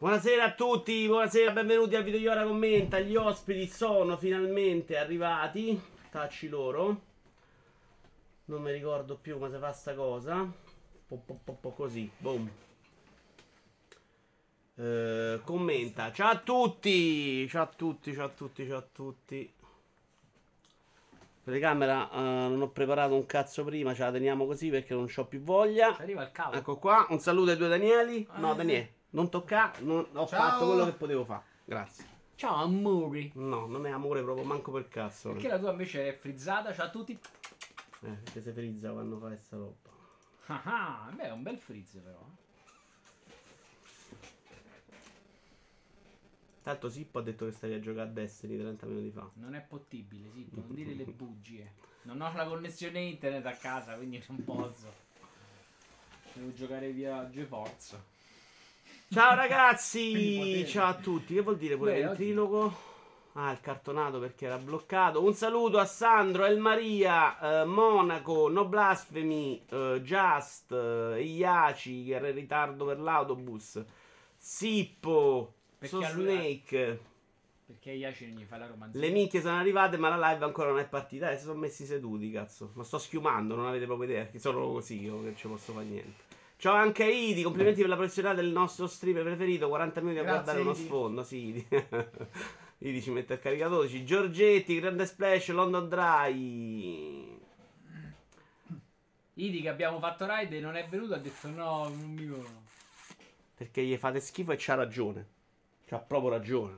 [0.00, 3.00] Buonasera a tutti, buonasera, benvenuti al video di Ora Commenta.
[3.00, 5.80] Gli ospiti sono finalmente arrivati.
[6.10, 7.00] Tacci loro.
[8.44, 10.48] Non mi ricordo più come si fa sta cosa.
[11.08, 12.48] Po, po, po, po così, boom.
[14.76, 16.12] Eh, commenta.
[16.12, 19.52] Ciao a tutti, ciao a tutti, ciao a tutti, ciao a tutti.
[21.42, 25.24] Telecamera, eh, non ho preparato un cazzo prima, ce la teniamo così perché non ho
[25.24, 25.96] più voglia.
[25.96, 26.54] Arriva il cavo.
[26.54, 28.28] Ecco qua, un saluto ai due Danieli.
[28.30, 28.56] Ah, No, sì.
[28.58, 30.38] Daniele, non toccare, non- ho Ciao.
[30.40, 31.42] fatto quello che potevo fare.
[31.64, 32.16] Grazie.
[32.36, 33.30] Ciao amori.
[33.34, 35.32] No, non è amore proprio, manco per cazzo.
[35.32, 36.72] Perché la tua invece è frizzata?
[36.72, 37.12] Ciao a tutti.
[37.12, 39.96] Eh, perché si frizza quando fa questa roba.
[40.46, 40.62] Ah,
[41.08, 42.18] ah, beh, è un bel frizz però.
[42.18, 42.46] eh.
[46.62, 49.28] Tanto Sippo ha detto che stavi a giocare a Destiny 30 minuti fa.
[49.34, 51.72] Non è possibile, sì, non dire le bugie.
[52.02, 54.92] Non ho la connessione internet a casa, quindi non posso.
[56.34, 58.16] Devo giocare via GeForce.
[59.10, 60.66] Ciao ragazzi!
[60.66, 61.32] Ciao a tutti.
[61.32, 62.76] Che vuol dire pure Beh, ventriloquo?
[63.32, 65.24] Ah, il cartonato perché era bloccato.
[65.24, 72.16] Un saluto a Sandro, El Maria, eh, Monaco, No Blasphemy, eh, Just, eh, Iaci che
[72.16, 73.82] era in ritardo per l'autobus,
[74.36, 77.00] Sippo, So Snake.
[77.64, 79.02] Perché Iaci non gli fa la romanzina.
[79.02, 81.30] Le minchie sono arrivate, ma la live ancora non è partita.
[81.30, 82.72] Eh, si sono messi seduti, cazzo.
[82.74, 84.26] Ma sto schiumando, non avete proprio idea.
[84.26, 86.27] Che sono così, io che ci posso fare niente.
[86.60, 89.68] Ciao anche a Idi, complimenti per la professionalità del nostro streamer preferito.
[89.68, 91.22] 40 minuti a Grazie, guardare uno sfondo.
[91.22, 91.68] Sì, Idi.
[92.78, 93.86] Idi ci mette il caricatore.
[93.86, 97.38] Ci- Giorgetti, Grande Splash, London Dry.
[99.34, 102.62] Idi che abbiamo fatto ride e non è venuto ha detto no, non mi voglio.
[103.54, 105.26] Perché gli fate schifo e c'ha ragione.
[105.86, 106.76] C'ha proprio ragione.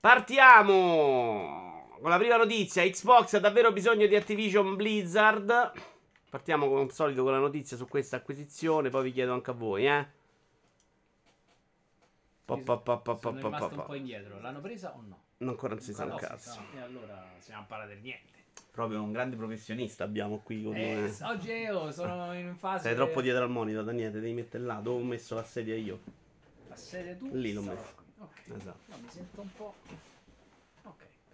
[0.00, 2.88] Partiamo con la prima notizia.
[2.88, 5.72] Xbox ha davvero bisogno di Activision Blizzard.
[6.28, 8.90] Partiamo come al solito con la notizia su questa acquisizione.
[8.90, 10.06] Poi vi chiedo anche a voi, eh.
[12.44, 14.40] Pa, pa, pa, pa, Sono pa, rimasto pa, un po' indietro.
[14.40, 15.18] L'hanno presa o no?
[15.38, 16.60] Ancora non si sa un cazzo.
[16.74, 18.34] E allora siamo a parlare del niente.
[18.70, 21.16] Proprio un grande professionista abbiamo qui con Eh, noi.
[21.30, 22.84] oggi io sono in fase.
[22.88, 24.10] Sei troppo dietro al monitor, Daniele.
[24.12, 24.74] Devi mettere là.
[24.74, 25.98] Dove ho messo la sedia io?
[26.68, 27.28] La sede tu?
[27.32, 27.94] Lì l'ho messo.
[28.18, 28.42] Ok.
[28.54, 28.78] Esatto.
[28.86, 29.74] No, mi sento un po'.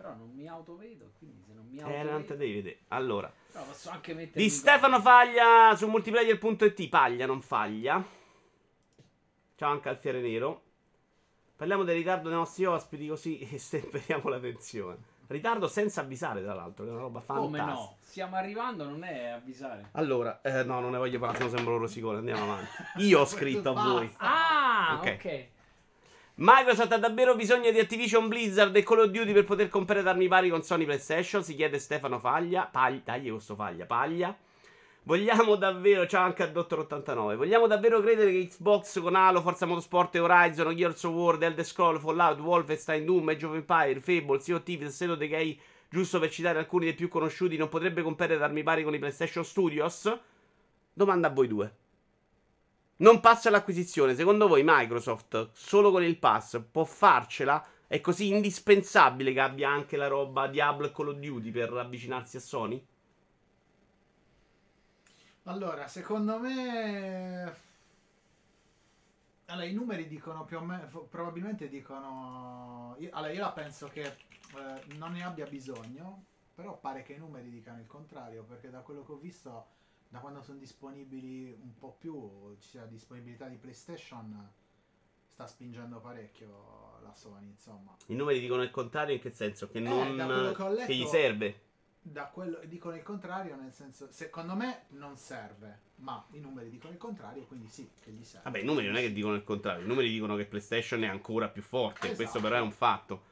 [0.03, 2.35] Però non mi autovedo, quindi se non mi Eh, non te autovedo.
[2.35, 2.79] devi vedere.
[2.89, 3.33] Allora.
[3.53, 4.43] Però posso anche mettere.
[4.43, 5.01] Di Stefano.
[5.01, 6.89] Faglia su multiplayer.it.
[6.89, 8.05] Paglia, non faglia.
[9.55, 10.63] Ciao anche Alfiere Nero.
[11.55, 15.11] Parliamo del ritardo dei nostri ospiti così stemperiamo la tensione.
[15.29, 17.65] Ritardo senza avvisare, tra l'altro, che è una roba Come fantastica.
[17.73, 17.97] no?
[18.01, 19.91] Stiamo arrivando, non è avvisare.
[19.93, 22.19] Allora, eh, no, non ne voglio parlare, se no sembro rosicone.
[22.19, 22.71] Andiamo avanti.
[22.97, 24.13] Io ho scritto a voi.
[24.17, 25.07] Ah, Ok.
[25.25, 25.47] ok.
[26.37, 30.29] Microsoft ha davvero bisogno di Activision Blizzard e Call of Duty per poter comprare armi
[30.29, 31.45] pari con Sony PlayStation?
[31.45, 32.63] Si chiede Stefano Faglia.
[32.63, 33.85] Paglia, tagli questo Faglia.
[33.85, 34.35] Paglia.
[35.03, 37.37] Vogliamo davvero, ciao anche al Dottor 89.
[37.37, 41.99] Vogliamo davvero credere che Xbox con Halo, Forza Motorsport Horizon, Gears of War, Elder Scroll,
[41.99, 45.61] Fallout, Wolfenstein, Doom, Age of Empire, Fable, Sea of Thieves, State of Decay,
[45.91, 49.45] giusto per citare alcuni dei più conosciuti, non potrebbe comprare armi pari con i PlayStation
[49.45, 50.19] Studios?
[50.95, 51.82] Domanda a voi due.
[53.03, 54.15] Non passa l'acquisizione.
[54.15, 57.65] Secondo voi Microsoft, solo con il pass, può farcela?
[57.89, 62.37] È così indispensabile che abbia anche la roba Diablo e Call of Duty per avvicinarsi
[62.37, 62.87] a Sony?
[65.45, 67.57] Allora, secondo me...
[69.47, 72.97] Allora, i numeri dicono più o meno, probabilmente dicono...
[73.11, 76.25] allora, io la penso che eh, non ne abbia bisogno,
[76.55, 79.67] però pare che i numeri dicano il contrario, perché da quello che ho visto,
[80.13, 84.47] da quando sono disponibili un po' più, c'è la disponibilità di PlayStation,
[85.27, 87.97] sta spingendo parecchio la Sony, insomma.
[88.09, 89.71] I numeri dicono il contrario in che senso?
[89.71, 90.15] Che Eh, non...
[90.15, 91.61] quello che letto- che gli serve?
[92.03, 96.93] Da quello dicono il contrario, nel senso, secondo me non serve, ma i numeri dicono
[96.93, 98.51] il contrario, quindi sì, che gli serve.
[98.51, 99.83] Vabbè, i numeri non è che dicono il contrario.
[99.83, 102.09] I numeri dicono che PlayStation è ancora più forte.
[102.09, 102.17] Esatto.
[102.17, 103.23] Questo però è un fatto.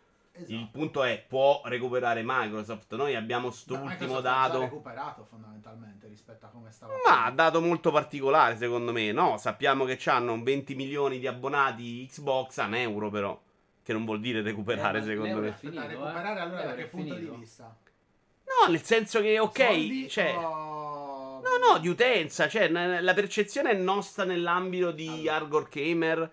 [0.43, 0.53] Esatto.
[0.53, 2.95] Il punto è, può recuperare Microsoft?
[2.97, 4.61] Noi abbiamo Ma st'ultimo Microsoft ha già dato...
[4.61, 6.93] recuperato fondamentalmente rispetto a come stava.
[7.07, 9.13] Ma ha dato molto particolare, secondo me.
[9.13, 13.41] No, sappiamo che hanno 20 milioni di abbonati Xbox a un euro, però.
[13.83, 15.53] Che non vuol dire recuperare, Eh, ma secondo me.
[15.53, 16.43] finito, recuperare eh.
[16.43, 17.33] allora da che punto finito.
[17.33, 17.77] di vista?
[18.65, 20.37] No, nel senso che, ok, Soldi cioè.
[20.37, 22.49] o- No, no, di utenza.
[22.49, 25.35] Cioè, la percezione è nostra nell'ambito di Allora.
[25.37, 26.33] hardcore gamer.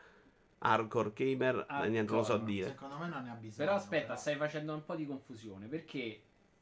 [0.59, 2.67] Hardcore gamer, Hardcore, niente, non lo so dire.
[2.69, 3.65] Secondo me non ne ha bisogno.
[3.65, 4.19] Però aspetta, però.
[4.19, 6.21] stai facendo un po' di confusione perché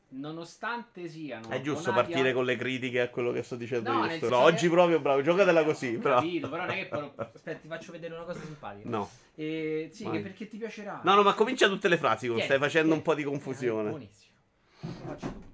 [0.09, 3.99] nonostante siano È giusto partire a- con le critiche a quello che sto dicendo No,
[3.99, 4.05] io.
[4.05, 5.95] Però senso oggi che- proprio, bravo, giocatela così.
[5.95, 6.15] Ho Però.
[6.15, 8.89] capito, però non è che poi- aspetta, ti faccio vedere una cosa simpatica.
[8.89, 9.09] No.
[9.35, 10.13] Eh, sì, Vai.
[10.13, 11.01] che perché ti piacerà.
[11.03, 12.27] No, no, ma comincia tutte le frasi.
[12.27, 12.97] Tieni, Stai facendo tieni.
[12.97, 13.89] un po' di confusione.
[13.89, 14.33] buonissimo.
[15.05, 15.53] Faccio tu.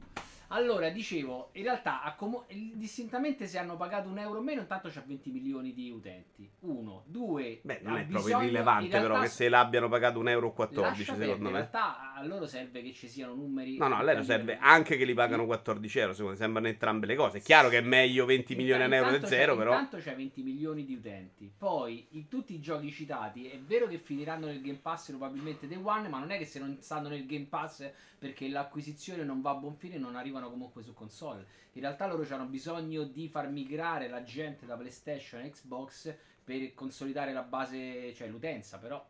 [0.53, 5.01] Allora, dicevo, in realtà accomo- distintamente se hanno pagato un euro o meno, intanto c'ha
[5.05, 6.49] 20 milioni di utenti.
[6.61, 7.59] Uno, due.
[7.63, 10.53] Beh, non è proprio bisogno- irrilevante, in realtà- però, che se l'abbiano pagato un euro
[10.53, 11.49] 14, lascia secondo perdere, me.
[11.49, 13.77] In realtà a loro serve che ci siano numeri.
[13.77, 16.37] No, no, a lei lo livello serve anche che li pagano 14 euro, secondo me
[16.37, 17.37] sembrano entrambe le cose.
[17.37, 19.71] È chiaro che è meglio 20 milioni a euro del zero, però...
[19.71, 21.51] Intanto c'è 20 milioni di utenti.
[21.57, 25.79] Poi, in tutti i giochi citati, è vero che finiranno nel Game Pass probabilmente Day
[25.81, 27.89] One, ma non è che se non stanno nel Game Pass
[28.19, 31.45] perché l'acquisizione non va a buon fine, non arrivano comunque su console.
[31.73, 36.73] In realtà loro hanno bisogno di far migrare la gente da PlayStation a Xbox per
[36.73, 39.05] consolidare la base, cioè l'utenza, però...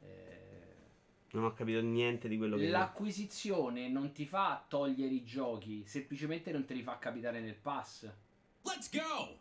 [0.00, 0.30] eh,
[1.32, 2.68] Non ho capito niente di quello che...
[2.68, 8.10] L'acquisizione non ti fa togliere i giochi, semplicemente non te li fa capitare nel pass.
[8.62, 9.38] Let's go!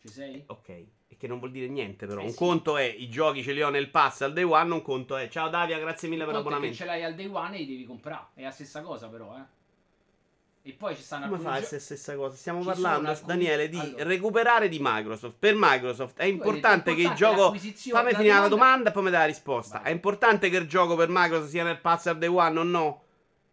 [0.00, 0.42] Ci sei?
[0.46, 2.20] Ok, e che non vuol dire niente però.
[2.20, 2.36] Eh un sì.
[2.36, 5.28] conto è i giochi ce li ho nel pass al day one, un conto è
[5.28, 6.76] ciao Davia, grazie mille per Il che l'abbonamento.
[6.76, 8.26] ce l'hai al day one e li devi comprare.
[8.34, 9.42] È la stessa cosa, però, eh.
[10.64, 12.36] E poi ci stanno Come alcuni fa a gio- essere stessa cosa?
[12.36, 14.04] Stiamo Ci parlando, alcuni- Daniele, di allora.
[14.04, 15.34] recuperare di Microsoft.
[15.38, 17.52] Per Microsoft è hai detto, importante che il importante gioco...
[17.96, 19.78] Fammi la finire la domanda- e poi mi dai la risposta.
[19.80, 19.88] Vai.
[19.88, 23.02] È importante che il gioco per Microsoft sia nel pass day one o no?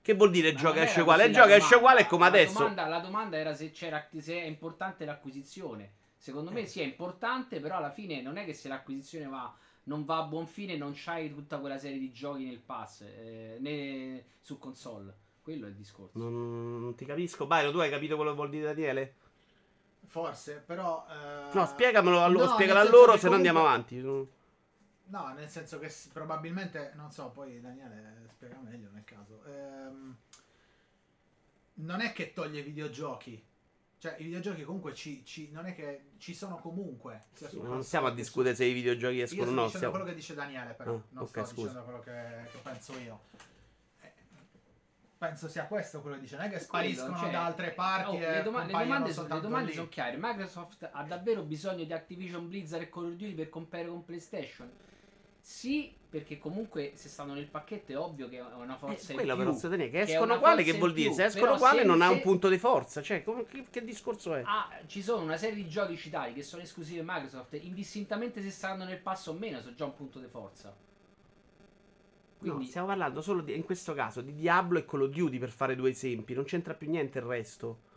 [0.02, 1.26] Che vuol dire Ma gioco non esce uguale?
[1.26, 2.54] Il la gioco esce uguale come La adesso.
[2.60, 5.92] domanda- la domanda era se, c'era, se è importante l'acquisizione.
[6.16, 6.54] Secondo Eh.
[6.54, 9.52] me sì, è importante, però alla fine non è che se l'acquisizione va,
[9.86, 13.58] non va a buon fine non c'hai tutta quella serie di giochi nel pass, eh,
[13.60, 15.16] né su console.
[15.50, 16.18] Quello è il discorso.
[16.20, 17.48] Non, non ti capisco.
[17.48, 19.16] Byron, tu hai capito quello che vuol dire Daniele?
[20.06, 21.06] Forse, però...
[21.10, 24.28] eh, No, spiegamelo a loro, no, spiegalo a loro, se no andiamo comunque- avanti.
[25.06, 29.42] No, nel senso che probabilmente, non so, poi Daniele spiega meglio nel caso.
[29.48, 30.16] Ehm,
[31.76, 33.44] non è che toglie i videogiochi.
[33.98, 37.26] Cioè, i videogiochi comunque ci, ci- non è che ci sono comunque.
[37.34, 39.62] su Non stiamo a discutere se i videogiochi Io escono o sto no.
[39.66, 40.94] dicendo stiamo- quello che dice Daniele, però.
[40.94, 41.68] Ah, non ok, sto scusa.
[41.70, 43.20] dicendo quello che, che penso io.
[45.22, 46.38] Eh, Penso sia questo quello che dice.
[46.38, 49.34] Non è che spariscono cioè, da altre parti oh, e le, doma- le domande, sono,
[49.34, 50.18] le domande sono chiare.
[50.18, 54.70] Microsoft ha davvero bisogno di Activision Blizzard e Call of Duty per competere con PlayStation?
[55.42, 59.18] Sì, perché comunque se stanno nel pacchetto è ovvio che è una forza Eh, in
[59.20, 59.44] quello più.
[59.44, 62.02] però sostenere che escono forza che in vuol dire se escono però uguali se- non
[62.02, 65.38] ha un punto di forza cioè come- che, che discorso è Ah, ci sono una
[65.38, 69.34] serie di giochi citati che sono esclusivi di Microsoft, indistintamente se saranno nel passo o
[69.34, 70.74] meno, sono già un punto di forza.
[72.40, 75.38] Quindi, no, stiamo parlando solo di, in questo caso di Diablo e Call of Duty
[75.38, 76.34] per fare due esempi.
[76.34, 77.88] Non c'entra più niente il resto.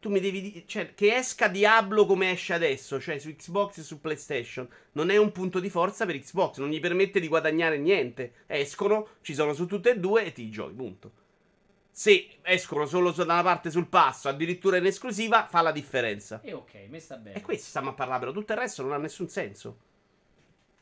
[0.00, 3.82] Tu mi devi dire cioè che esca Diablo come esce adesso cioè su Xbox e
[3.82, 7.78] su PlayStation non è un punto di forza per Xbox non gli permette di guadagnare
[7.78, 8.44] niente.
[8.46, 11.12] Escono ci sono su tutte e due e ti giochi punto.
[11.90, 16.40] Se escono solo da una parte sul passo addirittura in esclusiva fa la differenza.
[16.42, 17.36] E ok, me sta bene.
[17.36, 19.78] E questo stiamo a parlare, però tutto il resto non ha nessun senso.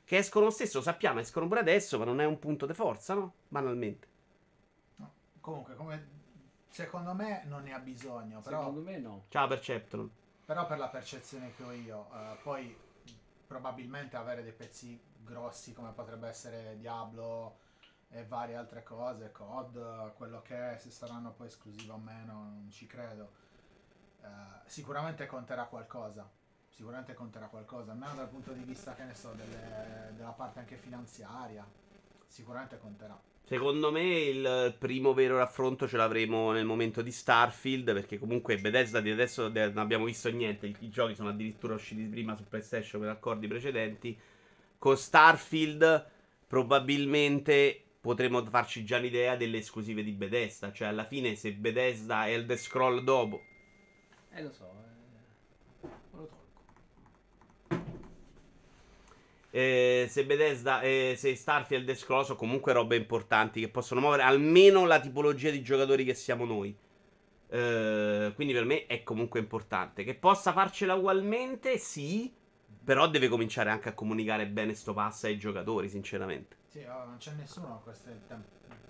[0.07, 3.15] Che escono lo stesso, sappiamo, escono pure adesso, ma non è un punto di forza,
[3.15, 3.33] no?
[3.49, 4.07] Banalmente.
[4.97, 6.07] No, Comunque, come
[6.69, 9.25] secondo me non ne ha bisogno, però, Secondo me no.
[9.31, 10.09] Ciao Perceptron.
[10.45, 12.77] però per la percezione che ho io, eh, poi
[13.49, 17.59] probabilmente avere dei pezzi grossi come potrebbe essere Diablo
[18.09, 22.69] e varie altre cose, COD, quello che è, se saranno poi esclusive o meno, non
[22.71, 23.33] ci credo.
[24.23, 24.27] Eh,
[24.67, 26.31] sicuramente conterà qualcosa.
[26.77, 30.77] Sicuramente conterà qualcosa, almeno dal punto di vista, che ne so, delle- della parte anche
[30.77, 31.67] finanziaria.
[32.27, 33.19] Sicuramente conterà.
[33.45, 39.01] Secondo me il primo vero raffronto ce l'avremo nel momento di Starfield, perché comunque Bethesda
[39.01, 43.01] di adesso de- non abbiamo visto niente, i, giochi sono addirittura usciti prima su PlayStation
[43.01, 44.19] per accordi precedenti.
[44.79, 46.11] Con Starfield
[46.47, 52.33] probabilmente potremo farci già un'idea delle esclusive di Bethesda, cioè alla fine se Bethesda e
[52.33, 53.41] Elder Scroll dopo
[54.31, 55.89] Eh lo so, eh.
[56.13, 56.45] me lo tolgo.
[59.57, 64.23] Eh, se Bethesda, eh, se Starfield e Scroll sono comunque robe importanti che possono muovere
[64.23, 66.77] almeno la tipologia di giocatori che siamo noi.
[67.49, 70.05] Eh, quindi per me è comunque importante.
[70.05, 72.31] Che possa farcela ugualmente, sì.
[72.85, 76.57] Però deve cominciare anche a comunicare bene sto pass ai giocatori, sinceramente.
[76.69, 78.45] Sì, oh, non c'è nessuno a questo, tem-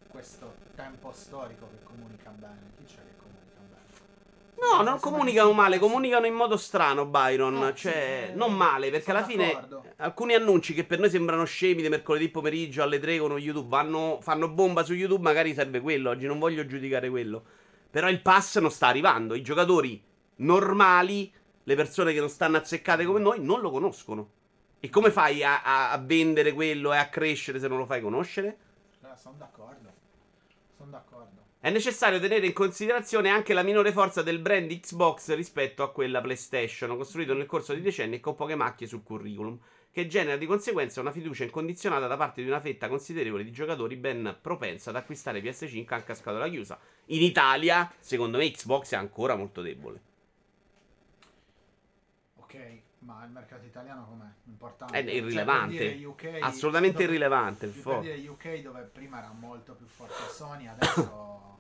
[0.09, 2.73] questo tempo storico che comunica bene.
[2.77, 3.26] Chi c'è che comunica?
[4.59, 7.63] No, non comunicano male, comunicano in modo strano, Byron.
[7.63, 9.85] Ah, cioè, sì, eh, non male, perché alla fine d'accordo.
[9.97, 14.19] alcuni annunci che per noi sembrano scemi di mercoledì pomeriggio alle 3 con YouTube vanno,
[14.23, 16.11] fanno bomba su YouTube, magari serve quello.
[16.11, 17.45] Oggi non voglio giudicare quello.
[17.91, 19.35] Però il pass non sta arrivando.
[19.35, 20.03] I giocatori
[20.37, 21.33] normali,
[21.63, 24.31] le persone che non stanno azzeccate come noi, non lo conoscono.
[24.81, 28.01] E come fai a, a- a vendere quello e a crescere se non lo fai
[28.01, 28.57] conoscere?
[29.17, 29.86] Sono d'accordo.
[31.67, 36.21] È necessario tenere in considerazione anche la minore forza del brand Xbox rispetto a quella
[36.21, 39.59] PlayStation, costruito nel corso di decenni e con poche macchie sul curriculum,
[39.91, 43.97] che genera di conseguenza una fiducia incondizionata da parte di una fetta considerevole di giocatori
[43.97, 46.79] ben propensa ad acquistare PS5 anche a scatola chiusa.
[47.07, 50.01] In Italia, secondo me, Xbox è ancora molto debole.
[52.37, 52.57] Ok,
[53.01, 54.31] ma il mercato italiano com'è?
[54.45, 54.97] Importante.
[54.97, 56.01] È Cioè, irrilevante.
[56.05, 57.67] UK Assolutamente dove- irrilevante.
[57.67, 61.45] Per dire UK dove prima era molto più forte Sony, adesso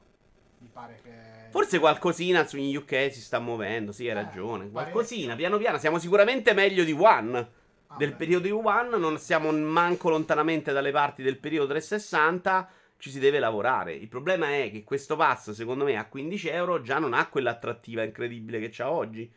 [0.77, 1.11] pare che...
[1.49, 4.71] Forse qualcosina su in UK si sta muovendo, sì, hai Eh, ragione.
[4.71, 5.79] Qualcosina, piano piano.
[5.79, 7.39] Siamo sicuramente meglio di One.
[7.87, 8.17] Ah, del beh.
[8.17, 12.69] periodo di One, non siamo manco lontanamente dalle parti del periodo 360.
[12.99, 13.95] Ci si deve lavorare.
[13.95, 18.03] Il problema è che questo pass, secondo me, a 15 euro già non ha quell'attrattiva
[18.03, 19.31] incredibile che c'ha oggi.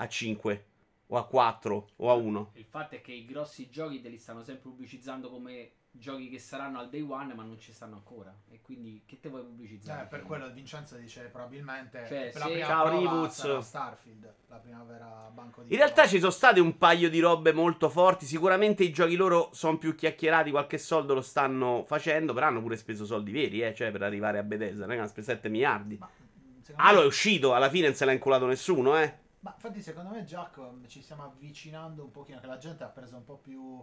[0.00, 0.64] A 5,
[1.08, 2.52] o a 4, o a 1.
[2.54, 6.38] Il fatto è che i grossi giochi te li stanno sempre pubblicizzando come giochi che
[6.38, 8.34] saranno al day one, ma non ci stanno ancora.
[8.50, 10.04] E quindi che te vuoi pubblicizzare?
[10.04, 14.56] Eh, per quello Vincenzo dice probabilmente Cioè, per la se- prima Ciao, sarà Starfield, la
[14.56, 18.26] prima vera banco di In realtà ci sono state un paio di robe molto forti.
[18.26, 22.76] Sicuramente i giochi loro sono più chiacchierati, qualche soldo lo stanno facendo, però hanno pure
[22.76, 25.96] speso soldi veri, eh, cioè per arrivare a Bethesda, che hanno speso 7 miliardi.
[25.98, 26.08] Ma,
[26.76, 29.26] Halo me- è uscito, alla fine non se l'ha inculato nessuno, eh.
[29.40, 33.16] Ma infatti secondo me Giacomo ci stiamo avvicinando un pochino, che la gente ha preso
[33.16, 33.82] un po' più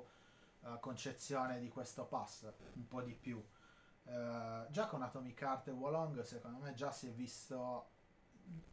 [0.65, 2.43] eh, concezione di questo pass,
[2.73, 3.41] un po' di più.
[4.07, 7.87] Eh, già con Atomic Heart e Wolong secondo me già si è visto,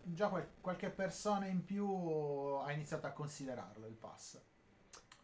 [0.02, 4.40] già quel- qualche persona in più ha iniziato a considerarlo il pass.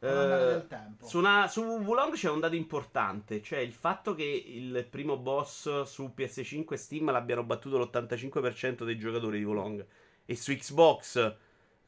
[0.00, 1.06] Con Eh, tempo.
[1.08, 5.82] Su, una, su Wulong c'è un dato importante, cioè il fatto che il primo boss
[5.82, 9.84] su PS5 e Steam l'abbiano battuto l'85% dei giocatori di Wulong
[10.24, 11.36] e su Xbox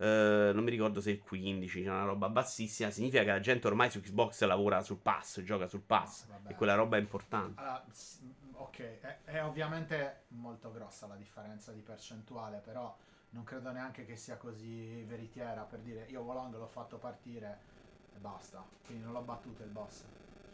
[0.01, 3.67] eh, non mi ricordo se il 15, c'è una roba bassissima, significa che la gente
[3.67, 6.51] ormai su Xbox lavora sul pass, gioca sul pass vabbè.
[6.53, 7.61] e quella roba è importante.
[7.61, 7.85] Allora,
[8.53, 12.97] ok, è, è ovviamente molto grossa la differenza di percentuale, però
[13.33, 17.59] non credo neanche che sia così veritiera per dire io Wolong l'ho fatto partire
[18.15, 20.03] e basta, quindi non l'ho battuto il boss.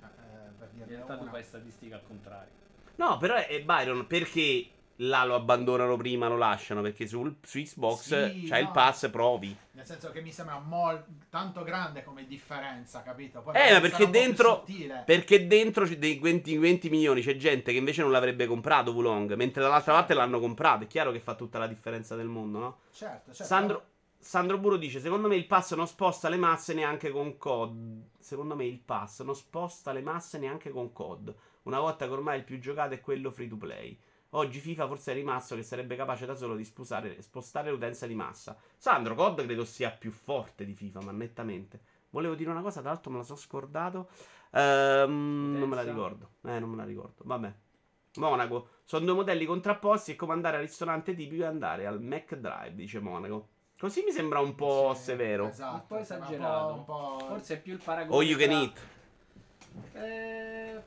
[0.01, 1.31] Cioè, eh, per In dirne realtà tu una.
[1.31, 2.51] fai statistica al contrario.
[2.97, 6.81] No, però è Byron, perché là lo abbandonano prima, lo lasciano?
[6.83, 8.71] Perché sul- su Xbox Sì, c'è il no.
[8.73, 9.57] pass, provi.
[9.73, 13.43] Nel senso che mi sembra mol- tanto grande come differenza, capito?
[13.43, 14.65] Poi Eh, ma perché dentro-.
[15.05, 19.35] Perché dentro c'è dei 20, 20 milioni c'è gente che invece non l'avrebbe comprato Wulong,
[19.35, 20.85] mentre dall'altra parte l'hanno comprato.
[20.85, 22.79] È chiaro che fa tutta la differenza del mondo, no?
[22.93, 23.45] Certo, certo.
[23.45, 23.85] Sandro,
[24.19, 28.03] Sandro Buro dice: Secondo me il pass non sposta le masse neanche con COD.
[28.19, 31.35] Secondo me il pass non sposta le masse neanche con COD.
[31.65, 33.97] Una volta che ormai il più giocato è quello free to play.
[34.31, 38.15] Oggi FIFA forse è rimasto che sarebbe capace da solo di spusare- spostare l'utenza di
[38.15, 38.57] massa.
[38.77, 41.81] Sandro, COD credo sia più forte di FIFA, ma nettamente.
[42.11, 44.09] Volevo dire una cosa, tra l'altro me la sono scordato.
[44.53, 46.31] Ehm, non me la ricordo.
[46.45, 47.23] Eh, non me la ricordo.
[47.25, 47.53] Vabbè.
[48.17, 48.69] Monaco.
[48.85, 50.13] Sono due modelli contrapposti.
[50.13, 53.49] È come andare al ristorante tipico e andare al McDrive, dice Monaco.
[53.79, 55.49] Così mi sembra un po' Sì, severo.
[55.49, 56.73] Esatto, Un po' esagerato.
[56.75, 58.17] Un po', un po'- Forse è più il paragone.
[58.17, 58.81] O you can tra- eat.
[59.93, 60.83] Eh,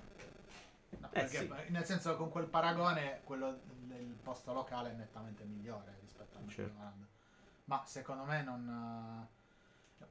[1.12, 1.52] perché, sì.
[1.72, 6.72] Nel senso con quel paragone quello del posto locale è nettamente migliore rispetto a Certo.
[6.72, 7.08] McDonald's.
[7.66, 9.28] Ma secondo me non...
[10.02, 10.06] eh,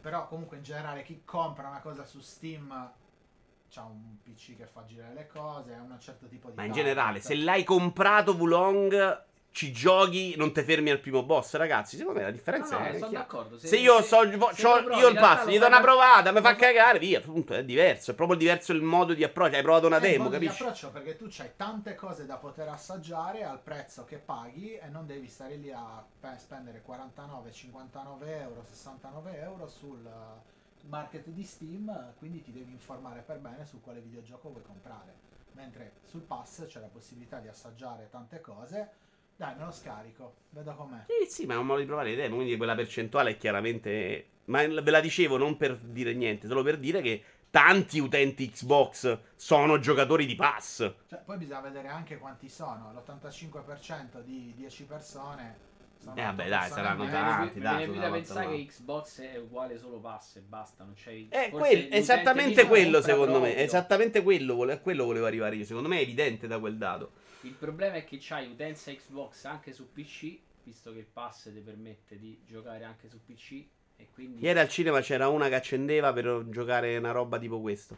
[0.00, 4.84] Però comunque in generale chi compra una cosa su Steam ha un PC che fa
[4.84, 6.56] girare le cose, ha un certo tipo di...
[6.56, 11.54] Ma in generale, se l'hai comprato Wulong, ci giochi, non te fermi al primo boss,
[11.54, 11.96] ragazzi.
[11.96, 13.58] Secondo me la differenza no, no, è sono d'accordo.
[13.58, 16.30] Se, io so, se c'ho- provi, io il realtà pass, lo gli do una provata,
[16.32, 17.18] mi fa cagare, via.
[17.18, 18.12] Appunto, è diverso.
[18.12, 19.56] È proprio diverso il modo di approccio.
[19.56, 20.62] Hai provato una Eh, il demo, capisci?
[20.62, 25.06] approccio perché tu hai tante cose da poter assaggiare al prezzo che paghi e non
[25.06, 31.42] devi stare lì a pe- spendere 49, 59 euro, 69 euro sul eh, market di
[31.42, 35.12] Steam, quindi ti devi informare per bene su quale videogioco vuoi comprare.
[35.54, 39.08] Mentre sul pass c'è la possibilità di assaggiare tante cose.
[39.40, 41.06] Dai, me lo scarico, vedo com'è.
[41.06, 42.34] Sì, sì, ma è un modo di provare le demo.
[42.34, 44.26] Quindi quella percentuale è chiaramente.
[44.44, 49.18] Ma ve la dicevo non per dire niente, solo per dire che tanti utenti Xbox
[49.36, 50.92] sono giocatori di pass.
[51.08, 52.92] Cioè, poi bisogna vedere anche quanti sono.
[52.92, 55.56] L'85% di 10 persone.
[55.96, 58.66] Sono Eh, vabbè, dai, persone saranno Mi tanti, più- dai, mi viene da pensare che
[58.66, 63.00] Xbox è uguale solo pass e basta, non c'è Eh, forse quel- l'utente esattamente quello,
[63.00, 63.56] secondo me.
[63.56, 65.64] Esattamente quello, a quello volevo arrivare io.
[65.64, 67.12] Secondo me è evidente da quel dato.
[67.42, 71.60] Il problema è che c'hai utenza Xbox anche su PC, visto che il pass ti
[71.60, 73.64] permette di giocare anche su PC
[73.96, 77.96] e quindi Ieri al cinema c'era una che accendeva per giocare una roba tipo questo.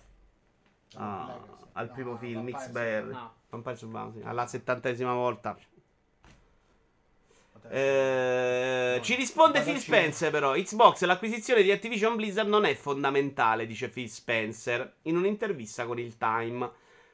[0.94, 1.64] Ah, Legacy.
[1.72, 3.12] al No, primo film, Vampire XBR.
[3.12, 3.34] No.
[3.50, 5.58] Vampire Survivor, sì, alla settantesima volta.
[7.68, 9.78] Eh, No, ci risponde Phil.
[9.78, 15.86] Spencer però Xbox l'acquisizione di Activision Blizzard non è fondamentale dice Phil Spencer in un'intervista
[15.86, 16.70] con il Time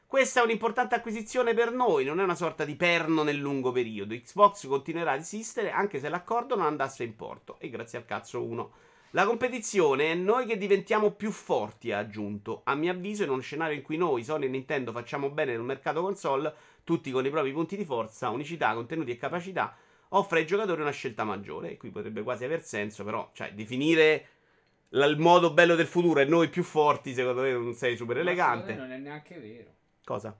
[0.08, 4.14] questa è un'importante acquisizione per noi non è una sorta di perno nel lungo periodo
[4.14, 8.42] Xbox continuerà ad esistere anche se l'accordo non andasse in porto e grazie al cazzo
[8.42, 8.72] uno
[9.12, 12.60] La competizione è noi che diventiamo più forti, ha aggiunto.
[12.64, 15.62] A mio avviso, in uno scenario in cui noi, Sony e Nintendo, facciamo bene nel
[15.62, 16.52] mercato console,
[16.84, 19.74] tutti con i propri punti di forza, unicità, contenuti e capacità,
[20.10, 21.70] offre ai giocatori una scelta maggiore.
[21.70, 24.26] E qui potrebbe quasi aver senso, però, cioè, definire
[24.90, 28.18] la- il modo bello del futuro e noi più forti, secondo me non sei super
[28.18, 28.74] elegante.
[28.74, 29.76] non è neanche vero.
[30.08, 30.34] Cosa?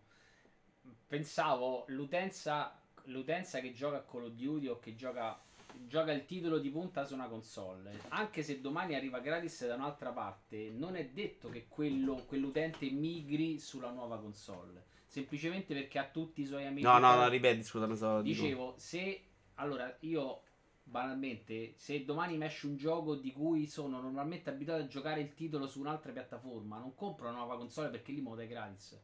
[1.06, 5.38] Pensavo l'utenza, l'utenza che gioca a Call of Duty o che gioca,
[5.86, 10.10] gioca il titolo di punta su una console, anche se domani arriva gratis da un'altra
[10.10, 14.86] parte, non è detto che quello, quell'utente migri sulla nuova console.
[15.04, 16.86] Semplicemente perché ha tutti i suoi amici.
[16.86, 18.22] No, no, no, ripeti, scusa, non so.
[18.22, 18.40] dico.
[18.40, 19.22] Dicevo, se
[19.56, 20.44] allora io
[20.82, 25.34] banalmente, se domani mi esce un gioco di cui sono normalmente abituato a giocare il
[25.34, 28.98] titolo su un'altra piattaforma, non compro una nuova console perché lì moda è gratis.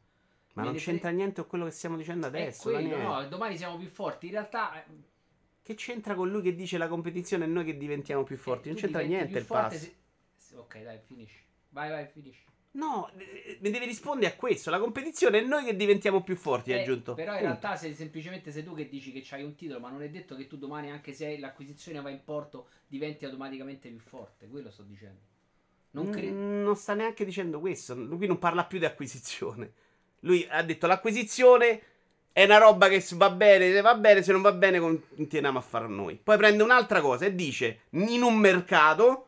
[0.55, 2.69] Ma non c'entra niente con quello che stiamo dicendo adesso.
[2.69, 4.27] quello, no, domani siamo più forti.
[4.27, 4.85] In realtà, eh,
[5.61, 8.69] Che c'entra con lui che dice la competizione e noi che diventiamo più forti?
[8.69, 9.77] eh, non c'entra niente il pass.
[10.37, 11.43] se- Ok, dai, finisci.
[11.69, 12.43] Vai, vai, finisci.
[12.71, 14.69] No, eh, mi devi rispondere a questo.
[14.69, 17.13] La competizione è noi che diventiamo più forti, hai Eh, aggiunto.
[17.15, 17.51] Però in Punto.
[17.51, 20.35] realtà se semplicemente sei tu che dici che c'hai un titolo, ma non è detto
[20.35, 24.47] che tu domani, anche se l'acquisizione va in porto, diventi automaticamente più forte.
[24.47, 25.19] Quello sto dicendo.
[25.91, 26.33] Non credo.
[26.35, 27.95] Mm, non sta neanche dicendo questo.
[27.95, 29.73] Lui non parla più di acquisizione.
[30.25, 31.81] Lui ha detto l'acquisizione
[32.33, 35.61] è una roba che va bene, se va bene, se non va bene continuiamo a
[35.61, 36.19] fare noi.
[36.21, 39.27] Poi prende un'altra cosa e dice in un mercato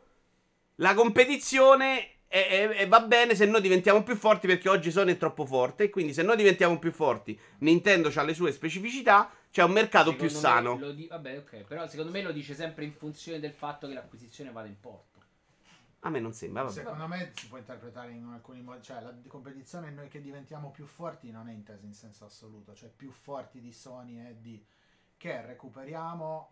[0.75, 5.45] la competizione è- va bene se noi diventiamo più forti perché oggi Sony è troppo
[5.45, 9.71] forte e quindi se noi diventiamo più forti, Nintendo ha le sue specificità, c'è un
[9.71, 10.91] mercato più Secondo me sano.
[10.91, 11.55] di- Vabbè, ok.
[11.67, 15.16] Però secondo me lo dice sempre in funzione del fatto che l'acquisizione vada in porto.
[16.07, 16.73] A me non sembra, vabbè.
[16.73, 20.85] Secondo me si può interpretare in alcuni modi, cioè la competizione noi che diventiamo più
[20.85, 24.65] forti non è intesa in senso assoluto, cioè più forti di Sony e di
[25.17, 26.51] che recuperiamo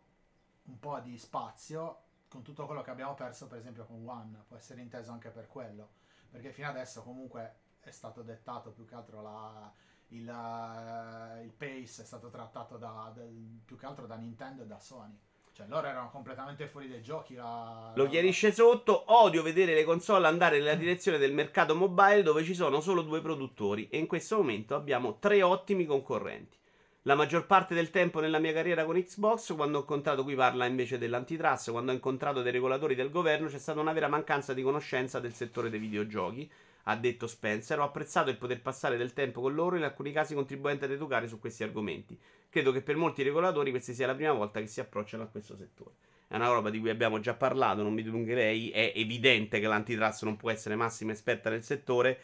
[0.63, 4.57] un po' di spazio con tutto quello che abbiamo perso per esempio con One, può
[4.57, 5.91] essere inteso anche per quello,
[6.29, 9.71] perché fino adesso comunque è stato dettato più che altro la,
[10.09, 14.79] il, il pace è stato trattato da, del- più che altro da Nintendo e da
[14.79, 15.17] Sony.
[15.55, 17.33] Cioè loro erano completamente fuori dai giochi.
[17.33, 19.05] La, Lo chiarisce sotto.
[19.13, 23.21] Odio vedere le console andare nella direzione del mercato mobile dove ci sono solo due
[23.21, 26.57] produttori e in questo momento abbiamo tre ottimi concorrenti.
[27.03, 30.65] La maggior parte del tempo nella mia carriera con Xbox, quando ho incontrato, qui parla
[30.65, 34.61] invece dell'antitrust, quando ho incontrato dei regolatori del governo, c'è stata una vera mancanza di
[34.61, 36.51] conoscenza del settore dei videogiochi,
[36.83, 37.79] ha detto Spencer.
[37.79, 41.29] Ho apprezzato il poter passare del tempo con loro, in alcuni casi contribuendo ad educare
[41.29, 42.19] su questi argomenti.
[42.55, 45.57] Credo che per molti regolatori questa sia la prima volta che si approcciano a questo
[45.57, 45.95] settore.
[46.25, 48.69] È una roba di cui abbiamo già parlato, non mi dilungherei.
[48.69, 52.17] È evidente che l'antitrust non può essere massima esperta nel settore.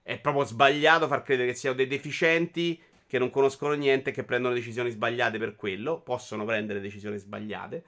[0.00, 4.24] È proprio sbagliato far credere che siano dei deficienti che non conoscono niente e che
[4.24, 6.00] prendono decisioni sbagliate per quello.
[6.00, 7.84] Possono prendere decisioni sbagliate.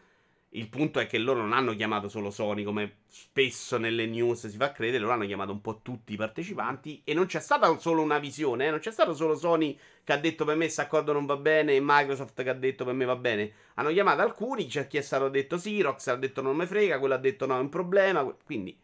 [0.50, 4.56] Il punto è che loro non hanno chiamato solo Sony, come spesso nelle news si
[4.56, 8.00] fa credere, loro hanno chiamato un po' tutti i partecipanti e non c'è stata solo
[8.00, 11.12] una visione, eh, non c'è stato solo Sony che ha detto per me questo accordo
[11.12, 13.52] non va bene e Microsoft che ha detto per me va bene.
[13.74, 16.98] Hanno chiamato alcuni, c'è chi è stato detto sì, Rox ha detto non me frega,
[16.98, 18.76] quello ha detto no è un problema, quindi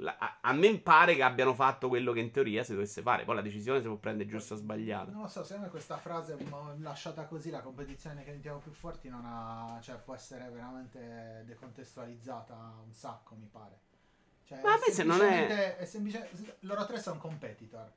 [0.00, 3.24] la- a, a me pare che abbiano fatto quello che in teoria si dovesse fare,
[3.24, 5.10] poi la decisione si può prendere giusta o sbagliata.
[5.10, 6.36] Non lo so, secondo me questa frase
[6.78, 12.54] lasciata così, la competizione che diventiamo più forti, non ha, cioè, può essere veramente decontestualizzata
[12.84, 13.80] un sacco, mi pare.
[14.44, 17.92] Cioè, Ma a è me se non è- semplicemente- è semplice- loro tre sono competitor.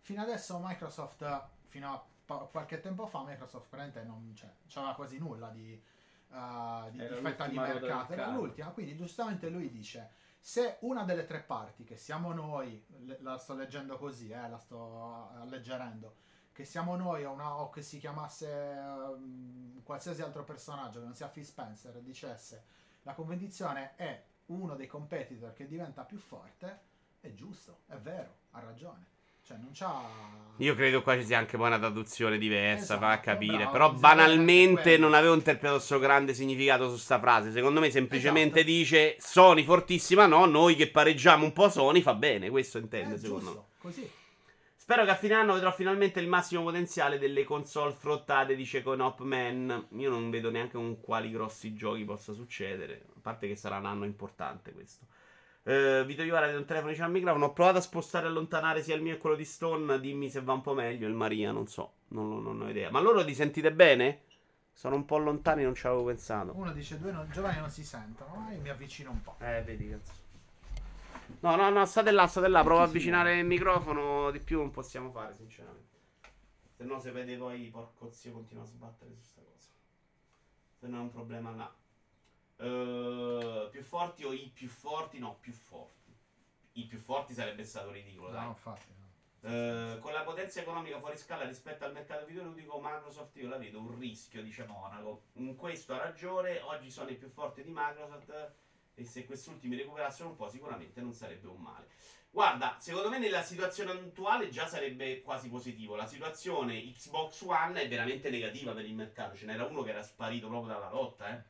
[0.00, 5.18] Fino adesso Microsoft, fino a pa- qualche tempo fa, Microsoft praticamente non cioè, c'aveva quasi
[5.18, 5.80] nulla di,
[6.30, 8.70] uh, di, di fetta di mercato, era l'ultima.
[8.70, 10.10] Quindi giustamente lui dice,
[10.44, 12.84] se una delle tre parti, che siamo noi,
[13.20, 16.16] la sto leggendo così, eh, la sto alleggerendo,
[16.52, 21.14] che siamo noi o, una- o che si chiamasse ehm, qualsiasi altro personaggio che non
[21.14, 22.64] sia Phil Spencer dicesse
[23.02, 26.80] la competizione è uno dei competitor che diventa più forte,
[27.20, 29.11] è giusto, è vero, ha ragione.
[29.52, 30.30] Cioè non c'ha...
[30.58, 33.56] Io credo qua ci sia anche poi una traduzione diversa, Esatto, fa capire.
[33.56, 37.50] bravo, Però banalmente non avevo interpretato questo grande significato su sta frase.
[37.50, 38.72] Secondo me semplicemente Esatto.
[38.72, 42.48] dice Sony fortissima, no, noi che pareggiamo un po' Sony fa bene.
[42.50, 43.50] Questo intende secondo me.
[43.50, 44.10] giusto, così.
[44.76, 49.20] Spero che a fine anno vedrò finalmente il massimo potenziale delle console frottate, dice Conop
[49.20, 49.86] Man.
[49.96, 53.06] Io non vedo neanche con quali grossi giochi possa succedere.
[53.16, 55.06] A parte che sarà un anno importante questo.
[55.64, 57.46] Eh, Vito Iovara di un telefono dice al microfono.
[57.46, 60.00] Ho provato a spostare e allontanare sia il mio che quello di Stone.
[60.00, 61.06] Dimmi se va un po' meglio.
[61.06, 61.92] Il Maria, non so.
[62.08, 62.90] Non, lo- non ho idea.
[62.90, 64.22] Ma loro ti sentite bene?
[64.72, 66.52] Sono un po' lontani, non ci avevo pensato.
[66.54, 69.36] Uno dice due non, giovani non si sentono, io mi avvicino un po'.
[69.38, 70.12] Eh, vedi, cazzo.
[71.40, 72.62] No, no, no, state là, state là.
[72.62, 74.30] Provo a avvicinare il microfono.
[74.30, 75.90] Di più non possiamo fare, sinceramente.
[76.76, 79.68] Se no, se vede poi, porco zio, continua a sbattere su sta cosa.
[80.80, 81.72] Se no è un problema là.
[82.56, 85.18] Eh, più forti o i più forti?
[85.18, 86.14] No, più forti.
[86.74, 88.42] I più forti sarebbe stato ridicolo, dai.
[88.42, 88.86] No, infatti.
[88.98, 89.02] no.
[89.44, 93.80] Eh, con la potenza economica fuori scala rispetto al mercato videoludico, Microsoft io la vedo
[93.80, 95.24] un rischio, dice Monaco.
[95.34, 98.52] In questo ha ragione, oggi sono i più forti di Microsoft
[98.94, 101.88] e se quest'ultimi recuperassero un po' sicuramente non sarebbe un male.
[102.30, 105.96] Guarda, secondo me nella situazione attuale già sarebbe quasi positivo.
[105.96, 109.36] La situazione Xbox One è veramente negativa per il mercato.
[109.36, 111.42] Ce n'era uno che era sparito proprio dalla lotta, eh.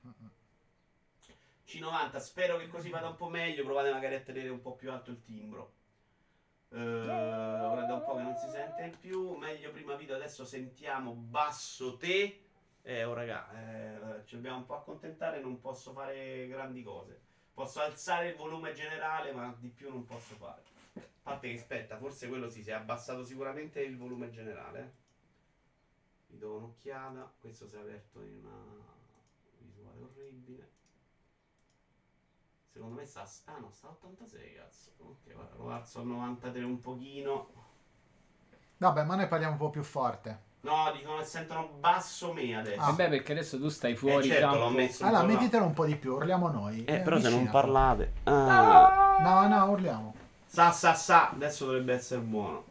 [1.71, 2.11] Mm-mm.
[2.11, 3.65] C90, spero che così vada un po' meglio.
[3.65, 5.73] Provate magari a tenere un po' più alto il timbro.
[6.71, 9.35] Eh, ora da un po' che non si sente più.
[9.37, 12.41] Meglio prima video, adesso sentiamo basso te.
[12.83, 17.21] Eh, oh raga, eh, ci dobbiamo un po' accontentare, non posso fare grandi cose.
[17.55, 20.63] Posso alzare il volume generale, ma di più non posso fare.
[20.95, 24.81] A parte che aspetta, forse quello sì, si è abbassato sicuramente il volume generale.
[24.81, 25.01] eh.
[26.29, 27.33] Mi do un'occhiata.
[27.39, 28.85] Questo si è aperto in una
[29.59, 30.71] visuale orribile.
[32.73, 33.25] Secondo me sta.
[33.47, 34.91] Ah no, sta a 86, cazzo.
[34.99, 37.49] Ok, guarda, lo alzo a 93 un pochino.
[38.79, 40.51] Vabbè, ma noi parliamo un po' più forte.
[40.63, 42.81] No, dicono che sentono basso me adesso.
[42.81, 42.87] Ah.
[42.87, 44.59] Vabbè, perché adesso tu stai Eh, fuori certo, campo.
[44.59, 46.85] l'ho messo Allora, mettitelo un po' di più, urliamo noi.
[46.85, 48.13] Eh, però se non parlate.
[48.25, 49.19] Ah.
[49.21, 50.15] No, no, urliamo.
[50.47, 51.31] Sa, sa, sa.
[51.31, 52.65] Adesso dovrebbe essere buono.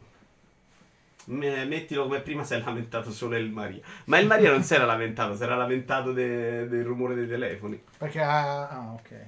[1.26, 3.82] Me- Mettilo come prima si è lamentato solo il Maria.
[4.06, 7.80] Ma il Maria non si era lamentato, si era lamentato de- del rumore dei telefoni.
[7.98, 8.20] Perché...
[8.20, 9.26] Ah, ok.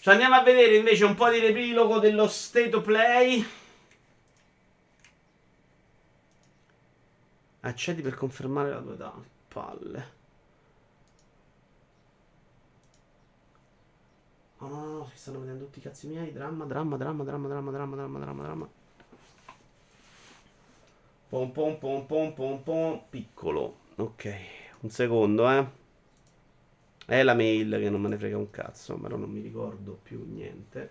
[0.00, 3.46] Ci andiamo a vedere invece un po' di riepilogo dello State of Play.
[7.60, 9.12] Accedi per confermare la tua età.
[9.48, 10.18] Palle.
[14.56, 16.32] Oh no, no, no, si stanno vedendo tutti i cazzi miei.
[16.32, 18.68] Dramma, dramma, dramma, dramma, dramma, dramma, dramma, dramma, dramma.
[21.28, 23.02] Pom pom pom pom pom pom.
[23.10, 23.76] Piccolo.
[23.96, 24.34] Ok,
[24.80, 25.79] un secondo, eh.
[27.10, 30.24] È la mail che non me ne frega un cazzo, ma non mi ricordo più
[30.32, 30.90] niente.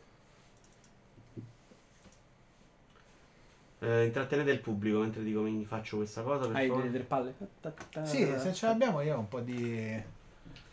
[3.80, 6.48] Eh, intrattenete il pubblico mentre dico mi faccio questa cosa.
[6.48, 6.84] Per Hai favore.
[6.90, 7.34] delle tre palle?
[8.04, 10.04] Sì, se ce l'abbiamo io ho un po' di...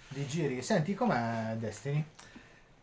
[0.08, 0.60] di giri.
[0.62, 2.04] Senti, com'è Destiny?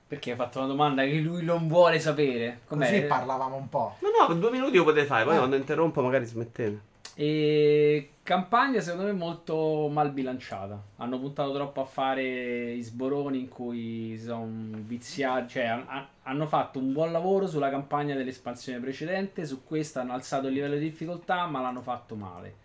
[0.08, 2.62] Perché hai fatto una domanda che lui non vuole sapere.
[2.66, 2.88] Com'è?
[2.88, 3.98] Così parlavamo un po'.
[4.00, 5.38] No, no, per due minuti lo potete fare, poi Eh.
[5.38, 6.92] quando interrompo magari smettete.
[7.16, 10.82] E campagna secondo me molto mal bilanciata.
[10.98, 14.48] Hanno puntato troppo a fare i sboroni in cui sono
[14.86, 20.14] viziati, cioè han- hanno fatto un buon lavoro sulla campagna dell'espansione precedente, su questa hanno
[20.14, 22.62] alzato il livello di difficoltà, ma l'hanno fatto male.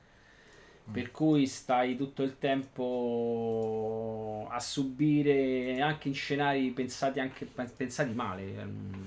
[0.90, 2.86] Per cui stai tutto il tempo
[4.50, 7.44] a subire anche in scenari pensati, anche,
[7.76, 9.06] pensati male.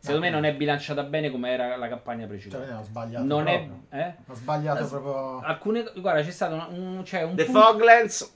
[0.00, 2.66] Secondo me non è bilanciata bene come era la campagna Cioè, precedente.
[2.66, 4.00] vedi, ho sbagliato Non è, proprio.
[4.00, 4.14] eh?
[4.26, 5.40] Ho sbagliato As- proprio...
[5.40, 8.32] Alcune, guarda, c'è stato una- un, cioè un The punto- Foglands.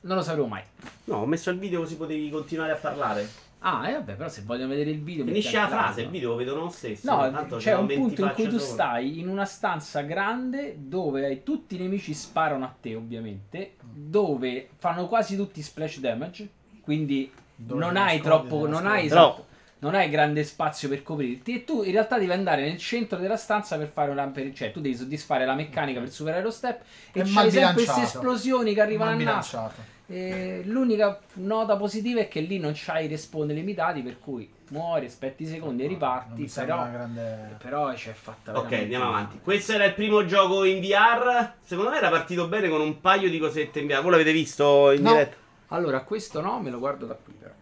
[0.00, 0.62] Non lo sapevo mai.
[1.04, 3.28] No, ho messo il video così potevi continuare a parlare.
[3.60, 5.24] Ah, e vabbè, però se vogliono vedere il video.
[5.24, 7.12] Finisce la frase, il video lo vedono lo stesso.
[7.12, 11.42] No, tanto c'è un 20 punto in cui tu stai in una stanza grande dove
[11.42, 13.74] tutti i nemici sparano a te, ovviamente.
[13.82, 16.48] Dove fanno quasi tutti splash damage.
[16.80, 18.66] Quindi Dove non hai troppo.
[18.66, 19.46] Non hai, esatto,
[19.78, 21.54] non hai grande spazio per coprirti.
[21.54, 24.26] E tu in realtà devi andare nel centro della stanza per fare una.
[24.26, 26.82] per- cioè, tu devi soddisfare la meccanica per superare lo step.
[27.12, 29.94] E mal c'hai sempre queste esplosioni che arrivano mal al naso.
[30.08, 35.06] E l'unica nota positiva è che lì non c'hai i respawn limitati, per cui muori,
[35.06, 36.50] aspetti i secondi e Non riparti.
[36.54, 37.56] Però, grande...
[37.60, 39.16] però c'è fatta Ok, andiamo male.
[39.16, 39.40] avanti.
[39.42, 41.54] Questo era il primo gioco in VR.
[41.64, 44.00] Secondo me era partito bene con un paio di cosette in VR.
[44.02, 45.10] Voi l'avete visto in No.
[45.10, 45.36] diretta?
[45.68, 47.54] Allora, questo no, me lo guardo da qui però.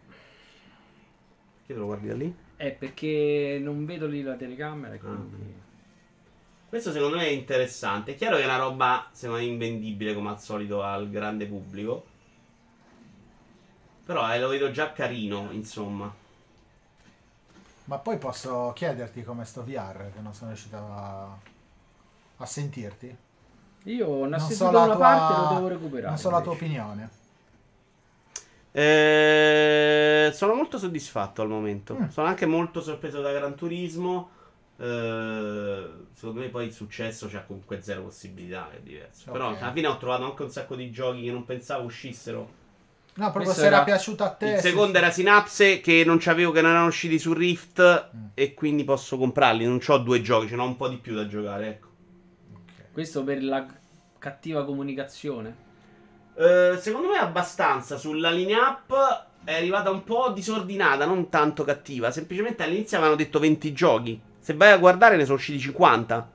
[1.67, 2.35] Che te lo guardi da lì?
[2.57, 4.97] È perché non vedo lì la telecamera.
[4.99, 5.63] Quindi...
[6.69, 8.13] Questo secondo me è interessante.
[8.13, 12.05] È chiaro che è una roba, secondo me, invendibile come al solito al grande pubblico.
[14.05, 16.15] Però eh, lo vedo già carino, insomma.
[17.85, 21.37] Ma poi posso chiederti come sto VR, che non sono riuscito a,
[22.39, 23.17] a sentirti?
[23.85, 26.09] Io Non sentito so da una tua- parte lo devo recuperare.
[26.09, 26.65] Non so la tua invece.
[26.65, 27.11] opinione.
[28.77, 31.95] Eh, sono molto soddisfatto al momento.
[31.95, 32.09] Mm.
[32.09, 34.31] Sono anche molto sorpreso da Gran Turismo.
[34.77, 39.27] Eh, secondo me poi il successo c'ha comunque zero possibilità, è diverso.
[39.31, 39.33] Ok.
[39.33, 42.63] Però alla fine ho trovato anche un sacco di giochi che non pensavo uscissero.
[43.17, 44.51] No, proprio Questo se era era- piaciuto a te.
[44.55, 45.05] Il secondo sì.
[45.05, 48.25] era Synapse che non c'avevo che non erano usciti su Rift Mm.
[48.35, 49.65] e quindi posso comprarli.
[49.65, 51.89] Non ho due giochi, ce n'ho un po' di più da giocare, ecco.
[52.93, 53.65] Questo per la
[54.19, 55.63] cattiva comunicazione.
[56.37, 57.97] Eh, secondo me abbastanza.
[57.97, 62.11] Sulla linea up è arrivata un po' disordinata, non tanto cattiva.
[62.11, 64.21] Semplicemente all'inizio avevano detto 20 giochi.
[64.39, 66.31] Se vai a guardare ne sono usciti 50.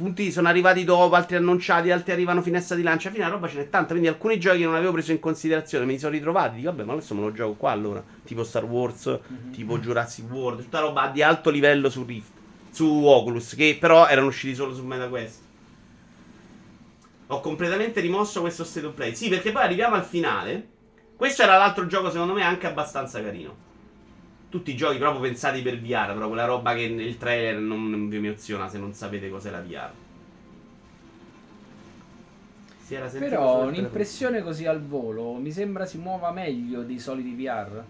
[0.00, 3.10] punti sono arrivati dopo, altri annunciati, altri arrivano finestra di lancia.
[3.10, 3.88] Fine la roba ce n'è tanta.
[3.90, 6.56] Quindi alcuni giochi non avevo preso in considerazione me li sono ritrovati.
[6.56, 8.02] Dico, vabbè, ma adesso me lo gioco qua allora.
[8.24, 9.50] Tipo Star Wars, Mhm.
[9.52, 12.30] tipo Jurassic World, tutta roba di alto livello su Rift,
[12.70, 15.38] su Oculus, che però erano usciti solo su MetaQuest.
[17.32, 19.14] Ho completamente rimosso questo state of play.
[19.14, 20.68] Sì, perché poi arriviamo al finale.
[21.14, 23.68] Questo era l'altro gioco, secondo me, anche abbastanza carino.
[24.48, 28.16] Tutti i giochi proprio pensati per VR, però quella roba che nel trailer non, vi
[28.16, 29.90] emoziona se non sapete cos'è la VR.
[32.82, 37.84] Si era Però un'impressione così al volo mi sembra si muova meglio dei soliti VR.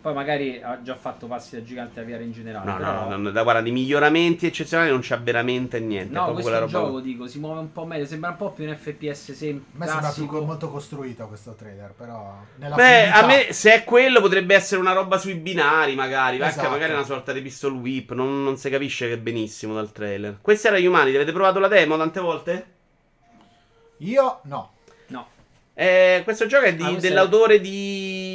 [0.00, 2.70] Poi magari ha già fatto passi da gigante a VR in generale.
[2.70, 2.92] No, però...
[3.02, 6.10] no, no, no, da guarda, di miglioramenti eccezionali non c'è veramente niente.
[6.12, 6.86] è No, proprio questo quella roba.
[6.88, 9.78] gioco dico si muove un po' meglio, sembra un po' più un FPS sem- A
[9.78, 13.84] me sembra più molto costruito questo trailer, però nella Beh, a fluidità- me se è
[13.84, 16.40] quello potrebbe essere una roba sui binari, magari.
[16.40, 16.70] Esatto.
[16.70, 18.12] magari una sorta di pistol whip.
[18.12, 20.38] Non, non si capisce che benissimo dal trailer.
[20.40, 22.66] Questi erano gli umani, avete provato la demo tante volte?
[23.98, 24.70] Io no.
[25.08, 25.26] No,
[25.74, 28.29] Eh, questo gioco è di- Ah, questo è- dell'autore di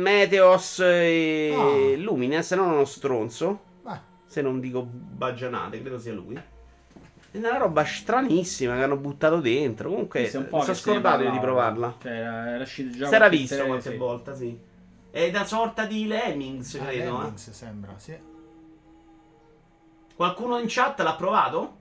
[0.00, 1.94] Meteos e.
[1.98, 3.60] Lumine, se non uno stronzo.
[3.82, 6.34] Beh, Se non dico baggianate, credo sia lui.
[7.30, 9.90] È una roba stranissima che hanno buttato dentro.
[9.90, 11.96] Comunque, mi sono scordato di provarla.
[12.00, 13.96] Cioè, era era uscito già Si era qualche visto qualche sì.
[13.96, 14.58] volta, sì.
[15.10, 17.02] È da sorta di Lemmings, ah, credo.
[17.02, 17.12] eh.
[17.12, 18.18] Lemmings sembra, sì.
[20.14, 21.76] Qualcuno in chat l'ha provato?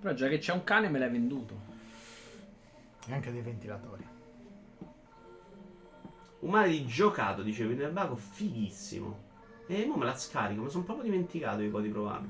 [0.00, 1.66] Però già che c'è un cane me l'hai venduto.
[3.08, 4.06] E anche dei ventilatori.
[6.40, 9.26] Umani di giocato, dice Winterbago, fighissimo.
[9.66, 12.28] E mo me la scarico, mi sono proprio dimenticato di poi di provarlo.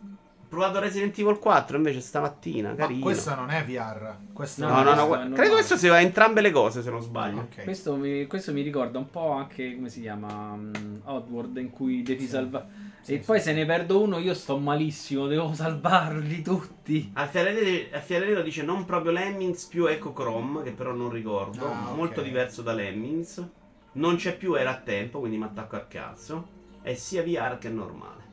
[0.00, 3.00] Ho provato Resident Evil 4 invece stamattina, Ma carino.
[3.00, 4.14] questo non è VR.
[4.32, 5.34] Questo No, No, no, no, gu- è normale.
[5.34, 7.40] credo questo sia entrambe le cose, se non sbaglio.
[7.40, 7.64] Ok.
[7.64, 10.72] Questo mi, questo mi ricorda un po' anche come si chiama mm,
[11.04, 12.28] Outward in cui devi Sì.
[12.28, 12.86] salvare.
[13.08, 13.44] Sì, e sì, poi sì.
[13.44, 17.10] se ne perdo uno io sto malissimo, devo salvarli tutti.
[17.14, 21.08] Al Fiare al Fiare Nero dice non proprio Lemmings più Echo Chrome, che però non
[21.10, 21.64] ricordo.
[21.64, 21.94] Ah.
[21.94, 23.48] Molto diverso da Lemmings.
[23.92, 26.48] Non c'è più, era a tempo, quindi mi attacco al cazzo.
[26.82, 28.26] È sia VR che normale.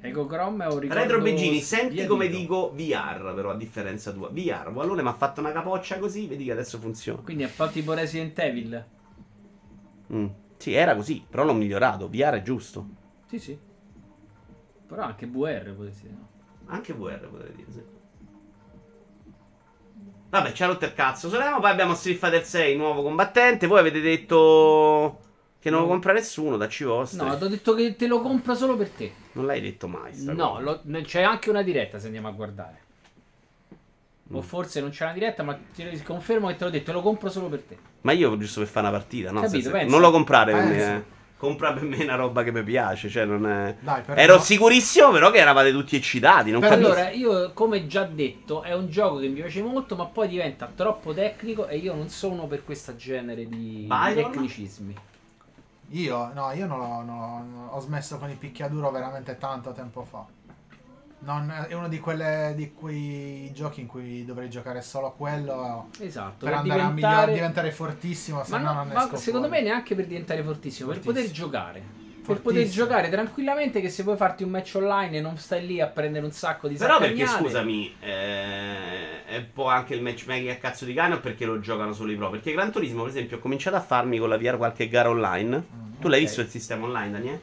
[0.00, 2.12] Ecco Chrome è un ricordo Retro Begini, senti sbiadito.
[2.12, 4.30] come dico VR, però a differenza tua.
[4.30, 7.22] VR, Wallone mi ha fatto una capoccia così, vedi che adesso funziona.
[7.22, 8.84] Quindi è un po' tipo Resident Evil.
[10.12, 10.26] Mm.
[10.56, 12.08] Sì, era così, però l'ho migliorato.
[12.08, 12.97] VR è giusto.
[13.28, 13.58] Sì, sì.
[14.86, 16.14] Però anche VR potresti dire.
[16.14, 16.28] no?
[16.66, 17.82] Anche VR potrei dire, sì.
[20.30, 21.28] Vabbè, ci ha rotto il cazzo.
[21.30, 23.66] Solemo, poi abbiamo Street Fighter 6, nuovo combattente.
[23.66, 25.20] Voi avete detto
[25.58, 27.18] che non lo compra nessuno, dacci vostri.
[27.18, 29.12] No, ti ho detto che te lo compro solo per te.
[29.32, 30.12] Non l'hai detto mai.
[30.24, 32.80] No, lo- c'è anche una diretta se andiamo a guardare.
[34.30, 34.42] O Mm.
[34.42, 37.48] forse non c'è una diretta, ma ti confermo che te l'ho detto, lo compro solo
[37.48, 37.78] per te.
[38.02, 39.40] Ma io giusto per fare una partita, no?
[39.40, 39.90] Capito, Se- se- pensa.
[39.90, 40.96] non lo comprare per me.
[40.96, 41.16] eh.
[41.38, 43.08] Compra per me una roba che mi piace.
[43.08, 43.76] Cioè, non è...
[43.78, 46.50] Dai, però Ero no- sicurissimo, però, che eravate tutti eccitati.
[46.50, 46.86] Non capisco.
[46.86, 50.70] Allora, io come già detto, è un gioco che mi piace molto, ma poi diventa
[50.74, 54.32] troppo tecnico e io non sono per questo genere di, di Byron?
[54.32, 54.96] tecnicismi.
[55.92, 60.26] Io, no, io non ho, no, ho smesso con il picchiaduro veramente tanto tempo fa.
[61.20, 66.46] Non- è uno di, quelle, di quei giochi in cui dovrei giocare solo quello Esatto,
[66.46, 66.92] per per andare a diventare...
[66.94, 69.62] migliorare, diventare fortissimo, se Ma, no no, non ma esco secondo fuori.
[69.62, 71.24] me neanche per diventare fortissimo, per Fortissimo.
[71.26, 71.82] poter giocare.
[72.28, 75.80] Per poter giocare tranquillamente che se vuoi farti un match online e non stai lì
[75.80, 80.50] a prendere un sacco di Però perché scusami, eh, è un po' anche il matchmaking
[80.50, 82.28] a cazzo di cane o perché lo giocano solo i pro?
[82.30, 85.56] Perché Gran Turismo, per esempio, ho cominciato a farmi con la VR qualche gara online.
[85.56, 86.26] Mm, Tu l'hai ok.
[86.26, 87.40] visto il sistema online, Daniele?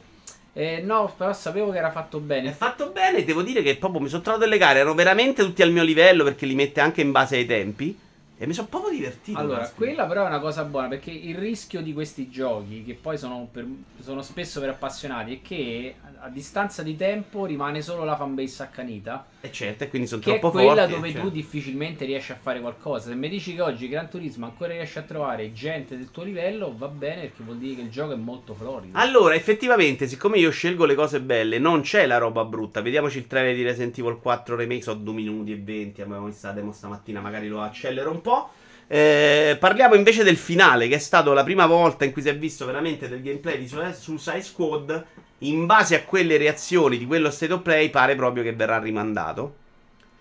[0.58, 2.50] Eh, no, però sapevo che era fatto È bene.
[2.50, 5.70] fatto bene, devo dire che proprio mi sono trovato delle gare, erano veramente tutti al
[5.70, 7.96] mio livello perché li mette anche in base ai tempi.
[8.38, 9.38] E mi sono proprio divertito.
[9.38, 13.16] Allora, quella però è una cosa buona perché il rischio di questi giochi, che poi
[13.16, 13.66] sono, per-
[14.00, 18.62] sono spesso per appassionati, è che a, a distanza di tempo rimane solo la fanbase
[18.62, 20.92] accanita, E certo, e quindi sono che è troppo quella forti.
[20.94, 21.20] dove cioè.
[21.22, 23.08] tu difficilmente riesci a fare qualcosa.
[23.08, 26.74] Se mi dici che oggi Gran Turismo ancora riesci a trovare gente del tuo livello,
[26.76, 28.98] va bene perché vuol dire che il gioco è molto florido.
[28.98, 32.82] Allora, effettivamente, siccome io scelgo le cose belle, non c'è la roba brutta.
[32.82, 36.46] Vediamoci il trailer di Resident Evil 4 Remake, so 2 minuti e 20, abbiamo visto
[36.48, 38.50] la demo stamattina, magari lo accelero un po'.
[38.88, 42.36] Eh, parliamo invece del finale, che è stato la prima volta in cui si è
[42.36, 45.06] visto veramente del gameplay di Su- Suicide Squad.
[45.40, 49.54] In base a quelle reazioni di quello state of play, pare proprio che verrà rimandato.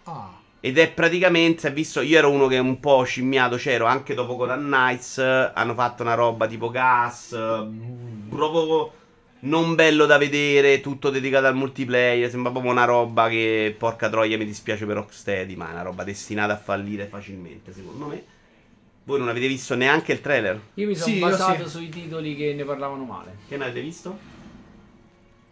[0.03, 4.35] Ah, Ed è praticamente, visto, io ero uno che un po' scimmiato, c'ero anche dopo
[4.35, 7.67] Gotham Knights, eh, hanno fatto una roba tipo gas, eh,
[8.29, 8.91] proprio
[9.45, 14.37] non bello da vedere, tutto dedicato al multiplayer, sembra proprio una roba che, porca troia,
[14.37, 18.23] mi dispiace per Rocksteady, ma è una roba destinata a fallire facilmente, secondo me.
[19.03, 20.59] Voi non avete visto neanche il trailer?
[20.75, 21.69] Io mi sono Sì, basato sì.
[21.69, 23.35] sui titoli che ne parlavano male.
[23.47, 24.17] Che ne avete visto?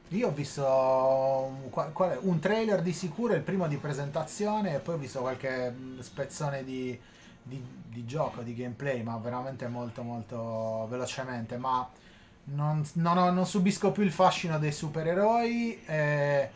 [0.10, 2.18] Io ho visto un, qual- qual è?
[2.22, 6.64] un trailer di sicuro, il primo di presentazione, e poi ho visto qualche mh, spezzone
[6.64, 6.98] di,
[7.42, 11.58] di- di gioco, di gameplay, ma veramente molto molto velocemente.
[11.58, 11.88] Ma
[12.46, 15.84] non, non ho- non subisco più il fascino dei supereroi.
[15.86, 16.50] e-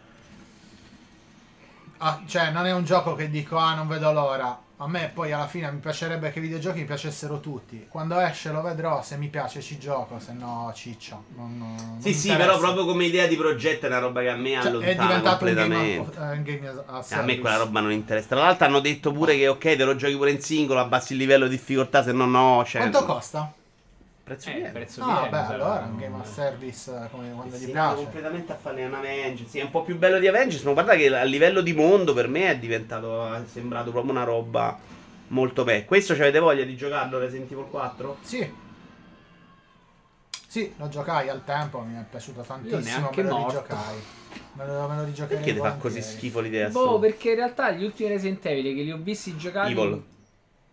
[1.99, 4.61] ah, cioè, non è un gioco che dico, ah, non vedo l'ora.
[4.79, 7.87] A me poi alla fine mi piacerebbe che i videogiochi mi piacessero tutti.
[7.89, 11.23] Quando esce lo vedrò, se mi piace ci gioco, se no ciccio.
[11.35, 14.35] Non, non Sì, sì, però proprio come idea di progetto è una roba che a
[14.35, 16.19] me Cioè, allontana è diventato un game, completamente.
[16.19, 18.27] of- eh, un game a Eh, a me quella roba non interessa.
[18.27, 21.19] Tra l'altro hanno detto pure che ok, te lo giochi pure in singolo, abbassi il
[21.19, 22.63] livello di difficoltà, se no no.
[22.63, 23.51] Cioè, Quanto costa?
[24.27, 27.71] Prezzo Eh, prezzo Ah, beh, allora un- un game of service eh, come quando gli
[27.71, 27.95] piace.
[27.95, 29.49] completamente a fare un Avengers.
[29.49, 32.13] Sì, è un po' più bello di Avengers, ma guarda che a livello di mondo
[32.13, 33.33] per me è diventato.
[33.33, 34.77] è sembrato proprio una roba
[35.27, 35.85] molto vecchia.
[35.85, 38.17] Questo ci avete voglia di giocarlo Resident Evil 4?
[38.21, 38.53] Sì.
[40.49, 43.61] Sì, lo giocai al tempo, mi è piaciuto tantissimo, neanche me lo morto.
[43.61, 43.95] rigiocai.
[44.53, 46.67] Me lo, me lo rigiocherei Perché ti fa così schifo l'idea?
[46.67, 49.69] Boh, perché in realtà gli ultimi Resident Evil che li ho visti giocare.
[49.71, 50.03] Evil.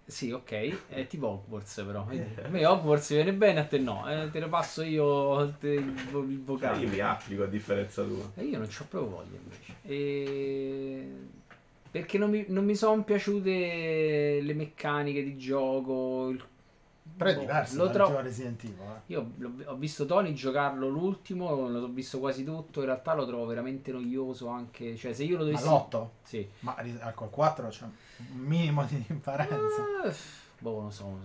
[0.06, 0.88] Sì, ok.
[0.88, 2.06] È tipo Hogwarts, però.
[2.44, 4.04] A me Hogwarts viene bene, a te no.
[4.08, 5.94] Eh, te lo passo io te- il
[6.28, 6.82] il vocale.
[6.84, 8.30] io mi applico a differenza tua.
[8.36, 9.72] E io non ci ho proprio voglia invece.
[9.82, 11.08] E...
[11.90, 16.28] Perché non mi, non mi sono piaciute le meccaniche di gioco.
[16.30, 16.44] il-
[17.16, 18.20] Però è boh, diverso Lo dall'ultimo trovo.
[18.22, 18.78] Resident Evil.
[18.80, 19.00] eh.
[19.12, 19.30] Io
[19.66, 22.80] ho visto Tony giocarlo l'ultimo, l'ho visto quasi tutto.
[22.80, 24.96] In realtà lo trovo veramente noioso anche.
[24.96, 25.68] Cioè, se io lo Ma dovessi.
[25.68, 26.08] l'8?
[26.22, 26.50] Sì.
[26.60, 29.82] Ma al col 4 c'è un minimo di differenza.
[30.04, 30.12] Ah,
[30.58, 31.18] boh, non so.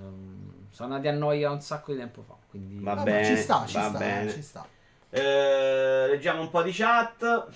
[0.71, 2.35] Sono, andati a noia un sacco di tempo fa.
[2.49, 2.79] Quindi.
[2.83, 4.31] Va Vabbè, bene, ci sta, ci va sta, bene.
[4.31, 4.67] ci sta.
[5.09, 7.47] Eh, leggiamo un po' di chat.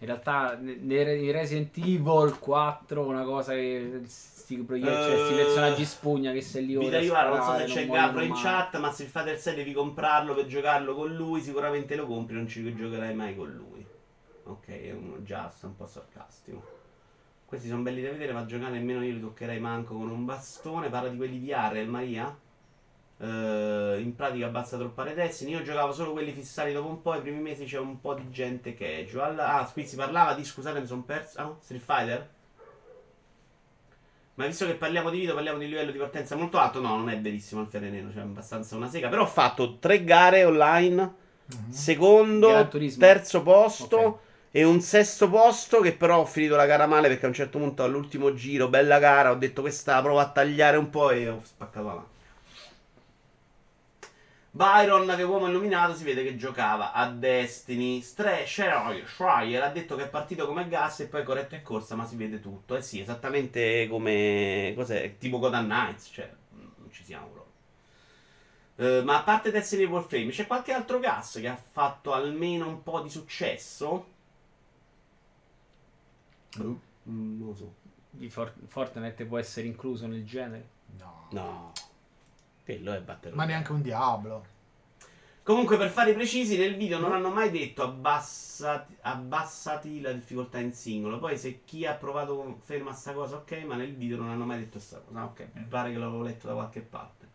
[0.00, 4.02] In realtà, in Resident Evil 4, una cosa che.
[4.06, 7.36] Sti, proietti, cioè, sti Eh, personaggi spugna che se li Vi ora da arrivare, non
[7.38, 10.46] so se sparare, c'è Gabro in chat, ma se il Fader 6 devi comprarlo per
[10.46, 13.84] giocarlo con lui, sicuramente lo compri, non ci giocherai mai con lui.
[14.44, 16.76] Ok, è uno just un po' sarcastico.
[17.44, 20.88] Questi sono belli da vedere, ma giocare nemmeno io li toccherei manco con un bastone.
[20.88, 22.34] Parla di quelli VR, eh, Maria?
[23.20, 25.52] Eh, in pratica abbassa troppare destini.
[25.52, 27.14] Io giocavo solo quelli fissati dopo un po'.
[27.14, 29.38] I primi mesi c'è un po' di gente casual.
[29.38, 31.38] Ah, qui si parlava di scusate, mi sono perso.
[31.40, 32.28] Ah, Street Fighter?
[34.34, 36.80] Ma visto che parliamo di video, parliamo di livello di partenza molto alto.
[36.80, 39.08] No, non è verissimo il Fereneno, cioè è abbastanza una sega.
[39.08, 41.14] Però ho fatto tre gare online,
[41.46, 41.70] Mhm.
[41.70, 43.98] secondo, terzo posto.
[43.98, 44.18] Ok.
[44.52, 47.58] E un sesto posto che però ho finito la gara male perché a un certo
[47.58, 51.28] punto all'ultimo giro, bella gara, ho detto questa la provo a tagliare un po' e
[51.28, 52.08] ho spaccato la mano.
[54.58, 58.02] Byron, che uomo illuminato, si vede che giocava a Destiny.
[58.02, 62.04] Schreier ha detto che è partito come gas e poi è corretto in corsa, ma
[62.04, 62.74] si vede tutto.
[62.74, 64.72] Eh sì, esattamente come...
[64.74, 65.16] Cos'è?
[65.16, 67.52] Tipo Gotham Knights, cioè, non ci siamo proprio.
[68.74, 72.82] Eh, ma a parte Destiny Warframe, c'è qualche altro gas che ha fatto almeno un
[72.82, 74.06] po' di successo?
[76.56, 76.80] Boh.
[77.08, 77.74] Mm, non lo so.
[78.10, 80.68] Di For- Fortnite può essere incluso nel genere.
[80.98, 81.28] No.
[81.30, 81.72] No.
[82.68, 83.52] Quello è Battle Ma Royale.
[83.52, 84.44] neanche un diavolo.
[85.42, 90.74] Comunque, per fare precisi, nel video non hanno mai detto abbassati, abbassati la difficoltà in
[90.74, 91.18] singolo.
[91.18, 94.58] Poi, se chi ha provato conferma sta cosa, ok, ma nel video non hanno mai
[94.58, 95.24] detto sta cosa.
[95.24, 97.26] Ok, mi pare che l'avevo letto da qualche parte.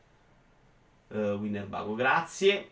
[1.08, 2.70] Eh, Winner Bago, grazie.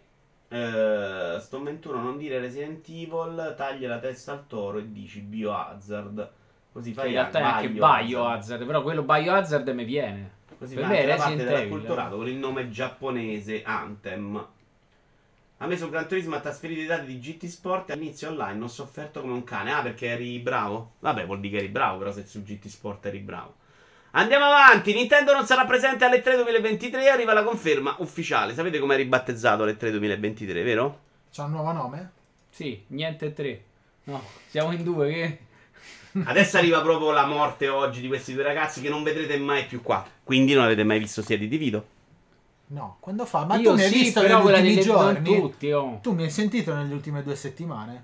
[0.49, 6.31] Uh, Stone 21, non dire Resident Evil, taglia la testa al toro e dici Biohazard.
[6.71, 8.05] Così Che fai in realtà è anche Biohazard.
[8.05, 10.39] Biohazard, però quello Biohazard mi viene.
[10.61, 14.47] Così Per me anche la Resident parte Evil, dell'acculturato con il nome giapponese Anthem.
[15.57, 18.63] A me sul Gran Turismo ha trasferito i dati di GT Sport e all'inizio online
[18.63, 19.73] ho sofferto come un cane.
[19.73, 20.91] Ah, perché eri bravo?
[20.99, 23.55] Vabbè, vuol dire che eri bravo, però se su GT Sport eri bravo.
[24.11, 28.53] Andiamo avanti, Nintendo non sarà presente alle 3 2023, arriva la conferma ufficiale.
[28.53, 30.99] Sapete come è ribattezzato alle 3 2023, vero?
[31.31, 32.11] C'ha un nuovo nome?
[32.51, 33.63] Sì, niente tre.
[34.03, 35.39] No, siamo in due che...
[36.23, 39.81] Adesso arriva proprio la morte oggi di questi due ragazzi che non vedrete mai più
[39.81, 40.05] qua.
[40.23, 41.85] Quindi non avete mai visto sia di divido.
[42.67, 43.45] No, quando fa?
[43.45, 45.35] Ma Io tu mi hai sì, visto però negli quella ultimi delle giorni?
[45.35, 45.99] tutti, oh.
[46.01, 48.03] Tu mi hai sentito nelle ultime due settimane?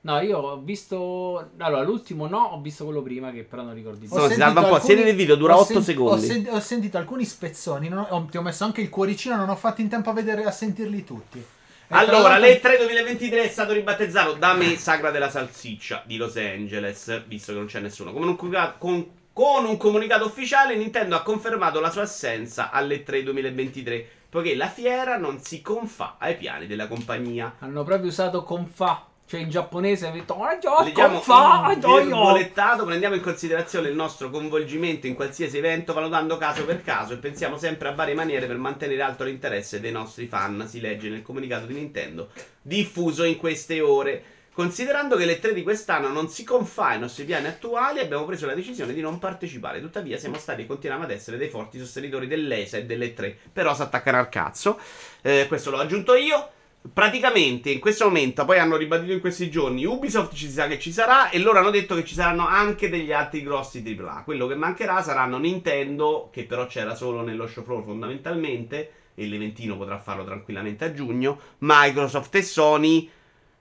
[0.00, 1.50] No, io ho visto...
[1.58, 4.18] Allora, l'ultimo no, ho visto quello prima che però non ricordo di più.
[4.28, 6.24] si salva un po', siete nel video, dura ho otto secondi.
[6.24, 9.36] Ho, sen- ho sentito alcuni spezzoni, non ho- ho- ti ho messo anche il cuoricino,
[9.36, 11.44] non ho fatto in tempo a, vedere, a sentirli tutti.
[11.88, 17.24] Allora, l'altro- l'E3 2023 è stato ribattezzato da me Sagra della Salsiccia di Los Angeles,
[17.26, 18.12] visto che non c'è nessuno.
[18.12, 23.22] Con un, comunica- con- con un comunicato ufficiale, Nintendo ha confermato la sua assenza all'E3
[23.22, 27.54] 2023, poiché la fiera non si confà ai piani della compagnia.
[27.60, 29.06] Hanno proprio usato Confa.
[29.28, 32.04] Cioè in giapponese ha detto "Ah, Leggiamo fa- in do- io".
[32.04, 37.16] virgolettato, prendiamo in considerazione il nostro coinvolgimento in qualsiasi evento, valutando caso per caso e
[37.18, 41.20] pensiamo sempre a varie maniere per mantenere alto l'interesse dei nostri fan, si legge nel
[41.22, 42.30] comunicato di Nintendo
[42.62, 44.22] diffuso in queste ore.
[44.52, 48.46] Considerando che le tre di quest'anno non si confà ai nostri piani attuali, abbiamo preso
[48.46, 49.80] la decisione di non partecipare.
[49.80, 53.36] Tuttavia, siamo stati e continuiamo ad essere dei forti sostenitori dell'ESA e delle tre.
[53.52, 54.80] Però si attaccano al cazzo.
[55.22, 56.50] Eh, questo l'ho aggiunto io.
[56.92, 60.92] Praticamente in questo momento, poi hanno ribadito in questi giorni, Ubisoft ci sa che ci
[60.92, 64.22] sarà e loro hanno detto che ci saranno anche degli altri grossi AAA.
[64.22, 69.76] Quello che mancherà saranno Nintendo, che però c'era solo nello show floor fondamentalmente, e l'eventino
[69.76, 73.10] potrà farlo tranquillamente a giugno, Microsoft e Sony.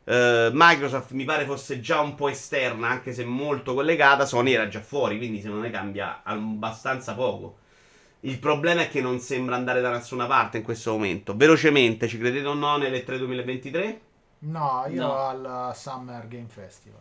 [0.04, 4.68] Eh, Microsoft mi pare fosse già un po' esterna, anche se molto collegata, Sony era
[4.68, 7.58] già fuori, quindi secondo me cambia abbastanza poco.
[8.28, 11.36] Il problema è che non sembra andare da nessuna parte in questo momento.
[11.36, 14.02] Velocemente, ci credete o no nelle 3 2023?
[14.40, 15.14] No, io No.
[15.16, 17.00] al Summer Game Festival.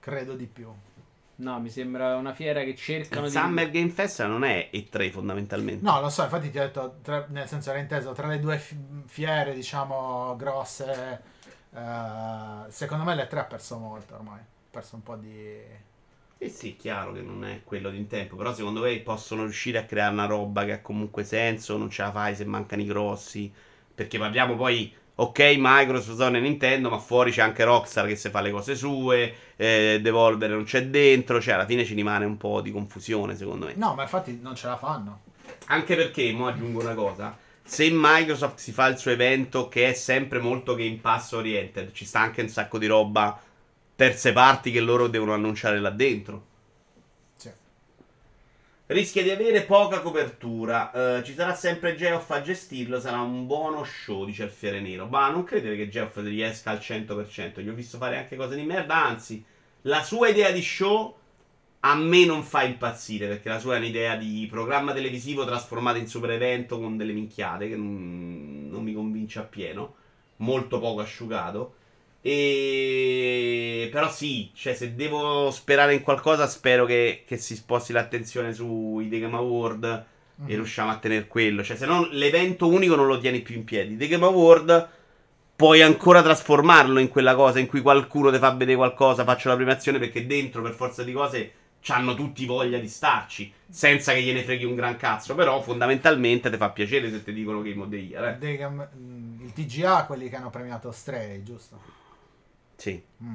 [0.00, 0.72] Credo di più.
[1.36, 5.10] No, mi sembra una fiera che cercano Il di Summer Game Festival non è E3
[5.10, 5.84] fondamentalmente.
[5.84, 8.58] No, lo so, infatti ti ho detto, tra- nel senso era inteso, tra le due
[8.58, 8.76] fi-
[9.06, 11.22] fiere, diciamo, grosse,
[11.74, 14.38] eh, secondo me le tre ha perso molto ormai.
[14.38, 15.58] Ha perso un po' di...
[16.42, 19.76] Eh sì, chiaro che non è quello di un tempo, però secondo me possono riuscire
[19.76, 22.86] a creare una roba che ha comunque senso, non ce la fai se mancano i
[22.86, 23.52] grossi,
[23.94, 28.30] perché parliamo poi, ok, Microsoft, Sony e Nintendo, ma fuori c'è anche Rockstar che se
[28.30, 32.38] fa le cose sue, eh, Devolver non c'è dentro, cioè alla fine ci rimane un
[32.38, 33.74] po' di confusione secondo me.
[33.76, 35.20] No, ma infatti non ce la fanno.
[35.66, 39.92] Anche perché, mo aggiungo una cosa, se Microsoft si fa il suo evento che è
[39.92, 43.38] sempre molto Game Pass oriented, ci sta anche un sacco di roba
[44.00, 46.46] terze parti che loro devono annunciare là dentro.
[47.36, 47.50] Sì.
[48.86, 51.18] Rischia di avere poca copertura.
[51.18, 52.98] Eh, ci sarà sempre Geoff a gestirlo.
[52.98, 55.06] Sarà un buono show, dice il Fiere Nero.
[55.06, 57.60] Ma non credere che Geoff riesca al 100%.
[57.60, 59.04] Gli ho visto fare anche cose di merda.
[59.04, 59.44] Anzi,
[59.82, 61.14] la sua idea di show
[61.80, 63.26] a me non fa impazzire.
[63.26, 67.68] Perché la sua è un'idea di programma televisivo trasformato in super evento con delle minchiate
[67.68, 69.96] che non, non mi convince appieno.
[70.36, 71.74] Molto poco asciugato.
[72.22, 73.88] E...
[73.90, 79.08] Però sì, cioè se devo sperare in qualcosa, spero che, che si sposti l'attenzione sui
[79.08, 80.04] The Game Award e
[80.40, 80.46] Mhm.
[80.46, 81.62] riusciamo a tenere quello.
[81.62, 83.96] Cioè se no l'evento unico non lo tieni più in piedi.
[83.96, 84.88] The Game Award
[85.54, 89.56] puoi ancora trasformarlo in quella cosa in cui qualcuno ti fa vedere qualcosa, faccio la
[89.56, 91.52] premiazione perché dentro per forza di cose
[91.88, 96.56] hanno tutti voglia di starci, senza che gliene freghi un gran cazzo, però fondamentalmente ti
[96.56, 98.88] fa piacere se ti dicono Game of the Year, eh.
[98.98, 101.78] Mm, il TGA, quelli che hanno premiato Stray, giusto?
[102.80, 103.02] Sì.
[103.22, 103.34] Mm.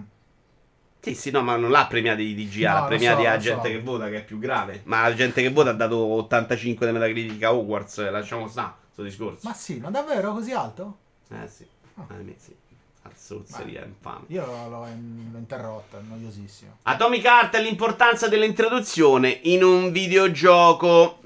[1.02, 3.38] Sì, sì, no, ma non l'ha premiati di DGA, No, l'ha lo premiati so, la
[3.38, 3.74] gente so.
[3.76, 4.82] che vota, che è più grave.
[4.86, 8.74] Ma la gente che vota ha dato 85 di Metacritic a Hogwarts, eh, lasciamo stare,
[8.92, 9.48] sto discorso.
[9.48, 10.98] Ma sì, ma davvero così alto?
[11.30, 11.64] Eh sì,
[11.96, 12.06] Ah.
[12.10, 12.56] ahimè sì.
[13.04, 14.24] Azzuzzeria infame.
[14.30, 16.78] Io l'ho, in- l'ho interrotta, è noiosissimo.
[16.84, 21.20] Atomic Heart e l'importanza dell'introduzione in un videogioco.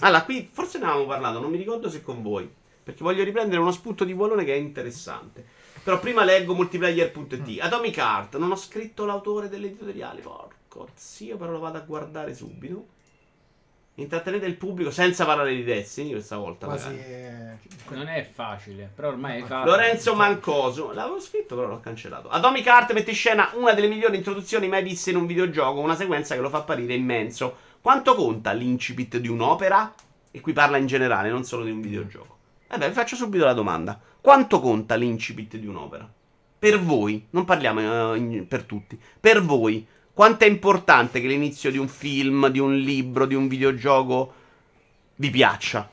[0.00, 2.50] Allora, qui forse ne avevamo parlato, non mi ricordo se con voi.
[2.82, 5.46] Perché voglio riprendere uno spunto di volone che è interessante.
[5.82, 7.60] Però prima leggo multiplayer.it.
[7.60, 10.20] Atomic Heart, non ho scritto l'autore dell'editoriale.
[10.20, 12.86] Porco zio, però lo vado a guardare subito.
[13.94, 16.66] Intrattenete il pubblico senza parlare di Destiny questa volta.
[16.66, 16.86] Quasi...
[16.88, 17.02] magari.
[17.04, 17.56] eh,
[17.90, 19.68] Non è facile, però ormai hai fatto.
[19.68, 22.28] Lorenzo Mancoso, l'avevo scritto però l'ho cancellato.
[22.30, 25.96] Atomic Heart mette in scena una delle migliori introduzioni mai viste in un videogioco, una
[25.96, 27.56] sequenza che lo fa apparire immenso.
[27.82, 29.92] Quanto conta l'incipit di un'opera?
[30.30, 32.38] E qui parla in generale, non solo di un videogioco.
[32.70, 33.98] Vabbè, vi faccio subito la domanda.
[34.20, 36.08] Quanto conta l'incipit di un'opera?
[36.58, 41.70] Per voi, non parliamo eh, in- per tutti, per voi, quanto è importante che l'inizio
[41.72, 44.34] di un film, di un libro, di un videogioco
[45.16, 45.88] vi piaccia?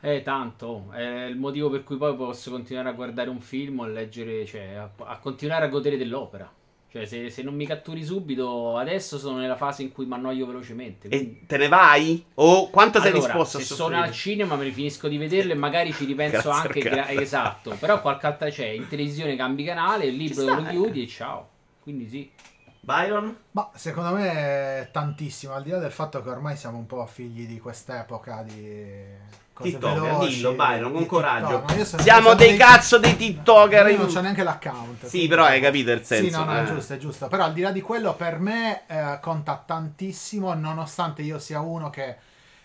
[0.00, 0.90] Eh, tanto.
[0.92, 4.46] È il motivo per cui poi posso continuare a guardare un film o a leggere,
[4.46, 6.50] cioè, a, a continuare a godere dell'opera.
[6.90, 10.46] Cioè, se, se non mi catturi subito, adesso sono nella fase in cui mi annoio
[10.46, 11.08] velocemente.
[11.08, 12.24] quindi- E te ne vai?
[12.36, 13.90] O quanto sei Allora, disposto a se soffrire?
[13.90, 17.76] sono al cinema me ne finisco di vederlo e magari ci ripenso anche gra- esatto
[17.78, 21.04] però qualche altra c'è in televisione cambi canale il libro sta, lo chiudi eh.
[21.04, 21.48] e ciao
[21.82, 22.30] quindi sì
[22.80, 23.36] Byron?
[23.50, 27.04] Ma secondo me è tantissimo, al di là del fatto che ormai siamo un po'
[27.04, 29.04] figli di quest'epoca di
[29.62, 31.64] TikToker, veloci, dillo, Byron, con coraggio.
[31.98, 33.88] Siamo dei cazzo dei TikToker.
[33.88, 35.06] Io non c'ho neanche l'account.
[35.06, 36.24] Sì, però hai capito il senso.
[36.24, 36.66] Sì, no, no, è eh.
[36.66, 37.28] giusto, è giusto.
[37.28, 41.90] Però al di là di quello, per me eh, conta tantissimo, nonostante io sia uno
[41.90, 42.16] che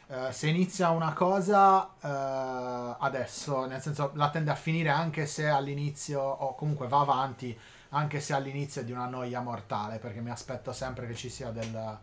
[0.07, 5.47] eh, se inizia una cosa eh, adesso, nel senso la tende a finire anche se
[5.47, 7.57] all'inizio, o comunque va avanti,
[7.89, 11.49] anche se all'inizio è di una noia mortale, perché mi aspetto sempre che ci sia
[11.49, 11.97] del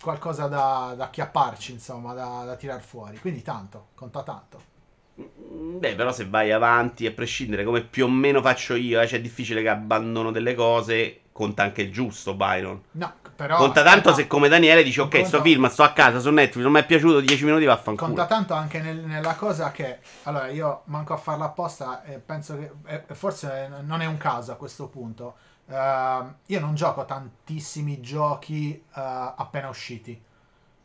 [0.00, 3.18] qualcosa da, da acchiapparci, insomma, da, da tirar fuori.
[3.18, 4.74] Quindi tanto, conta tanto.
[5.14, 9.18] Beh, però se vai avanti, a prescindere come più o meno faccio io, eh, cioè
[9.18, 12.82] è difficile che abbandono delle cose, conta anche il giusto, Byron.
[12.92, 13.56] No, però...
[13.56, 16.62] conta tanto se come Daniele dici ok, Conta- sto film, sto a casa, su Netflix,
[16.62, 18.08] non mi è piaciuto, 10 minuti vaffanculo.
[18.08, 22.58] Conta tanto anche nel- nella cosa che allora io manco a farla apposta e penso
[22.58, 25.34] che e- e forse non è un caso a questo punto.
[25.68, 30.20] Ehm, io non gioco tantissimi giochi eh, appena usciti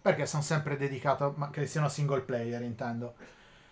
[0.02, 3.14] perché sono sempre dedicato, ma che siano single player intendo.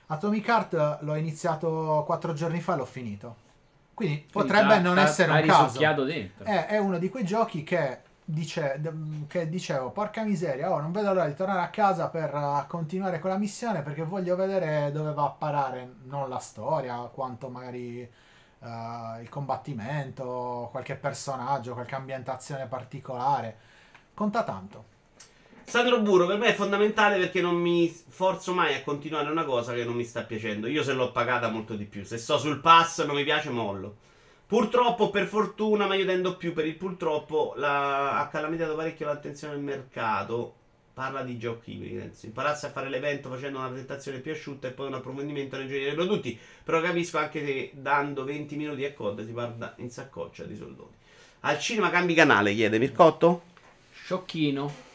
[0.07, 3.47] Atomic Heart l'ho iniziato quattro giorni fa e l'ho finito.
[3.95, 5.63] Quindi potrebbe Quindi non t'ha- essere un caso.
[5.63, 6.45] risucchiato dentro.
[6.45, 8.79] È, è uno di quei giochi che, dice,
[9.27, 13.19] che dicevo, porca miseria, oh, non vedo l'ora di tornare a casa per uh, continuare
[13.19, 18.09] con la missione perché voglio vedere dove va a parare, non la storia, quanto magari
[18.59, 23.57] uh, il combattimento, qualche personaggio, qualche ambientazione particolare.
[24.13, 24.97] Conta tanto.
[25.63, 29.73] Sandro Burro per me è fondamentale perché non mi forzo mai a continuare una cosa
[29.73, 30.67] che non mi sta piacendo.
[30.67, 32.03] Io se l'ho pagata molto di più.
[32.03, 33.97] Se sto sul pass non mi piace, mollo.
[34.47, 38.17] Purtroppo, per fortuna, ma io tendo più per il purtroppo, la...
[38.17, 40.55] ha calamitato parecchio l'attenzione del mercato.
[40.99, 41.97] Parla di giochi ibridi.
[41.97, 42.25] Renzo.
[42.25, 45.83] Imparassi a fare l'evento facendo una presentazione più asciutta e poi un approfondimento nei giochi
[45.85, 46.37] dei prodotti.
[46.61, 50.91] Però capisco anche che dando 20 minuti a code si parla in saccoccia di soldoni.
[51.41, 53.43] Al cinema cambi canale, chiede Mircotto?
[53.93, 54.87] Sciocchino.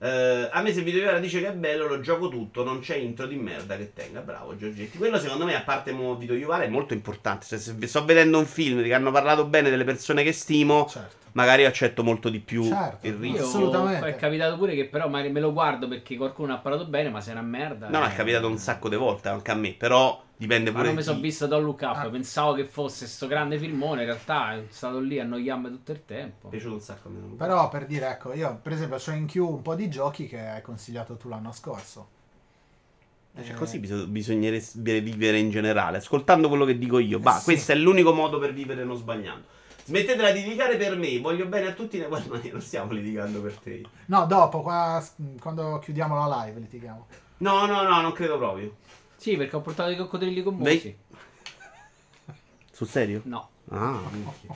[0.00, 2.96] Eh, a me se il videogioco dice che è bello, lo gioco tutto, non c'è
[2.96, 4.18] intro di merda che tenga.
[4.18, 4.98] Bravo Giorgetti.
[4.98, 7.46] Quello secondo me, a parte mo video Juvale, è molto importante.
[7.46, 11.27] Cioè, se sto vedendo un film che hanno parlato bene delle persone che stimo, Certo.
[11.32, 13.06] Magari accetto molto di più Certo.
[13.06, 13.42] il Io- rischio.
[13.44, 14.06] Assolutamente.
[14.08, 17.20] È capitato pure che però magari me lo guardo perché qualcuno ha parlato bene, ma
[17.20, 17.88] se è una merda.
[17.88, 18.08] No, eh.
[18.10, 21.02] è capitato un sacco di volte anche a me, però dipende Ma pure non mi
[21.02, 22.08] sono visto Don't Look Up, Ah.
[22.10, 26.04] pensavo che fosse sto grande filmone, in realtà è stato lì a annoiarmi tutto il
[26.04, 26.48] tempo.
[26.48, 27.34] Mi è piaciuto un sacco a me.
[27.36, 30.38] Però per dire, ecco, io per esempio ho in queue un po' di giochi che
[30.40, 32.08] hai consigliato tu l'anno scorso.
[33.40, 37.20] Cioè, Eh, così bis- bisognerebbe vivere in generale, ascoltando quello che dico io.
[37.20, 37.44] Bah, sì.
[37.44, 39.44] questo è l'unico modo per vivere non sbagliando.
[39.88, 42.20] Smettetela di litigare per me, voglio bene a tutti, ma
[42.52, 43.80] non stiamo litigando per te.
[44.06, 45.02] No, dopo, qua-
[45.40, 47.06] quando chiudiamo la live litighiamo.
[47.38, 48.76] No, no, no, non credo proprio.
[49.16, 50.94] Sì, perché ho portato i coccodrilli con musi.
[52.70, 53.22] Sul serio?
[53.24, 53.48] No.
[53.70, 54.54] Ah, minchia.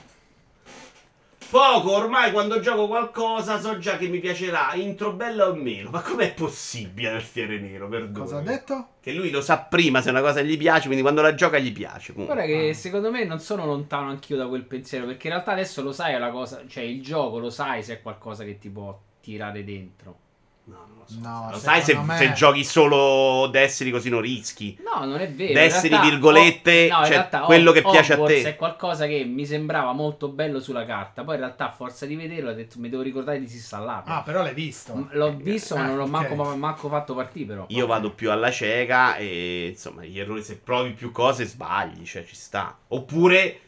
[1.53, 5.91] Poco ormai quando gioco qualcosa so già che mi piacerà, intro bella o meno.
[5.91, 7.89] Ma com'è possibile nel fiere nero?
[7.89, 8.25] Perdona.
[8.25, 8.87] Cosa ha detto?
[9.03, 11.71] Che lui lo sa prima se una cosa gli piace, quindi quando la gioca gli
[11.71, 12.13] piace.
[12.15, 12.35] comunque.
[12.37, 12.75] Guarda che Ah.
[12.75, 16.19] secondo me non sono lontano anch'io da quel pensiero, perché in realtà adesso lo sai
[16.19, 20.21] la cosa, cioè il gioco lo sai se è qualcosa che ti può tirare dentro.
[20.65, 21.19] No, non lo so.
[21.21, 24.79] No, lo sai se, me- se giochi solo Destiny così non rischi.
[24.83, 25.55] No, non è vero.
[25.55, 28.49] Destiny, in realtà- virgolette, oh, no, cioè, realtà quello che Hog- piace a Hogwarts te.
[28.51, 32.15] è qualcosa che mi sembrava molto bello sulla carta, poi in realtà a forza di
[32.15, 34.13] vederlo ho detto mi devo ricordare di disinstallarlo.
[34.15, 35.09] Ah, però l'hai visto.
[35.11, 36.09] L'ho visto, ma Ah, non l'ho ok.
[36.11, 37.65] manco, manco fatto partire però.
[37.69, 42.25] Io vado più alla cieca e insomma, gli errori, se provi più cose sbagli, cioè
[42.25, 42.79] ci sta.
[42.89, 43.59] Oppure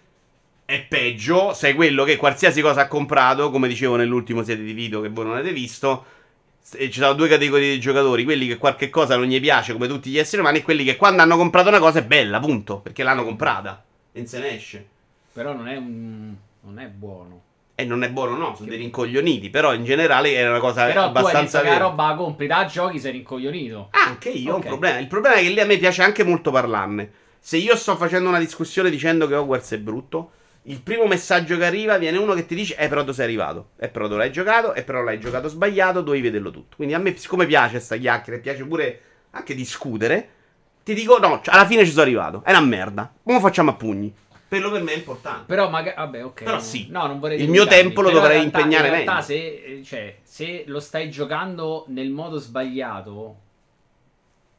[0.65, 5.01] è peggio, sei quello che qualsiasi cosa ha comprato, come dicevo nell'ultimo serie di video
[5.03, 6.05] che voi non avete visto,
[6.67, 10.11] ci sono due categorie di giocatori, quelli che qualche cosa non gli piace come tutti
[10.11, 13.03] gli esseri umani e quelli che quando hanno comprato una cosa è bella, punto, perché
[13.03, 14.87] l'hanno comprata e non se ne esce.
[15.33, 16.35] Però non è un...
[16.61, 17.43] non è buono.
[17.75, 20.93] E non è buono, no, sono dei rincoglioniti, però in generale è una cosa Però
[20.93, 21.85] tu hai detto abbastanza che la vera.
[21.87, 23.89] roba la compri da giochi sei rincoglionito.
[23.91, 24.99] Anche io ho un problema.
[24.99, 27.11] Il problema è che lì a me piace anche molto parlarne.
[27.41, 30.31] Se io sto facendo una discussione dicendo che Hogwarts è brutto,
[30.67, 33.71] il primo messaggio che arriva viene uno che ti dice: Eh, però tu sei arrivato.
[33.79, 34.75] Eh, però tu l'hai giocato.
[34.75, 36.01] Eh, però l'hai giocato sbagliato.
[36.01, 36.77] Dovevi vederlo tutto.
[36.77, 39.01] Quindi a me, siccome piace sta chiacchiera, e piace pure
[39.31, 40.29] anche discutere.
[40.83, 42.43] Ti dico: No, cioè, alla fine ci sono arrivato.
[42.45, 43.13] È una merda.
[43.23, 44.15] Come facciamo a pugni?
[44.47, 45.45] Quello per me è importante.
[45.47, 46.43] Però magari vabbè, ok.
[46.45, 46.87] Però sì.
[46.91, 49.25] No, non vorrei Il mio tempo lo dovrei realtà- impegnare in realtà meglio.
[49.27, 53.37] se eh, cioè, se lo stai giocando nel modo sbagliato,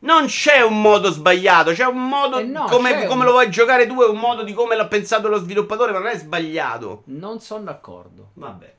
[0.06, 3.50] Non c'è un modo sbagliato, c'è un modo Eh no, come, come un- lo vuoi
[3.50, 7.02] giocare tu, è un modo di come l'ha pensato lo sviluppatore, ma non è sbagliato.
[7.06, 8.30] non sono d'accordo.
[8.34, 8.74] Vabbè.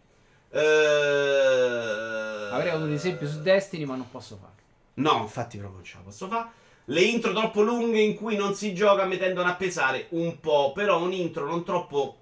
[0.50, 2.48] Eh...
[2.52, 4.54] Avrei avuto un esempio su Destiny, ma non posso farlo.
[4.94, 6.46] No, infatti proprio non ce la posso fare.
[6.84, 10.70] Le intro troppo lunghe in cui non si gioca mi tendono a pesare un po',
[10.72, 12.16] però un intro non troppo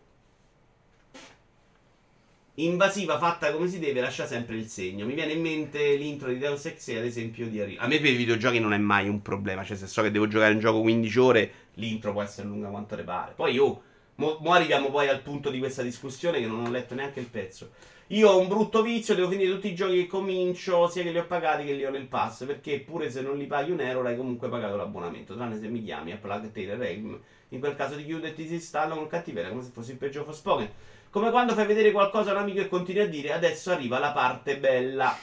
[2.57, 5.07] invasiva fatta come si deve lascia sempre il segno.
[5.07, 7.77] Mi viene in mente l'intro di Deus Ex ad esempio di Ari.
[7.79, 10.29] A me per i videogiochi non è mai un problema, cioè se so che devo
[10.29, 13.33] giocare un gioco 15 ore, l'intro può essere lunga quanto le pare.
[13.35, 13.83] Poi io
[14.17, 17.27] mo, mo arriviamo poi al punto di questa discussione che non ho letto neanche il
[17.27, 17.71] pezzo.
[18.09, 21.19] Io ho un brutto vizio, devo finire tutti i giochi che comincio, sia che li
[21.19, 24.07] ho pagati che li ho nel pass, perché pure se non li paghi un euro
[24.07, 27.19] hai comunque pagato l'abbonamento, tranne se mi chiami a Plug Taylor Regm.
[27.49, 29.97] In quel caso ti chiudo e ti si installa con cattiveria, come se fossi il
[29.97, 30.69] peggio Forspoken.
[31.15, 34.11] Come quando fai vedere qualcosa a un amico e continui a dire adesso arriva la
[34.11, 35.17] parte bella.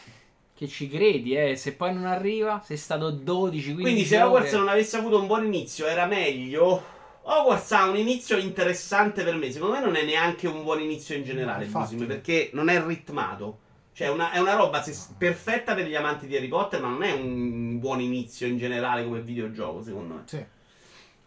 [0.55, 1.57] che ci credi, eh.
[1.57, 4.25] Se poi non arriva, sei stato 12, 15 Quindi se ore.
[4.25, 6.81] Hogwarts non avesse avuto un buon inizio era meglio.
[7.23, 9.51] Hogwarts ha un inizio interessante per me.
[9.51, 11.95] Secondo me non è neanche un buon inizio in generale, No, infatti.
[11.95, 13.57] Busim, perché non è ritmato.
[13.91, 17.03] Cioè, una- è una roba se- perfetta per gli amanti di Harry Potter, ma non
[17.03, 20.21] è un buon inizio in generale come videogioco, secondo me.
[20.23, 20.41] Sì.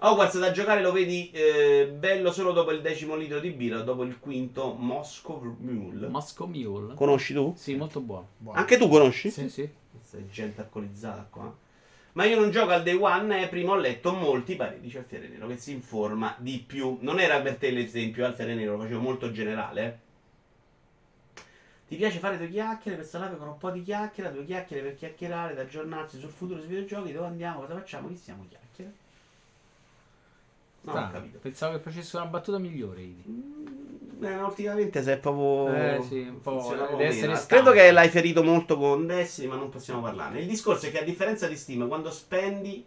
[0.07, 4.03] Hogwarts da giocare lo vedi eh, bello solo dopo il decimo litro di birra, dopo
[4.03, 6.09] il quinto Moscow Mule.
[6.09, 6.93] Moscow Mule.
[6.93, 7.55] Conosci tu?
[7.57, 8.29] Sì, molto buono.
[8.37, 8.59] buono.
[8.59, 9.31] Anche tu conosci?
[9.31, 9.67] Sì, sì.
[9.91, 11.51] Questa è gente alcolizzata qua.
[12.13, 15.27] Ma io non gioco al day one e prima ho letto molti pareri, dice Alfiere
[15.27, 16.99] Nero, che si informa di più.
[17.01, 19.85] Non era per te l'esempio, Alfiere Nero, lo facevo molto generale.
[19.85, 21.43] eh.
[21.89, 24.97] Ti piace fare due chiacchiere, questa live con un po' di chiacchiera, due chiacchiere per
[24.97, 28.64] chiacchierare, da aggiornarsi sul futuro sui videogiochi, dove andiamo, cosa facciamo, chi siamo chiacchiere?
[30.85, 31.39] No, ho capito.
[31.39, 33.01] Pensavo che facesse una battuta migliore.
[33.03, 33.25] Idi.
[33.29, 35.75] Mm, eh, ultimamente sei proprio.
[35.75, 37.45] Eh, sì, un po', funziona deve essere.
[37.47, 40.41] Credo che l'hai ferito molto con Destiny, ma non possiamo parlarne.
[40.41, 42.85] Il discorso è che a differenza di Steam, quando spendi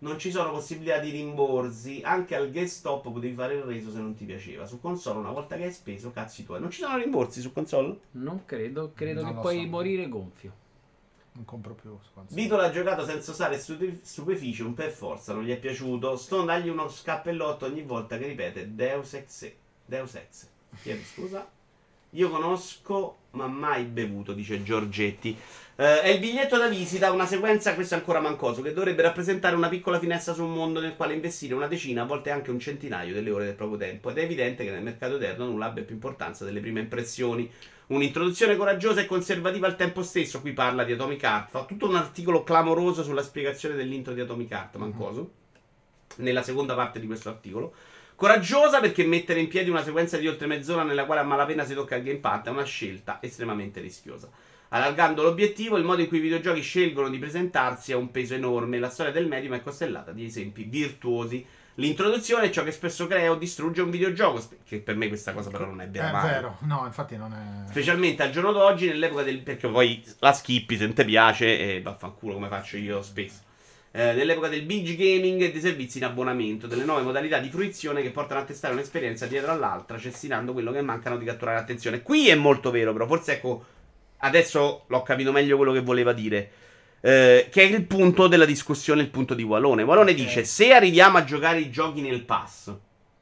[0.00, 2.00] non ci sono possibilità di rimborsi.
[2.04, 4.66] Anche al GameStop potevi fare il reso se non ti piaceva.
[4.66, 6.60] Su console, una volta che hai speso, cazzi tuoi.
[6.60, 7.98] Non ci sono rimborsi su console?
[8.12, 9.68] Non credo, credo Non che puoi so.
[9.68, 10.52] morire gonfio.
[11.38, 11.96] Non compro più.
[12.30, 16.16] Vito l'ha giocato senza usare stupe- Stupeficium per forza, non gli è piaciuto.
[16.16, 19.52] Stone dagli uno scappellotto ogni volta che ripete Deus Ex.
[19.84, 20.48] Deus Ex.
[20.82, 21.48] Chiedi scusa?
[22.10, 25.36] Io conosco, ma mai bevuto, dice Giorgetti.
[25.76, 29.54] Eh, è il biglietto da visita, una sequenza, questo è ancora mancoso, che dovrebbe rappresentare
[29.54, 32.58] una piccola finestra su un mondo nel quale investire una decina, a volte anche un
[32.58, 34.10] centinaio delle ore del proprio tempo.
[34.10, 37.48] Ed è evidente che nel mercato eterno nulla abbia più importanza delle prime impressioni.
[37.88, 40.40] Un'introduzione coraggiosa e conservativa al tempo stesso.
[40.40, 41.50] Qui parla di Atomic Heart.
[41.50, 45.30] Fa tutto un articolo clamoroso sulla spiegazione dell'intro di Atomic Heart, Mancoso.
[46.16, 47.72] Nella seconda parte di questo articolo.
[48.18, 51.72] Coraggiosa perché mettere in piedi una sequenza di oltre mezz'ora nella quale a malapena si
[51.72, 54.28] tocca il gamepad è una scelta estremamente rischiosa.
[54.70, 58.80] Allargando l'obiettivo, il modo in cui i videogiochi scelgono di presentarsi ha un peso enorme.
[58.80, 61.46] La storia del medium è costellata di esempi virtuosi.
[61.74, 64.44] L'introduzione è ciò che spesso crea o distrugge un videogioco.
[64.66, 66.10] Che per me questa cosa però non è È vera.
[66.10, 66.28] mai.
[66.28, 67.70] vero, no, infatti non è.
[67.70, 69.42] Specialmente al giorno d'oggi, nell'epoca del.
[69.42, 73.46] Perché poi la skippi se non ti piace e vaffanculo come faccio io spesso.
[73.90, 78.02] Eh, nell'epoca del binge gaming e dei servizi in abbonamento, delle nuove modalità di fruizione
[78.02, 82.02] che portano a testare un'esperienza dietro all'altra, cestinando quello che mancano di catturare l'attenzione.
[82.02, 83.64] Qui è molto vero, però forse ecco,
[84.18, 86.50] adesso l'ho capito meglio quello che voleva dire.
[87.00, 89.84] Eh, che è il punto della discussione, il punto di Walone.
[89.84, 90.16] Walone Ok.
[90.16, 92.72] dice: Se arriviamo a giocare i giochi nel pass,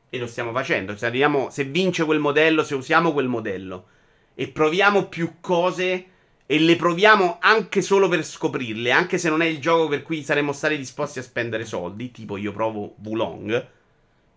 [0.09, 3.87] e lo stiamo facendo, se, arriviamo, se vince quel modello, se usiamo quel modello,
[4.35, 6.07] e proviamo più cose
[6.47, 10.23] e le proviamo anche solo per scoprirle, anche se non è il gioco per cui
[10.23, 13.69] saremmo stati disposti a spendere soldi, tipo io provo Wulong.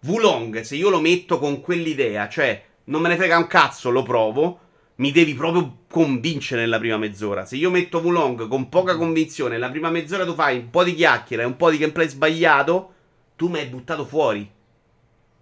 [0.01, 4.01] Wulong, se io lo metto con quell'idea, cioè non me ne frega un cazzo, lo
[4.01, 4.59] provo,
[4.95, 7.45] mi devi proprio convincere nella prima mezz'ora.
[7.45, 10.95] Se io metto Wulong con poca convinzione, la prima mezz'ora tu fai un po' di
[10.95, 12.93] chiacchiere e un po' di gameplay sbagliato,
[13.35, 14.49] tu mi hai buttato fuori.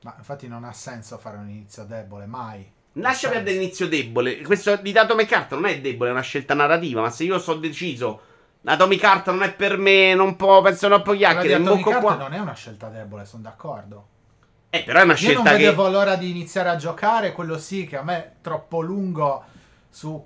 [0.03, 2.75] Ma infatti non ha senso fare un inizio debole, mai.
[2.99, 4.41] Lascia perdere l'inizio debole.
[4.41, 7.01] Questo di Atomic Heart non è debole, è una scelta narrativa.
[7.01, 8.21] Ma se io sto deciso,
[8.63, 11.55] Atomic Heart non è per me, non può, penso troppo chiacchiere.
[11.55, 12.15] Atomic qua.
[12.15, 14.07] non è una scelta debole, sono d'accordo.
[14.69, 15.57] Eh, però è una Io non scelta che.
[15.57, 19.43] vedevo l'ora di iniziare a giocare, quello sì, che a me è troppo lungo
[19.89, 20.25] su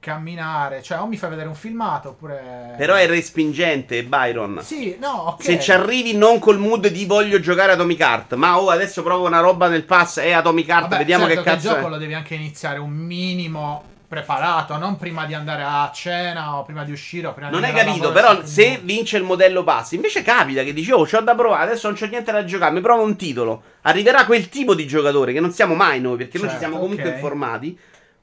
[0.00, 0.82] camminare.
[0.82, 2.74] Cioè, o mi fai vedere un filmato oppure.
[2.76, 4.60] Però è respingente, Byron.
[4.62, 5.42] Sì, no, ok.
[5.42, 9.26] Se ci arrivi non col mood di voglio giocare Atomic Heart, ma oh, adesso provo
[9.26, 11.90] una roba nel pass e Atomic Heart, Vabbè, vediamo certo che il cazzo gioco è.
[11.90, 16.82] lo devi anche iniziare un minimo preparato, non prima di andare a cena o prima
[16.82, 19.62] di uscire o prima Non di hai andare al capito, però se vince il modello
[19.62, 22.72] pass, invece capita che dici, oh, c'ho da provare, adesso non c'ho niente da giocare,
[22.72, 23.62] mi provo un titolo.
[23.82, 26.80] Arriverà quel tipo di giocatore che non siamo mai noi, perché noi ci Certo, siamo
[26.80, 27.14] comunque ok.
[27.14, 27.78] informati.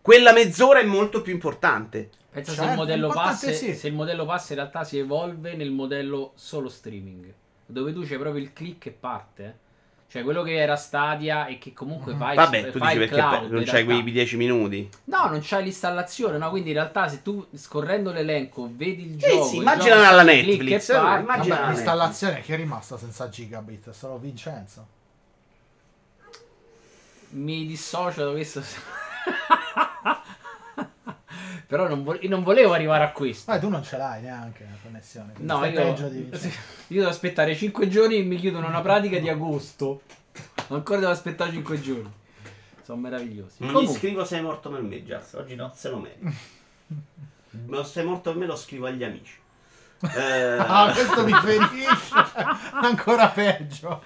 [0.08, 2.10] Quella mezz'ora è molto più importante.
[2.32, 3.76] Pensa se, Certo, il modello l'importante pass, sì.
[3.76, 7.34] se il modello pass in realtà si evolve nel modello solo streaming,
[7.66, 9.44] dove tu c'è proprio il click e parte.
[9.44, 9.54] eh.
[10.10, 12.20] Cioè quello che era Stadia e che comunque Mhm.
[12.20, 14.90] fai, Vabbè, tu fai dici il perché cloud, non c'hai quei 10 minuti.
[15.04, 16.50] No, non c'hai l'installazione, no?
[16.52, 20.24] Quindi in realtà se tu scorrendo l'elenco vedi il Sì, gioco, sì, il immagina alla
[20.24, 23.90] Netflix, eh, parte, immagina- Vabbè, l'installazione chi è rimasto senza gigabit?
[23.90, 24.88] Solo Vincenzo.
[27.32, 28.64] mi dissocio da questo.
[31.68, 33.52] Però non, vo- io non volevo arrivare a questo.
[33.52, 35.34] Ma tu non ce l'hai neanche la connessione.
[35.38, 36.30] No, io, di
[36.88, 40.02] io devo aspettare 5 giorni e mi chiudono una pratica di agosto.
[40.70, 42.12] Ancora devo aspettare 5 giorni.
[42.84, 43.58] Sono meravigliosi.
[43.60, 45.34] Non gli Comunque, scrivo sei morto per me, Jazz.
[45.34, 46.56] Oggi no, se lo merito.
[47.66, 49.34] Non sei morto per me, lo scrivo agli amici.
[50.16, 51.88] Eh, Ah, questo mi ferisce.
[52.82, 54.02] Ancora peggio.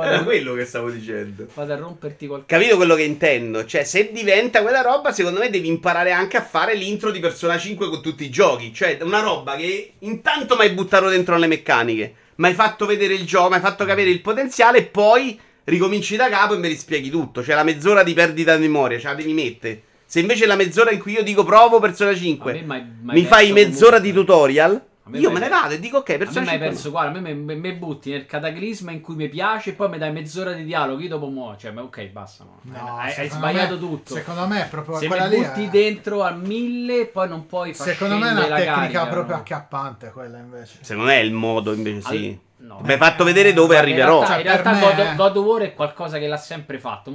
[0.00, 1.46] Era quello che stavo dicendo.
[1.54, 3.64] vado a romperti qualche Capito quello che intendo?
[3.64, 7.58] Cioè, se diventa quella roba, secondo me devi imparare anche a fare l'intro di Persona
[7.58, 8.72] 5 con tutti i giochi.
[8.72, 13.14] Cioè, una roba che intanto mi hai buttato dentro le meccaniche, mi hai fatto vedere
[13.14, 16.68] il gioco, mi hai fatto capire il potenziale e poi ricominci da capo e mi
[16.68, 17.42] rispieghi tutto.
[17.42, 19.82] Cioè, la mezz'ora di perdita di memoria, ce la devi mettere.
[20.06, 23.20] Se invece la mezz'ora in cui io dico provo Persona 5 A me m'hai- m'hai
[23.20, 24.34] mi fai mezz'ora di comunque.
[24.34, 26.90] tutorial, A me io me ne vado e dico ok, A me hai 5 perso,
[26.90, 29.98] guarda, a me me- me butti nel cataclisma in cui mi piace e poi mi
[29.98, 31.56] dai mezz'ora di dialogo, io dopo muoio.
[31.56, 32.44] Cioè, ma ok, basta.
[32.44, 32.58] no.
[32.62, 34.14] No, hai, hai sbagliato me- tutto.
[34.14, 37.74] Secondo me è proprio Se quella mi butti è- dentro a mille, poi non puoi
[37.74, 39.40] far Secondo me è una tecnica carica, proprio no?
[39.40, 40.78] acchiappante quella invece.
[40.82, 42.38] Secondo me è il modo invece sì.
[42.60, 42.80] No.
[42.82, 44.20] Mi hai fatto vedere dove Guarda, arriverò.
[44.22, 47.10] In realtà, in Cioè, realtà me- God of War è qualcosa che l'ha sempre fatto.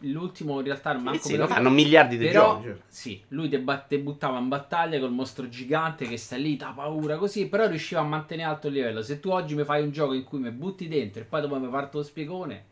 [0.00, 2.64] L'ultimo in realtà non Eh manco sì, lo fanno miliardi di Però, giochi.
[2.68, 2.76] cioè.
[2.88, 6.72] sì, lui te, bat- te buttava in battaglia col mostro gigante che sta lì, da
[6.74, 9.02] paura così, però riusciva a mantenere alto il livello.
[9.02, 11.58] Se tu oggi mi fai un gioco in cui mi butti dentro e poi dopo
[11.58, 12.64] mi parto lo spiegone,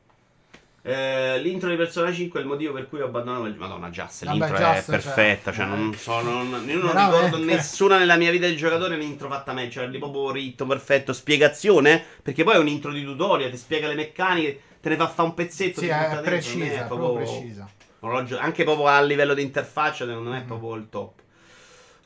[0.86, 4.26] Eh, l'intro di Persona 5 è il motivo per cui ho abbandonato il Madonna Just,
[4.26, 5.68] Vabbè, l'intro Just, è cioè, perfetta, cioè, eh.
[5.68, 7.24] non so, non, io non Veramente.
[7.24, 11.14] ricordo nessuna nella mia vita di giocatore l'intro fatta meglio, cioè di proprio ritmo perfetto,
[11.14, 15.08] spiegazione, perché poi è un intro di tutorial, ti spiega le meccaniche, te ne fa
[15.08, 17.66] fa un pezzetto, Sì, è precisa, è proprio precisa.
[18.00, 21.22] l'ho gio- anche proprio a livello di interfaccia secondo me è proprio il top.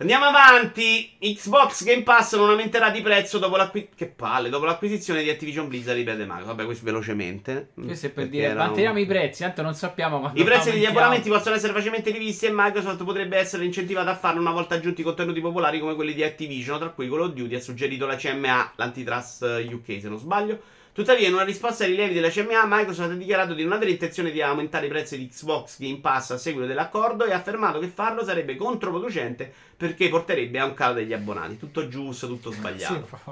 [0.00, 1.16] Andiamo avanti.
[1.18, 3.96] Xbox Game Pass non aumenterà di prezzo dopo l'acquisizione.
[3.96, 6.46] Che palle, dopo l'acquisizione di Activision Blizzard, ripete Mario.
[6.46, 7.70] Vabbè, questo velocemente.
[7.74, 11.28] questo è per dire, manteniamo i prezzi, tanto non sappiamo quando I prezzi degli abbonamenti
[11.28, 15.40] possono essere facilmente rivisti e Microsoft potrebbe essere incentivata a farlo una volta aggiunti contenuti
[15.40, 19.42] popolari come quelli di Activision, tra cui Call of Duty ha suggerito la CMA, l'antitrust
[19.42, 20.60] eh, UK se non sbaglio.
[20.98, 24.32] Tuttavia, in una risposta ai rilievi della CMA, Microsoft ha dichiarato di non avere intenzione
[24.32, 27.86] di aumentare i prezzi di Xbox Game Pass a seguito dell'accordo e ha affermato che
[27.86, 31.56] farlo sarebbe controproducente perché porterebbe a un calo degli abbonati.
[31.56, 32.94] Tutto giusto, tutto sbagliato.
[32.94, 33.30] Sì,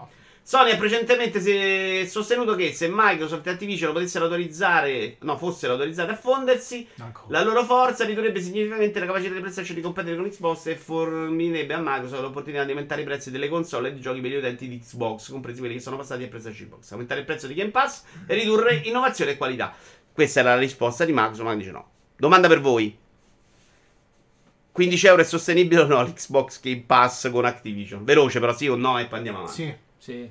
[0.49, 6.15] Sony ha precedentemente sostenuto che se Microsoft e Activision potessero autorizzare, no, fossero autorizzate a
[6.15, 7.37] fondersi, ancora.
[7.37, 11.75] la loro forza ridurrebbe significativamente la capacità di PlayStation di competere con Xbox e fornirebbe
[11.75, 14.69] a Microsoft l'opportunità di aumentare i prezzi delle console e dei giochi per gli utenti
[14.69, 16.93] di Xbox, compresi quelli che sono passati a PlayStation Box.
[16.93, 19.75] Aumentare il prezzo di Game Pass e ridurre innovazione e qualità.
[20.13, 21.89] Questa era la risposta di Microsoft, ma dice no.
[22.17, 22.97] Domanda per voi.
[24.71, 28.05] 15 euro è sostenibile o no l'Xbox Game Pass con Activision?
[28.05, 29.55] Veloce però sì o no e poi andiamo avanti.
[29.65, 29.85] Sì.
[30.07, 30.31] Sì.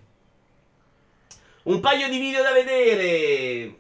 [1.64, 3.76] Un paio di video da vedere.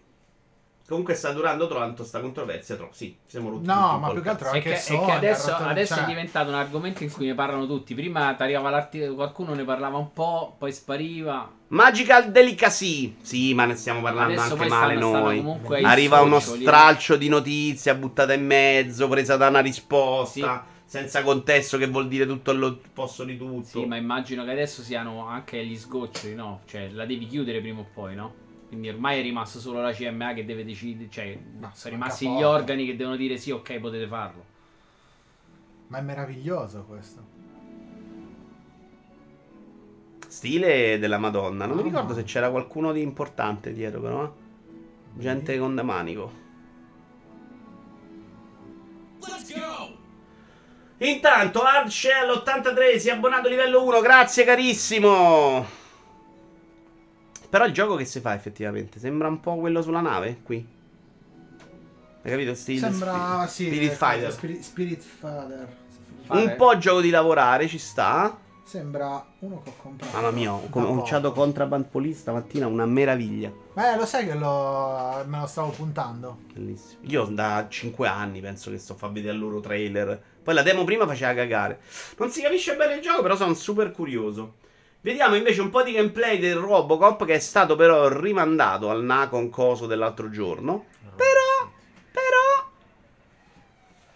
[0.88, 2.76] Comunque sta durando tanto sta controversia.
[2.76, 2.94] Troppo.
[2.94, 3.66] Sì, siamo rotti.
[3.66, 6.04] No, ma più che altro È anche che, è Sony che adesso, rotto- adesso cioè,
[6.04, 7.96] è diventato un argomento in cui ne parlano tutti.
[7.96, 11.50] Prima arrivava l'articolo, qualcuno ne parlava un po', poi spariva.
[11.70, 13.16] Magical Delicacy.
[13.22, 15.76] Sì, ma ne stiamo parlando Adesso anche male stanno- stanno noi.
[15.78, 21.78] ai Arriva uno stralcio di notizia buttata in mezzo, presa da una risposta, senza contesto
[21.78, 23.64] che vuol dire tutto l'opposto di tutto.
[23.64, 26.62] Sì, ma immagino che adesso siano anche gli sgoccioli, no?
[26.66, 28.34] Cioè, la devi chiudere prima o poi, no?
[28.68, 32.44] Quindi ormai è rimasto solo la CMA che deve decidere, cioè, Ma sono rimasti gli
[32.44, 34.46] organi che devono dire sì, ok, potete farlo.
[35.88, 37.24] Ma è meraviglioso questo.
[40.28, 41.66] Stile della Madonna.
[41.66, 42.20] Non mi No, ricordo no.
[42.20, 44.26] se c'era qualcuno di importante dietro, però.
[44.26, 44.30] eh.
[45.22, 46.32] Gente con da manico.
[50.98, 55.66] Intanto Hardshell 83 si è abbonato livello 1, grazie carissimo.
[57.50, 60.66] Però il gioco che si fa effettivamente sembra un po' quello sulla nave qui.
[62.22, 62.56] Hai capito?
[62.56, 64.32] Stile Sembra Spirit, sì, Spirit eh, Fighter.
[64.32, 65.76] Spirit, Spirit Father.
[66.28, 68.40] Un po' gioco di lavorare ci sta.
[68.64, 70.16] Sembra uno che ho comprato.
[70.16, 73.52] Mamma mia, ho cominciato Contraband Police stamattina, una meraviglia.
[73.74, 76.40] Beh, lo sai che lo, me lo stavo puntando.
[76.52, 77.02] Bellissimo.
[77.04, 80.20] Io da 5 anni penso che sto a far vedere il loro trailer.
[80.46, 81.80] Poi la demo prima faceva cagare.
[82.18, 84.58] Non si capisce bene il gioco, però sono super curioso.
[85.02, 89.50] Vediamo invece un po' di gameplay del Robocop che è stato però rimandato al Nacon
[89.50, 90.86] Coso dell'altro giorno.
[91.16, 91.72] Però,
[92.12, 92.70] però...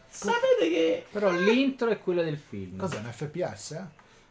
[0.08, 1.06] Sapete che...
[1.10, 2.78] Però l'intro è quello del film.
[2.78, 3.72] Cos'è un FPS?
[3.72, 3.84] eh?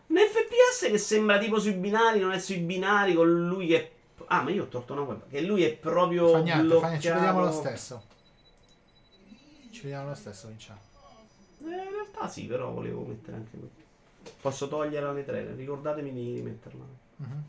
[0.06, 3.90] Un FPS che sembra tipo sui binari, non è sui binari con lui che...
[4.26, 5.28] Ah, ma io ho tolto una web.
[5.28, 6.30] Che lui è proprio...
[6.30, 8.04] Fa niente, fa niente, ci vediamo lo stesso.
[9.72, 10.86] Ci vediamo lo stesso, Vinciamo.
[11.60, 13.76] Eh, in realtà sì, però volevo mettere anche questo.
[14.40, 16.84] Posso toglierla nei trailer, ricordatemi di metterla.
[17.16, 17.42] Mhm.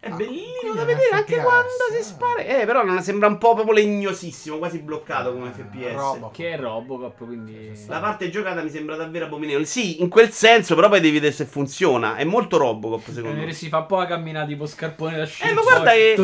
[0.00, 2.02] È Ah, bellino da vedere anche FPS, quando si eh.
[2.02, 2.40] spara.
[2.42, 5.94] Eh, però non sembra un po' proprio legnosissimo, quasi bloccato come Eh, FPS.
[5.94, 6.32] Robocop.
[6.34, 7.84] Che è Robocop, quindi...
[7.86, 9.64] La parte giocata mi sembra davvero abominevole.
[9.64, 12.16] Sì, in quel senso, però poi devi vedere se funziona.
[12.16, 13.52] È molto Robocop, secondo Eh, me.
[13.52, 15.46] si fa un po' a camminare tipo scarpone da sci.
[15.46, 16.16] Eh, ma guarda che-.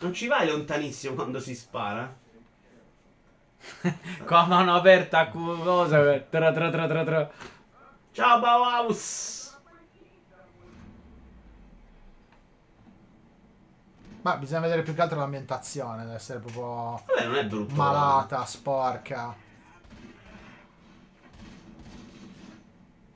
[0.00, 2.10] Non ci vai lontanissimo quando si spara.
[3.80, 6.12] Con la mano aperta, cosa?
[6.12, 6.26] Eh.
[6.28, 7.30] Tra, tra, tra, tra, tra.
[8.12, 9.56] Ciao Bauhaus!
[14.22, 18.42] Ma bisogna vedere più che altro l'ambientazione, deve essere proprio Vabbè, non è brutto, malata,
[18.42, 18.46] eh.
[18.46, 19.34] sporca.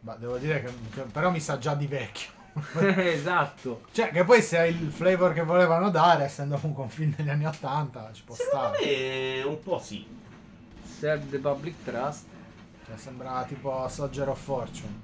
[0.01, 2.31] Ma devo dire che, che però mi sa già di vecchio.
[2.97, 3.83] esatto.
[3.93, 7.29] Cioè, che poi se hai il flavor che volevano dare, essendo comunque un film degli
[7.29, 8.87] anni 80, ci può Secondo stare.
[8.87, 10.21] Me un po' sì.
[11.03, 12.27] Serve the public trust.
[12.87, 15.01] Cioè, sembra tipo Soldier of Fortune.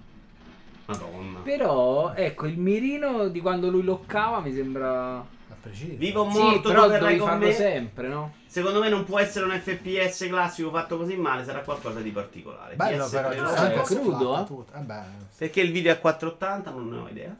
[0.86, 1.40] Madonna.
[1.40, 5.26] Però, ecco, il mirino di quando lui loccava mi sembra...
[5.96, 7.52] Vivo o Sì, morto, però tu verrai con farlo me.
[7.52, 8.32] sempre, no?
[8.46, 12.76] Secondo me non può essere un FPS classico fatto così male, sarà qualcosa di particolare.
[12.76, 14.78] Bello PS3 però, è crudo, eh?
[14.78, 15.38] Eh beh, sì.
[15.38, 17.36] Perché il video è a 480, non ne ho idea.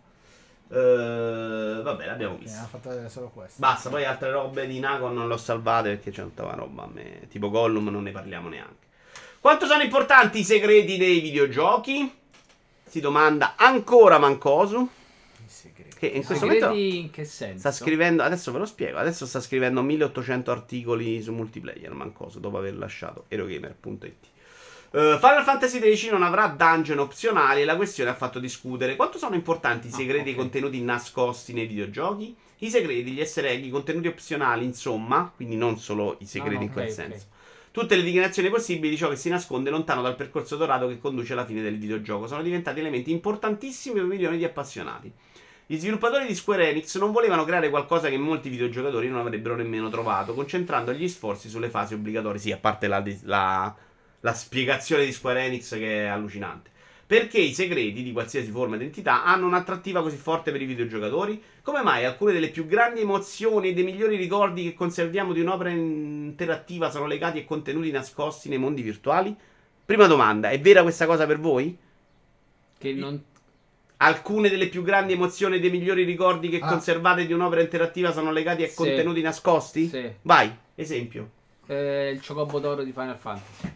[0.71, 2.66] Eh, vabbè, l'abbiamo Ok, visto.
[2.71, 3.57] fatto vedere solo questo.
[3.59, 7.27] Basta, poi altre robe di Nacon non l'ho salvate perché c'è tanta roba a me.
[7.29, 8.87] Tipo Gollum non ne parliamo neanche.
[9.41, 12.12] Quanto sono importanti i segreti dei videogiochi?
[12.85, 14.79] Si domanda ancora Mancosu.
[15.37, 15.97] I segreti.
[15.97, 17.59] Che in questo momento Segreti in che senso?
[17.59, 18.23] sta scrivendo.
[18.23, 18.99] Adesso ve lo spiego.
[18.99, 21.93] Adesso sta scrivendo 1800 articoli su multiplayer.
[21.93, 24.27] Mancosu dopo aver lasciato erogamer.it.
[24.91, 29.18] Uh, Final Fantasy XIII non avrà dungeon opzionali e la questione ha fatto discutere quanto
[29.18, 30.39] sono importanti i Ah, segreti e i ok.
[30.41, 32.34] contenuti nascosti nei videogiochi.
[32.61, 36.59] I segreti, gli easter egg, i contenuti opzionali, insomma, quindi non solo i segreti Ah,
[36.61, 36.95] no, in quel ok, ok.
[36.95, 37.26] senso.
[37.70, 41.34] Tutte le dichiarazioni possibili di ciò che si nasconde lontano dal percorso dorato che conduce
[41.34, 45.12] alla fine del videogioco sono diventati elementi importantissimi per milioni di appassionati.
[45.66, 49.91] Gli sviluppatori di Square Enix non volevano creare qualcosa che molti videogiocatori non avrebbero nemmeno
[49.91, 52.41] trovato, concentrando gli sforzi sulle fasi obbligatorie.
[52.41, 53.76] Sì, a parte la, la-
[54.21, 56.71] la spiegazione di Square Enix che è allucinante.
[57.09, 61.43] Perché i segreti di qualsiasi forma ed entità hanno un'attrattiva così forte per i videogiocatori?
[61.62, 65.71] Come mai alcune delle più grandi emozioni e dei migliori ricordi che conserviamo di un'opera
[65.71, 69.35] interattiva sono legati a contenuti nascosti nei mondi virtuali?
[69.87, 71.75] Prima domanda, è vera questa cosa per voi?
[72.77, 73.25] Che non...
[74.01, 76.69] Alcune delle più grandi emozioni e dei migliori ricordi che Ah.
[76.69, 78.75] conservate di un'opera interattiva sono legati a Sì.
[78.75, 79.89] contenuti nascosti?
[79.89, 80.12] Sì.
[80.23, 81.31] Vai, esempio.
[81.66, 83.73] Eh, il Chocobo d'oro di Final Fantasy.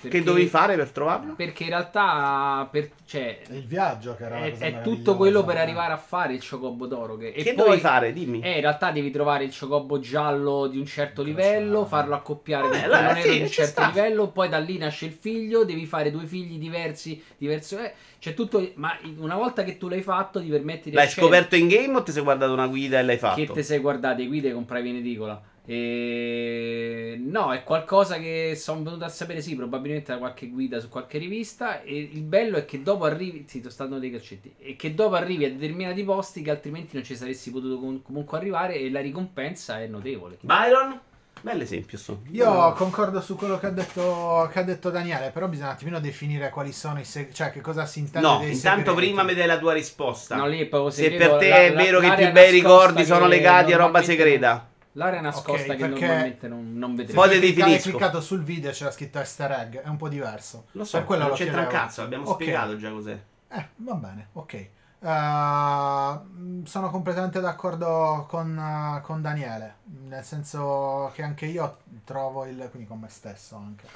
[0.00, 1.34] Che Perché- dovevi fare per trovarlo?
[1.34, 5.56] Perché in realtà per, cioè, È il viaggio che era è, è tutto quello per
[5.56, 5.60] eh.
[5.60, 7.18] arrivare a fare il Chocobo d'oro.
[7.18, 8.12] Che, Che e dovevi poi, fare?
[8.14, 8.40] Dimmi.
[8.40, 12.68] Eh, in realtà devi trovare il Chocobo giallo di un certo Che livello, farlo accoppiare
[12.68, 13.86] Vabbè, con quello allora, nero sì, di un certo sta.
[13.88, 18.32] livello, poi da lì nasce il figlio, devi fare due figli diversi, diverso, eh, c'è
[18.32, 21.94] tutto, ma una volta che tu l'hai fatto ti permette di L'hai scoperto in game
[21.96, 23.34] o ti sei guardato una guida e l'hai fatto?
[23.36, 25.42] che te sei guardate guide e compravi in edicola.
[25.66, 27.16] E...
[27.24, 31.18] No, è qualcosa che sono venuto a sapere, sì, probabilmente da qualche guida su qualche
[31.18, 31.82] rivista.
[31.82, 33.44] E il bello è che dopo arrivi.
[33.48, 34.52] Sì, sto stando dei calcetti.
[34.58, 38.38] E che dopo arrivi a determinati posti che altrimenti non ci saresti potuto com- comunque
[38.38, 38.74] arrivare.
[38.76, 40.38] E la ricompensa è notevole.
[40.40, 41.00] Byron?
[41.42, 42.20] Bell'esempio, sto.
[42.32, 45.98] Io concordo su quello che ha, detto, che ha detto Daniele, però bisogna un attimino
[45.98, 49.06] definire quali sono i segreti, cioè che cosa si intende No, dei intanto segreti.
[49.06, 50.36] prima mi dai la tua risposta.
[50.36, 52.30] No, lì è proprio Se segreto, per te la- è la- vero che i più
[52.32, 54.68] bei ricordi sono legati a roba segreta.
[54.92, 57.20] L'area nascosta Ok, che normalmente non, non vedremo.
[57.20, 60.66] Poi hai cliccato sul video e c'era scritto easter egg, è un po' diverso.
[60.72, 62.42] Lo so, Per quello non lo c'entra un cazzo, abbiamo Ok.
[62.42, 63.22] spiegato già cos'è.
[63.48, 64.68] Eh, va bene, ok.
[65.00, 69.76] Uh, sono completamente d'accordo con, uh, con Daniele,
[70.06, 72.68] nel senso che anche io trovo il...
[72.70, 73.86] quindi con me stesso anche.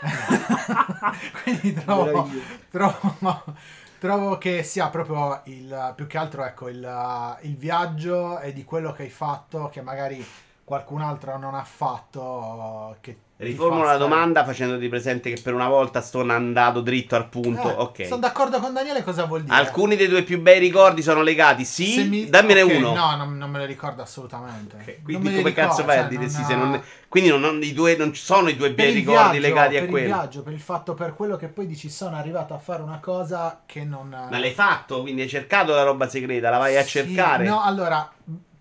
[1.42, 2.28] quindi trovo,
[2.70, 3.44] trovo,
[4.00, 5.92] trovo che sia proprio il...
[5.94, 10.26] più che altro ecco il, il viaggio e di quello che hai fatto che magari
[10.64, 16.02] qualcun altro non ha fatto che Riformulo la domanda facendoti presente che per una volta
[16.02, 17.68] sto andando dritto al punto.
[17.68, 18.06] Eh, ok.
[18.06, 19.56] Sono d'accordo con Daniele cosa vuol dire?
[19.56, 22.04] Alcuni dei tuoi più bei ricordi sono legati, sì?
[22.04, 22.92] Mi- Dammene ok, uno.
[22.92, 24.76] No, non, non me lo ricordo assolutamente.
[24.76, 26.42] Ok, Non Quindi come ricordo, cazzo fai a cioè, dire non sì?
[26.42, 26.82] ha- Se non...
[27.08, 29.76] Quindi non, non- i due, non ci sono i due per bei ricordi viaggio, legati
[29.76, 30.06] a per quello.
[30.06, 32.98] il viaggio, per il fatto, per quello che poi dici sono arrivato a fare una
[33.00, 34.08] cosa che non...
[34.10, 37.46] Ma l'hai fatto, quindi hai cercato la roba segreta, la vai a Sì, cercare.
[37.46, 38.10] No, allora,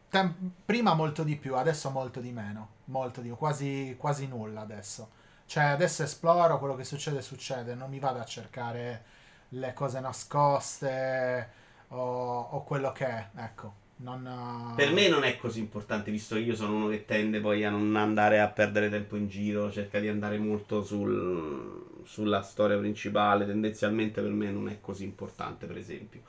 [0.09, 0.33] tem-
[0.65, 2.77] prima molto di più, adesso molto di meno.
[2.89, 5.09] Molto di quasi, quasi nulla adesso.
[5.45, 7.73] Cioè, adesso esploro, quello che succede, succede.
[7.75, 9.03] Non mi vado a cercare
[9.49, 11.49] le cose nascoste
[11.89, 13.29] o, o quello che è.
[13.35, 14.73] Ecco, non...
[14.75, 17.69] Per me non è così importante, visto che io sono uno che tende poi a
[17.69, 23.45] non andare a perdere tempo in giro, cerca di andare molto sul- sulla storia principale,
[23.45, 26.21] tendenzialmente per me non è così importante, per esempio.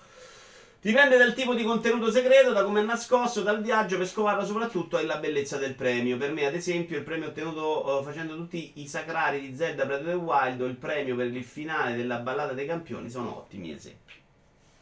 [0.83, 4.97] Dipende dal tipo di contenuto segreto, da come è nascosto, dal viaggio, per scovarlo soprattutto
[4.97, 6.17] è la bellezza del premio.
[6.17, 10.01] Per me, ad esempio, il premio ottenuto eh, facendo tutti i sacrari di Zelda Breath
[10.01, 13.73] of the Wild o il premio per il finale della ballata dei campioni sono ottimi
[13.73, 14.15] esempi.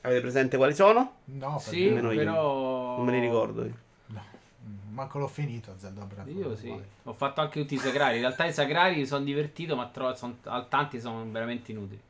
[0.03, 1.15] Avete presente quali sono?
[1.25, 2.19] No, Sì, me- Nemmeno io.
[2.19, 2.97] però...
[2.99, 3.65] Non me li ricordo.
[3.65, 3.75] io.
[4.07, 4.23] no.
[4.69, 6.85] Mm, Manco l'ho finito Zelda Breath of Io the sì, Wild.
[7.03, 8.15] ho fatto anche tutti i sacrari.
[8.15, 12.01] In realtà i sacrari sono divertito, ma tro- son- al- tanti sono veramente inutili.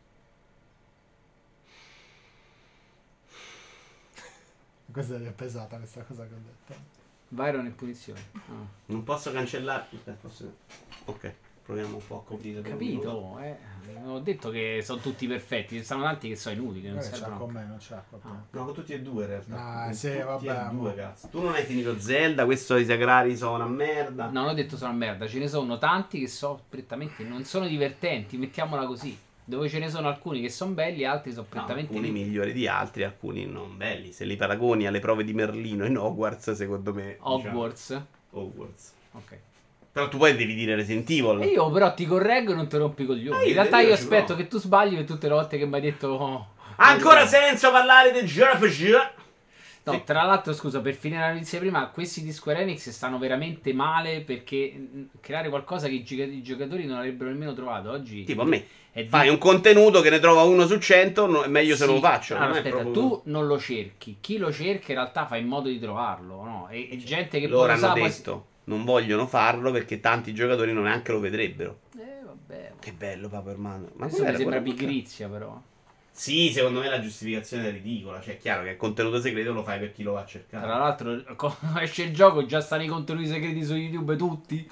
[4.90, 6.96] Questa è pesata questa cosa che ho detto.
[7.28, 8.20] Byron in punizione.
[8.34, 8.66] Ah.
[8.86, 9.82] Non posso cancellare.
[9.82, 10.54] Aspetta, forse-
[11.04, 11.32] Ok,
[11.64, 12.68] proviamo un po' a minuto.
[12.68, 13.38] Capito?
[13.40, 13.56] Eh,
[14.06, 17.36] ho detto che sono tutti perfetti, ci stanno tanti che sono inutili, non l'ha servono.
[17.38, 17.78] con me, non
[18.10, 18.28] con te.
[18.28, 18.42] Ah.
[18.50, 19.56] No, con tutti e due in realtà.
[19.56, 21.28] Ah, Con sì, tutti vabbè, e due, cazzo.
[21.28, 24.26] Tu non hai finito Zelda, questo i Sagrari sono una merda.
[24.26, 27.44] No, non ho detto sono una merda, ce ne sono tanti che so prettamente non
[27.44, 29.18] sono divertenti, mettiamola così.
[29.48, 32.26] Dove ce ne sono alcuni che sono belli, altri sono No, prettamente alcuni inutili.
[32.28, 34.12] migliori di altri, alcuni non belli.
[34.12, 37.12] Se li paragoni alle prove di Merlino in Hogwarts, secondo me.
[37.16, 38.02] diciamo, Hogwarts.
[38.32, 38.92] Hogwarts.
[39.12, 39.38] Ok.
[39.90, 41.40] Però tu poi devi dire Resident Evil.
[41.40, 43.38] E io però ti correggo e non ti rompi i coglioni.
[43.38, 44.42] Ah, io- In realtà io aspetto provo.
[44.42, 46.08] che tu sbagli per tutte le volte che mi hai detto...
[46.08, 46.46] oh,
[46.76, 49.16] ancora senso parlare del JRPG?
[49.90, 50.02] No, Sì.
[50.04, 54.20] tra l'altro, scusa, per finire la notizia prima, questi di Square Enix stanno veramente male
[54.22, 58.24] perché mh, creare qualcosa che i gioca- i giocatori non avrebbero nemmeno trovato oggi.
[58.24, 58.64] Tipo a me.
[58.90, 61.82] è di- Fai un contenuto che ne trova uno su cento, no- è meglio se
[61.82, 61.86] Sì.
[61.86, 62.34] non lo faccio.
[62.34, 65.46] Allora, non aspetta, proprio- tu non lo cerchi, chi lo cerca in realtà fa in
[65.46, 66.68] modo di trovarlo, no?
[66.70, 70.34] E, e gente che Loro poi lo sa, poi- detto non vogliono farlo perché tanti
[70.34, 71.78] giocatori non neanche lo vedrebbero.
[71.96, 72.72] Eh, vabbè.
[72.80, 73.88] Che bello, Papa Hermano.
[73.94, 75.58] Ma Questo mi sembra pigrizia, però.
[76.18, 78.20] Sì, secondo me la giustificazione è ridicola.
[78.20, 80.66] Cioè, è chiaro che il contenuto segreto lo fai per chi lo va a cercare.
[80.66, 81.22] Tra l'altro,
[81.80, 84.68] esce il gioco, già stanno i contenuti segreti su YouTube tutti.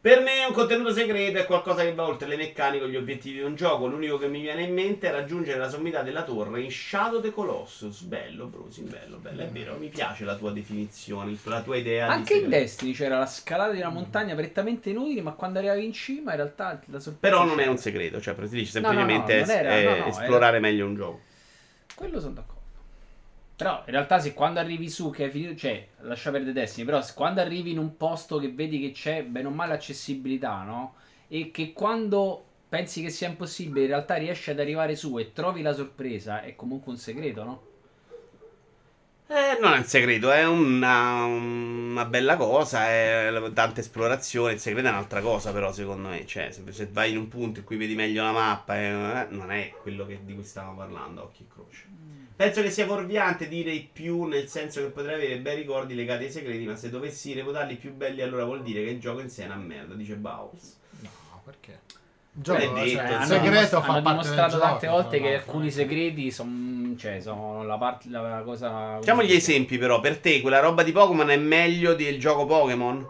[0.00, 3.38] Per me un contenuto segreto è qualcosa che va oltre le meccaniche o gli obiettivi
[3.38, 3.88] di un gioco.
[3.88, 7.32] L'unico che mi viene in mente è raggiungere la sommità della torre in Shadow the
[7.32, 8.02] Colossus.
[8.02, 9.42] Bello, Brusi, bello, bello.
[9.42, 12.06] È vero, mi piace la tua definizione, la tua idea.
[12.06, 12.48] di Anche in.
[12.48, 16.36] Destiny c'era la scalata di una montagna prettamente inutile, ma quando arrivavi in cima, in
[16.36, 17.34] realtà la sorpresa.
[17.34, 19.84] Però non è un segreto, cioè si dice No, no, no, semplicemente non era- es-
[19.84, 21.20] no, eh, no, esplorare meglio un gioco.
[21.96, 22.57] Quello sono d'accordo.
[23.58, 27.02] Però in realtà se quando arrivi su che hai finito, cioè, lascia perdere Destiny, però
[27.02, 30.94] se quando arrivi in un posto che vedi che c'è bene o male accessibilità, no?
[31.26, 35.62] E che quando pensi che sia impossibile, in realtà riesci ad arrivare su e trovi
[35.62, 37.62] la sorpresa, è comunque un segreto, no?
[39.30, 44.54] Eh, non è un segreto, è una, una bella cosa, è tanta esplorazione.
[44.54, 46.24] Il segreto è un'altra cosa, però, secondo me.
[46.26, 49.50] Cioè, se, se vai in un punto in cui vedi meglio la mappa, eh, non
[49.50, 51.86] è quello che- di cui stavamo parlando, occhi e croce.
[52.38, 56.22] Penso che sia fuorviante dire i più, nel senso che potrei avere bei ricordi legati
[56.22, 59.28] ai segreti, ma se dovessi reputarli più belli, allora vuol dire che il gioco in
[59.28, 60.78] sé è una merda, dice Bowles.
[61.00, 61.10] No,
[61.42, 61.80] perché?
[62.30, 65.18] Gioco, detto, cioè, hanno il hanno, segreto fa hanno parte del dimostrato gioco, tante volte
[65.18, 68.98] tra che alcuni segreti sono cioè, sono la, parte, la cosa...
[68.98, 69.98] Facciamo gli esempi, però.
[69.98, 73.04] Per te, quella roba di Pokémon è meglio del gioco Pokémon?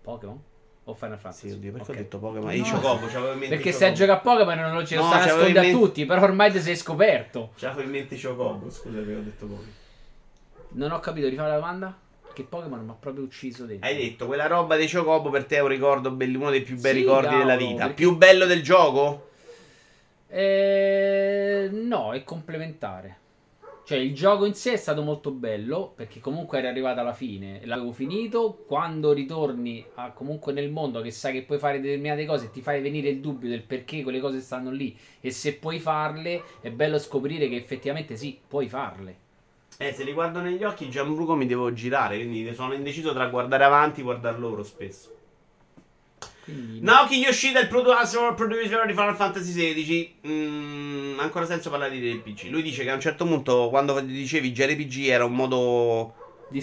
[0.00, 0.42] Pokémon?
[0.88, 1.48] O Final Fantasy?
[1.48, 1.96] Sì, oddio, perché Ok.
[1.96, 2.46] ho detto Pokémon?
[2.46, 2.52] No.
[2.52, 3.98] I Chocobo, c'avevo in mente Perché se a Chocobo.
[3.98, 7.50] giocare a Pokémon non ce lo No, nasconde a tutti, però ormai ti sei scoperto.
[7.58, 9.72] C'avevo in mente Chocobo, scusa che ho detto Pokémon.
[10.70, 11.94] Non ho capito, rifare la domanda?
[12.24, 13.86] Perché Pokémon mi ha proprio ucciso dentro.
[13.86, 16.78] Hai detto, quella roba dei Chocobo per te è un ricordo bello, uno dei più
[16.80, 17.78] bei Sì, ricordi della cavolo, vita.
[17.86, 19.28] perché- Più bello del gioco?
[20.28, 23.16] Eh, no, è complementare.
[23.88, 27.62] Cioè, il gioco in sé è stato molto bello perché comunque eri arrivato alla fine,
[27.64, 28.62] l'avevo finito.
[28.66, 32.82] Quando ritorni a- comunque nel mondo che sai che puoi fare determinate cose, ti fai
[32.82, 36.98] venire il dubbio del perché quelle cose stanno lì e se puoi farle, è bello
[36.98, 39.16] scoprire che effettivamente sì, puoi farle.
[39.78, 43.64] Eh, se li guardo negli occhi, Gianbruco mi devo girare, quindi sono indeciso tra guardare
[43.64, 45.17] avanti e guardare loro spesso.
[46.48, 50.14] Quindi, Naoki Yoshida, il producer, producer di Final Fantasy XVI.
[50.26, 52.48] Mm, ha ancora senso parlare di RPG.
[52.48, 56.14] Lui dice che a un certo punto, quando dicevi JRPG, era un modo.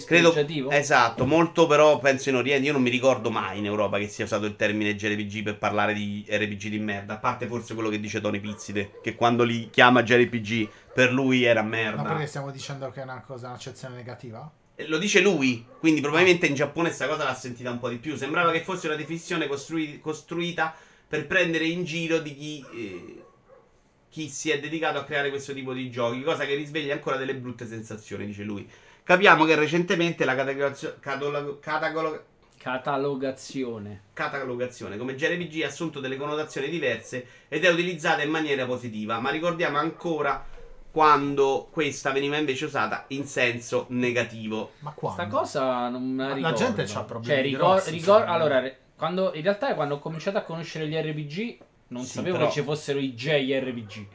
[0.04, 0.34] Credo.
[0.72, 2.66] Esatto, molto però penso in Oriente.
[2.66, 5.94] Io non mi ricordo mai in Europa che sia usato il termine JRPG per parlare
[5.94, 7.14] di RPG di merda.
[7.14, 11.44] A parte forse quello che dice Tony Pizzide, che quando li chiama JRPG per lui
[11.44, 12.02] era merda.
[12.02, 14.52] Ma perché stiamo dicendo che è una cosa, un'accezione negativa?
[14.76, 17.98] Eh, Lo dice lui, quindi probabilmente in Giappone questa cosa l'ha sentita un po' di
[17.98, 18.16] più.
[18.16, 20.76] Sembrava che fosse una definizione costrui- costruita
[21.08, 23.24] per prendere in giro di chi, eh,
[24.10, 27.36] chi si è dedicato a creare questo tipo di giochi, cosa che risveglia ancora delle
[27.36, 28.68] brutte sensazioni, dice lui.
[29.04, 32.24] Capiamo che recentemente la categorizza- catalo- catagolo-
[32.58, 34.04] Catalogazione.
[34.14, 39.30] catalogazione come JRPG ha assunto delle connotazioni diverse ed è utilizzata in maniera positiva, ma
[39.30, 40.44] ricordiamo ancora
[40.96, 44.72] quando questa veniva invece usata in senso negativo.
[44.80, 45.22] Ma quando?
[45.22, 49.34] Sta cosa non me la La gente c'ha problemi Cioè, ricor- grossi, ricor- allora, quando,
[49.34, 51.58] in realtà quando ho cominciato a conoscere gli RPG,
[51.90, 54.06] non Sì, sapevo però- che ci fossero i JRPG.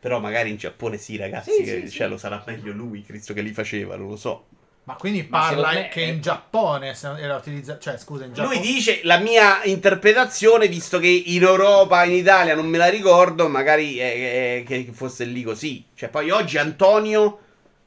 [0.00, 2.12] Però magari in Giappone sì, ragazzi, Sì, che, sì, cioè, sì.
[2.12, 4.46] lo sarà meglio lui, Cristo che li faceva, non lo so.
[4.84, 7.80] Ma quindi Ma parla me che in Giappone era utilizzato.
[7.80, 8.54] Cioè, scusa, in Giappone.
[8.54, 13.48] Lui dice la mia interpretazione, visto che in Europa, in Italia non me la ricordo,
[13.48, 15.86] magari è, è- che fosse lì così.
[15.94, 17.38] Cioè, poi oggi Antonio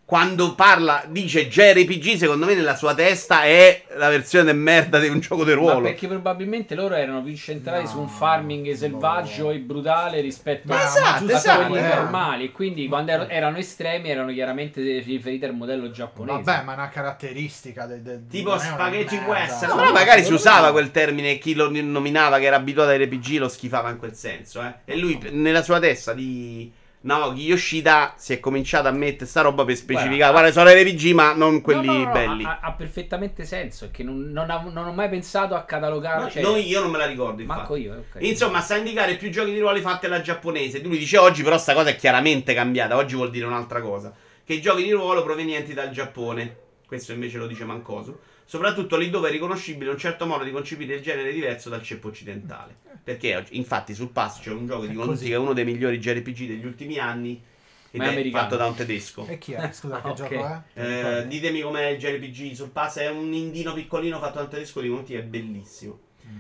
[0.08, 5.20] quando parla, dice JRPG, secondo me nella sua testa è la versione merda di un
[5.20, 5.82] gioco di Ma ruolo.
[5.82, 9.52] perché probabilmente loro erano più centrati No, su un farming selvaggio no.
[9.52, 11.94] e brutale rispetto Ma a, esatto, a esatto, quelli eh.
[11.96, 12.46] normali.
[12.46, 16.42] E quindi quando ero- erano estremi erano chiaramente riferiti al modello giapponese.
[16.42, 19.18] Vabbè, ma è una caratteristica del, del Tipo Spaghetti.
[19.18, 19.72] Western.
[19.72, 21.38] No, però magari si usava quel termine.
[21.38, 24.62] Chi lo nominava che era abituato ai RPG lo schifava in quel senso.
[24.62, 24.74] Eh.
[24.86, 29.64] E lui, nella sua testa di Naoki Yoshida, si è cominciato a mettere sta roba
[29.64, 30.32] per specificare.
[30.32, 32.44] Guarda, sono RPG, ma non quelli No, no, no, belli.
[32.44, 33.86] Ha, ha perfettamente senso.
[33.86, 36.24] È che non, non ho, non ho mai pensato a catalogare.
[36.24, 37.44] No, cioè, noi- io non me la ricordo.
[37.44, 37.82] manco Infatti.
[37.82, 37.94] io.
[37.94, 38.28] eh, ok.
[38.30, 40.82] Insomma, sta a indicare più giochi di ruoli fatti alla giapponese.
[40.82, 42.96] Lui dice oggi, però, sta cosa è chiaramente cambiata.
[42.98, 46.58] Oggi vuol dire un'altra cosa: che i giochi di ruolo provenienti dal Giappone.
[46.88, 48.18] Questo invece lo dice Mancosu.
[48.50, 52.08] Soprattutto lì dove è riconoscibile un certo modo di concepire il genere diverso dal ceppo
[52.08, 52.74] occidentale.
[53.04, 56.48] Perché, infatti, sul pass c'è un gioco di Conti che è uno dei migliori JRPG
[56.48, 57.44] degli ultimi anni.
[57.92, 59.28] Ed Ma è è fatto da un tedesco.
[59.28, 59.70] E chi è?
[59.74, 60.64] Scusa, che Ah, gioco ok.
[60.74, 60.82] è?
[60.82, 63.00] Eh, ditemi com'è il JRPG sul pass.
[63.00, 65.14] È un indino piccolino fatto da un tedesco di Conti.
[65.16, 66.00] È bellissimo.
[66.26, 66.38] Mm.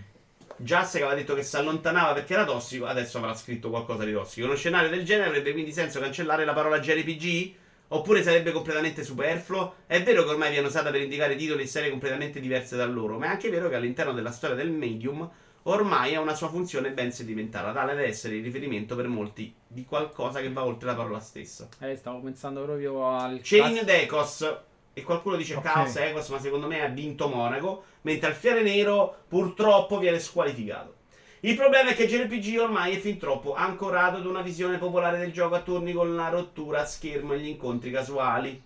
[0.55, 4.13] Just che aveva detto che si allontanava perché era tossico, adesso avrà scritto qualcosa di
[4.13, 4.45] tossico.
[4.45, 7.53] Uno scenario del genere avrebbe quindi senso cancellare la parola JRPG?
[7.89, 9.75] Oppure sarebbe completamente superfluo?
[9.85, 13.17] È vero che ormai viene usata per indicare titoli e serie completamente diverse da loro,
[13.17, 15.29] ma è anche vero che all'interno della storia del medium
[15.63, 19.85] ormai ha una sua funzione ben sedimentata, tale da essere il riferimento per molti di
[19.85, 21.67] qualcosa che va oltre la parola stessa.
[21.79, 23.39] Eh, stavo pensando proprio al.
[23.41, 24.59] Chain Decos.
[24.93, 25.61] E qualcuno dice Ok.
[25.61, 27.83] Chaos Ecos, ma secondo me ha vinto Monaco.
[28.01, 30.95] Mentre al Fiere Nero purtroppo viene squalificato.
[31.41, 35.31] Il problema è che JRPG ormai è fin troppo ancorato ad una visione popolare del
[35.31, 38.59] gioco a turni con la rottura a schermo e gli incontri casuali.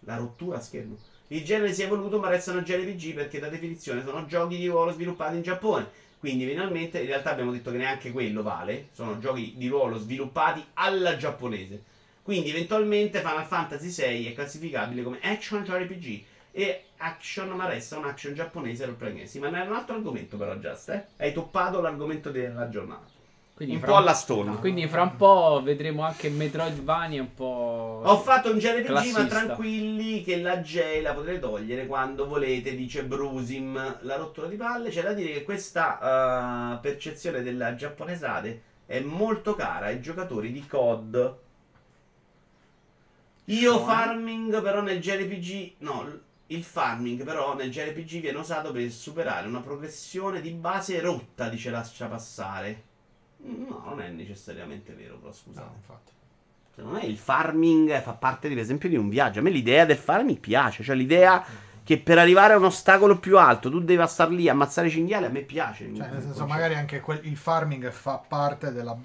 [0.00, 0.98] La rottura a schermo.
[1.28, 4.90] Il genere si è evoluto ma restano JRPG perché da definizione sono giochi di ruolo
[4.90, 5.88] sviluppati in Giappone.
[6.18, 8.88] Quindi finalmente in realtà abbiamo detto che neanche quello vale.
[8.90, 11.80] Sono giochi di ruolo sviluppati alla giapponese.
[12.22, 16.24] Quindi eventualmente Final Fantasy VI è classificabile come action JRPG
[16.56, 19.28] e action ma resta un action giapponese roleplaying.
[19.34, 21.04] Ma non è un altro argomento però Just, eh?
[21.18, 23.04] Hai toppato l'argomento della giornata.
[23.52, 24.56] Quindi un po' alla Stone.
[24.56, 28.00] Quindi fra un po' vedremo anche Metroidvania un po'.
[28.04, 29.26] Ho fatto un ma Classista.
[29.26, 33.98] tranquilli che la J la potrete togliere quando volete, dice Brusim.
[34.00, 39.54] La rottura di palle, c'è da dire che questa eh, percezione della giapponesate è molto
[39.54, 41.36] cara ai giocatori di COD.
[43.44, 43.84] Io Cioè?
[43.84, 49.60] farming però nel JRPG, no, il farming però nel JRPG viene usato per superare una
[49.60, 52.82] progressione di base rotta, dice lascia passare.
[53.38, 55.66] No, non è necessariamente vero, però scusate.
[55.66, 56.12] No, infatti.
[56.74, 59.38] Secondo me il farming fa parte, per esempio, di un viaggio.
[59.38, 60.82] A me l'idea del farming piace.
[60.82, 61.44] Cioè, l'idea
[61.82, 65.24] che per arrivare a un ostacolo più alto tu devi star lì ammazzare cinghiali.
[65.26, 65.84] A me piace.
[65.84, 66.46] Cioè, nel senso, concetto.
[66.46, 68.96] magari anche quel- il farming fa parte della,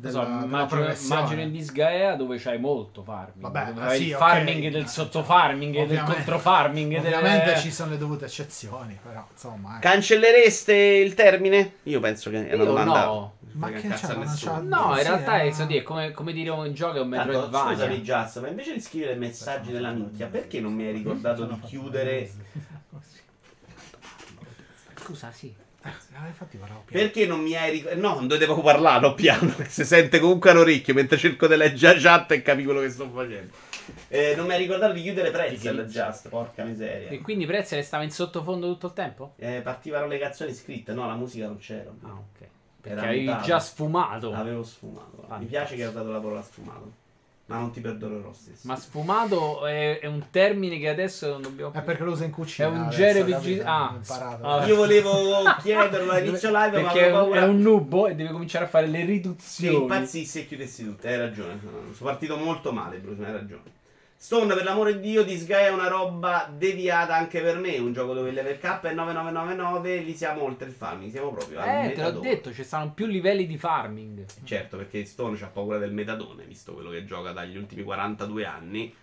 [0.00, 1.14] della, so, della immagino, progressione.
[1.20, 3.40] immagino in Disgaea dove c'hai molto farming.
[3.40, 4.18] Vabbè, dove ah, sì, il ok.
[4.18, 6.96] farming del sottofarming, del Ovviamente- controfarming.
[6.96, 7.58] Ovviamente del...
[7.58, 9.76] ci sono le dovute eccezioni, però insomma.
[9.76, 9.80] eh.
[9.80, 11.74] Cancellereste il termine?
[11.82, 13.04] Io penso che è una domanda.
[13.04, 13.34] no.
[13.52, 13.96] Ma che c'è?
[13.96, 15.48] c'ha- No, in realtà eh.
[15.48, 17.72] è, so dire, come, come dire un gioco è un Metroidvania.
[17.74, 21.58] scusami, Just, ma invece di scrivere messaggi nella minchia, perché non mi hai ricordato di
[21.60, 22.30] chiudere?
[24.94, 25.52] Scusa, sì.
[25.82, 27.04] Ah, infatti parlavo piano.
[27.04, 28.00] Perché non mi hai ricordato?
[28.00, 32.00] No, non devo parlarlo piano, perché si sente comunque all'orecchio mentre cerco di leggere la
[32.00, 33.50] chat e capi quello che sto facendo.
[34.08, 37.08] Eh, non mi hai ricordato di chiudere Pretzel, Just, porca miseria.
[37.08, 39.32] E quindi Pretzel stava in sottofondo tutto il tempo?
[39.36, 41.90] Eh, partivano le canzoni scritte, no, la musica non c'era.
[42.02, 42.40] Ah, ok.
[42.82, 43.46] Era Perché avevi mutato.
[43.46, 44.32] già sfumato.
[44.32, 45.10] Avevo sfumato.
[45.16, 45.50] Mi Fantastico.
[45.50, 46.92] piace che hai usato la parola sfumato.
[47.50, 48.60] Ma non ti perdonerò stesso.
[48.68, 52.30] Ma sfumato è, è un termine che adesso non dobbiamo È perché lo usa in
[52.30, 52.68] cucina.
[52.68, 52.88] È un
[53.32, 53.64] capito?
[53.66, 54.46] ah, Ho imparato.
[54.46, 55.12] ah, Io volevo
[55.60, 58.64] chiederlo all'inizio live, ma Perché è avevo un, paura è un nubbo e deve cominciare
[58.66, 59.74] a fare le che riduzioni.
[59.76, 61.08] impazzissi e chiudessi tutte.
[61.08, 61.58] Hai ragione.
[61.60, 63.62] Sono partito molto male, Bruce, ma hai ragione.
[64.22, 67.78] Stone, per l'amore di Dio, Disgaea è una roba deviata anche per me.
[67.78, 71.10] Un gioco dove il level cap è 9999, lì siamo oltre il farming.
[71.10, 72.28] Siamo proprio al Eh, te l'ho metadone.
[72.28, 74.26] detto, ci stanno più livelli di farming.
[74.44, 78.94] Certo, perché Stone ha paura del metadone, visto quello che gioca dagli ultimi 42 anni.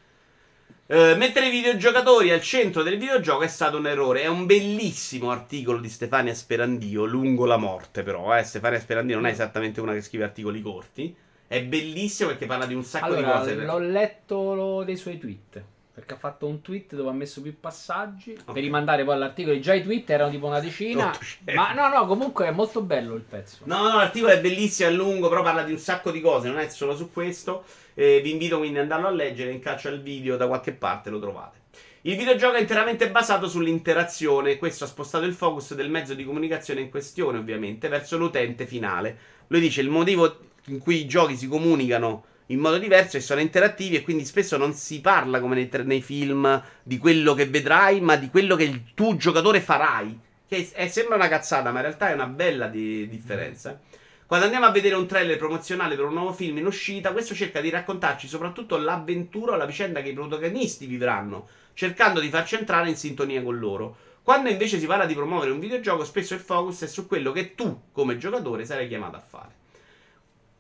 [0.86, 4.22] Eh, mettere i videogiocatori al centro del videogioco è stato un errore.
[4.22, 8.38] È un bellissimo articolo di Stefania Sperandio, lungo la morte, però.
[8.38, 8.44] Eh.
[8.44, 11.26] Stefania Sperandio non è esattamente una che scrive articoli corti.
[11.48, 13.56] È bellissimo perché parla di un sacco Allora, di cose.
[13.56, 15.64] l'ho letto lo- dei suoi tweet.
[15.98, 18.34] Perché ha fatto un tweet dove ha messo più passaggi.
[18.34, 18.54] Ok.
[18.54, 19.58] Per rimandare poi all'articolo.
[19.60, 21.08] Già i tweet erano tipo una decina.
[21.16, 21.54] 800.
[21.56, 23.60] Ma no, no, comunque è molto bello il pezzo.
[23.64, 26.60] No, no, l'articolo è bellissimo, è lungo, però parla di un sacco di cose, non
[26.60, 27.64] è solo su questo.
[27.96, 31.10] Eh, vi invito quindi ad andarlo a leggere, in calcio al video da qualche parte
[31.10, 31.58] lo trovate.
[32.02, 36.82] Il videogioco è interamente basato sull'interazione, questo ha spostato il focus del mezzo di comunicazione
[36.82, 39.18] in questione, ovviamente, verso l'utente finale.
[39.48, 40.38] Lui dice il motivo
[40.68, 44.58] in cui i giochi si comunicano in modo diverso e sono interattivi e quindi spesso
[44.58, 48.64] non si parla come nei, nei film di quello che vedrai, ma di quello che
[48.64, 50.20] il tuo giocatore farai.
[50.48, 53.80] Che è, sembra una cazzata, ma in realtà è una bella di, differenza.
[54.26, 57.60] Quando andiamo a vedere un trailer promozionale per un nuovo film in uscita, questo cerca
[57.60, 62.90] di raccontarci soprattutto l'avventura o la vicenda che i protagonisti vivranno, cercando di farci entrare
[62.90, 63.98] in sintonia con loro.
[64.24, 67.56] Quando invece si parla di promuovere un videogioco, spesso il focus è su quello che
[67.56, 69.57] tu, come giocatore, sarai chiamato a fare.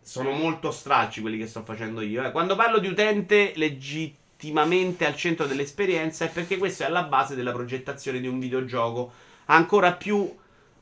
[0.07, 2.23] Sono molto stracci quelli che sto facendo io.
[2.23, 2.31] Eh.
[2.31, 7.51] Quando parlo di utente legittimamente al centro dell'esperienza è perché questo è alla base della
[7.51, 9.11] progettazione di un videogioco.
[9.45, 10.34] Ancora più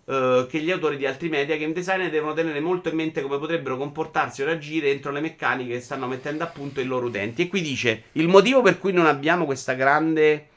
[0.08, 3.40] Uh, che gli autori di altri media game designer devono tenere molto in mente come
[3.40, 7.42] potrebbero comportarsi o reagire entro le meccaniche che stanno mettendo a punto i loro utenti.
[7.42, 10.50] E qui dice: il motivo per cui non abbiamo questa grande.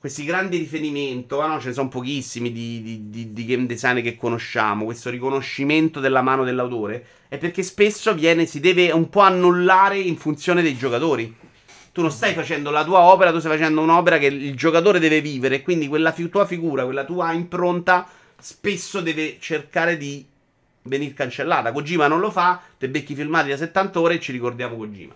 [0.00, 4.00] Questi grandi riferimenti, ah no, ce ne sono pochissimi di, di, di, di, game design
[4.00, 4.84] che conosciamo.
[4.84, 10.16] Questo riconoscimento della mano dell'autore è perché spesso viene, si deve un po' annullare in
[10.16, 11.34] funzione dei giocatori.
[11.90, 15.20] Tu non stai facendo la tua opera, tu stai facendo un'opera che il giocatore deve
[15.20, 15.62] vivere.
[15.62, 18.06] Quindi quella fi- tua figura, quella tua impronta
[18.38, 20.24] spesso deve cercare di
[20.82, 21.72] venire cancellata.
[21.72, 25.14] Kojima non lo fa, te becchi filmati da 70 ore e ci ricordiamo Kojima.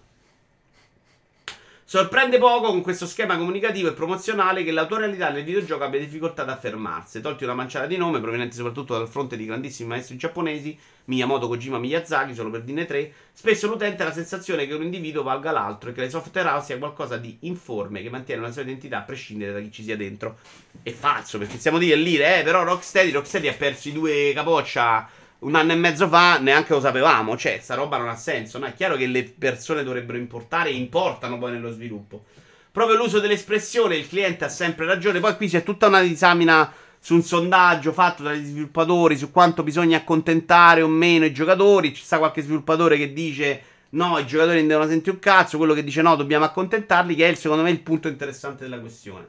[1.92, 6.48] Sorprende poco con questo schema comunicativo e promozionale che l'autorialità del videogioco abbia difficoltà ad
[6.48, 7.20] affermarsi.
[7.20, 10.74] Tolti una manciata di nome provenienti soprattutto dal fronte di grandissimi maestri giapponesi,
[11.04, 15.22] Miyamoto, Kojima, Miyazaki, solo per dirne tre, spesso l'utente ha la sensazione che un individuo
[15.22, 18.62] valga l'altro e che le software house sia qualcosa di informe che mantiene una sua
[18.62, 20.38] identità a prescindere da chi ci sia dentro.
[20.82, 25.06] È falso, perché stiamo dire lì, eh, però Rocksteady, Rocksteady ha perso i due capoccia
[25.42, 27.36] un anno e mezzo fa neanche lo sapevamo.
[27.36, 28.58] Cioè, sta roba non ha senso.
[28.58, 28.66] No?
[28.66, 32.24] È chiaro che le persone dovrebbero importare e importano poi nello sviluppo.
[32.70, 35.20] Proprio l'uso dell'espressione, il cliente ha sempre ragione.
[35.20, 39.98] Poi qui c'è tutta una disamina su un sondaggio fatto dagli sviluppatori su quanto bisogna
[39.98, 41.92] accontentare o meno i giocatori.
[41.94, 45.58] Ci sta qualche sviluppatore che dice no, i giocatori non devono sentire un cazzo.
[45.58, 49.28] Quello che dice no, dobbiamo accontentarli, che è secondo me il punto interessante della questione.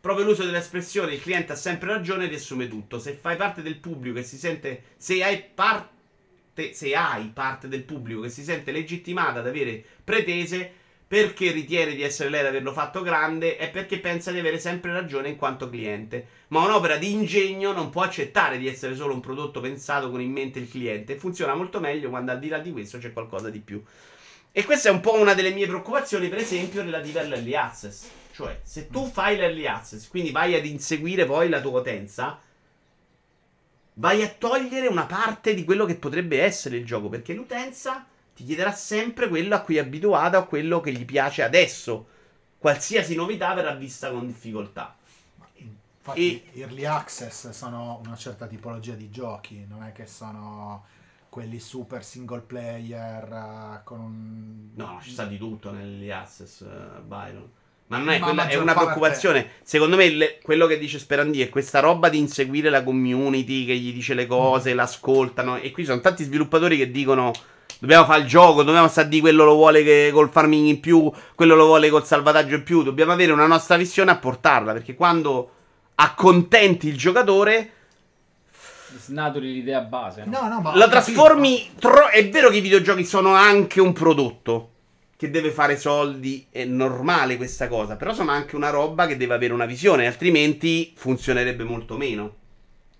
[0.00, 2.98] Proprio l'uso dell'espressione il cliente ha sempre ragione riassume tutto.
[2.98, 4.82] Se fai parte del pubblico e si sente.
[4.96, 6.72] Se hai parte.
[6.72, 10.72] Se hai parte del pubblico che si sente legittimata ad avere pretese,
[11.08, 14.92] perché ritiene di essere lei ad averlo fatto grande è perché pensa di avere sempre
[14.92, 16.26] ragione in quanto cliente.
[16.48, 20.30] Ma un'opera di ingegno non può accettare di essere solo un prodotto pensato con in
[20.30, 21.16] mente il cliente.
[21.16, 23.82] Funziona molto meglio quando al di là di questo c'è qualcosa di più.
[24.52, 28.08] E questa è un po' una delle mie preoccupazioni, per esempio, relative all'early access.
[28.38, 32.38] Cioè, se tu fai l'early access, quindi vai ad inseguire poi la tua utenza,
[33.94, 38.06] vai a togliere una parte di quello che potrebbe essere il gioco, perché l'utenza
[38.36, 42.06] ti chiederà sempre quello a cui è abituata o quello che gli piace adesso.
[42.58, 44.96] Qualsiasi novità verrà vista con difficoltà.
[45.56, 46.60] Infatti, e...
[46.60, 50.84] early access sono una certa tipologia di giochi, non è che sono
[51.28, 54.68] quelli super single player uh, con un...
[54.74, 57.56] No, ci sta di tutto nell'early access, uh, Byron.
[57.88, 58.90] Ma non è, quella, è una parte...
[58.90, 59.50] preoccupazione.
[59.62, 63.76] Secondo me le, quello che dice Sperandi è questa roba di inseguire la community che
[63.76, 64.76] gli dice le cose, mm.
[64.76, 65.56] l'ascoltano.
[65.56, 67.32] E qui sono tanti sviluppatori che dicono
[67.78, 71.10] dobbiamo fare il gioco, dobbiamo stare di quello lo vuole che, col farming in più,
[71.34, 72.82] quello lo vuole col salvataggio in più.
[72.82, 74.74] Dobbiamo avere una nostra visione a portarla.
[74.74, 75.50] Perché quando
[75.94, 77.72] accontenti il giocatore
[78.98, 80.24] snaturi l'idea base.
[80.26, 81.70] No, no, ma la trasformi.
[81.78, 84.72] Tro- è vero che i videogiochi sono anche un prodotto
[85.18, 89.34] che deve fare soldi, è normale questa cosa, però sono anche una roba che deve
[89.34, 92.36] avere una visione, altrimenti funzionerebbe molto meno.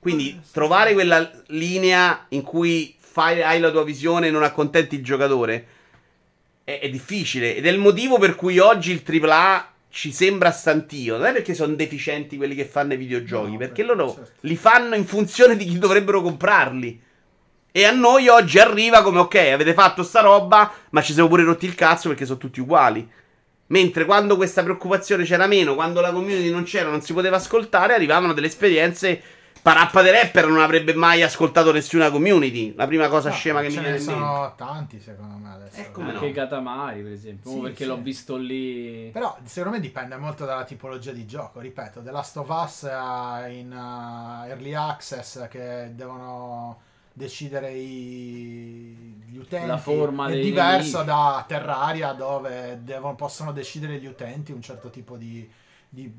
[0.00, 4.96] Quindi ah, trovare quella linea in cui fai, hai la tua visione e non accontenti
[4.96, 5.66] il giocatore
[6.64, 11.18] è, è difficile ed è il motivo per cui oggi il AAA ci sembra stantio.
[11.18, 14.30] Non è perché sono deficienti quelli che fanno i videogiochi, no, perché loro certo.
[14.40, 17.00] li fanno in funzione di chi dovrebbero comprarli.
[17.78, 21.44] E a noi oggi arriva come ok, avete fatto sta roba, ma ci siamo pure
[21.44, 23.08] rotti il cazzo perché sono tutti uguali.
[23.66, 27.94] Mentre quando questa preoccupazione c'era meno, quando la community non c'era, non si poteva ascoltare,
[27.94, 29.22] arrivavano delle esperienze.
[29.62, 32.74] Parappa de Rapper non avrebbe mai ascoltato nessuna community.
[32.74, 34.10] La prima cosa no, scema che mi viene in mente.
[34.10, 35.52] sono tanti, secondo me.
[35.52, 35.76] Adesso.
[35.80, 36.32] Eh, Anche no.
[36.32, 37.48] Katamari, per esempio.
[37.48, 37.86] Sì, perché sì.
[37.86, 39.08] l'ho visto lì.
[39.12, 41.60] Però, secondo me, dipende molto dalla tipologia di gioco.
[41.60, 42.82] Ripeto, The Last of Us
[43.48, 46.86] in uh, early access che devono
[47.18, 54.06] decidere i, gli utenti la forma è diverso da Terraria dove devono, possono decidere gli
[54.06, 55.50] utenti un certo tipo di,
[55.88, 56.10] di,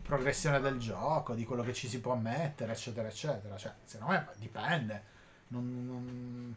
[0.00, 3.56] progressione del gioco, di quello che ci si può mettere, eccetera, eccetera.
[3.56, 5.02] Cioè, secondo me dipende.
[5.48, 6.54] Non, non...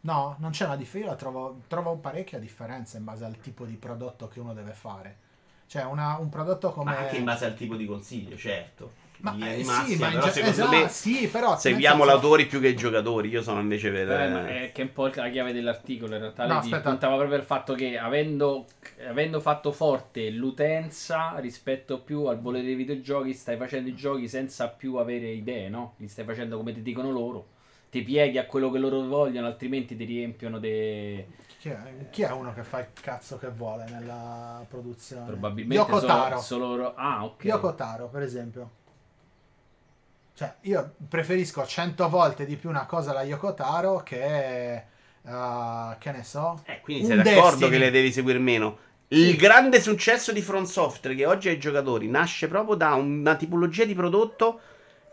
[0.00, 4.28] No, non c'è una differenza, trovo, trovo parecchia differenza in base al tipo di prodotto
[4.28, 5.16] che uno deve fare.
[5.66, 6.90] Cioè, una, un prodotto come...
[6.92, 10.06] Ma anche in base al tipo di consiglio, certo Ma, in linea eh, sì, ma
[10.08, 13.28] in però secondo esatto, me sì, però seguiamo senso- l'autori più che i giocatori.
[13.30, 14.10] Io sono invece per...
[14.10, 16.42] Eh, è che è un po' la chiave dell'articolo in realtà.
[16.42, 16.90] No, Lei aspetta.
[16.90, 18.66] puntava proprio al fatto che avendo,
[19.08, 24.68] avendo fatto forte l'utenza rispetto più al volere dei videogiochi, stai facendo i giochi senza
[24.68, 25.94] più avere idee, no?
[25.96, 27.46] Li stai facendo come ti dicono loro.
[27.90, 31.26] Ti pieghi a quello che loro vogliono, altrimenti ti riempiono de...
[31.60, 31.78] Chi è,
[32.10, 35.24] chi è uno che fa il cazzo che vuole nella produzione?
[35.24, 36.38] probabilmente Yoko solo, Taro.
[36.40, 37.44] solo loro- Ah, ok.
[37.44, 38.70] Yoko Taro, per esempio.
[40.36, 44.74] Cioè, io preferisco cento volte di più una cosa alla Yoko Taro che...
[44.74, 46.60] eh, che ne so...
[46.64, 47.70] Eh, quindi sei d'accordo Destiny.
[47.70, 48.78] che le devi seguire meno.
[49.08, 53.36] Il grande successo di Front Software che oggi ha i giocatori nasce proprio da una
[53.36, 54.60] tipologia di prodotto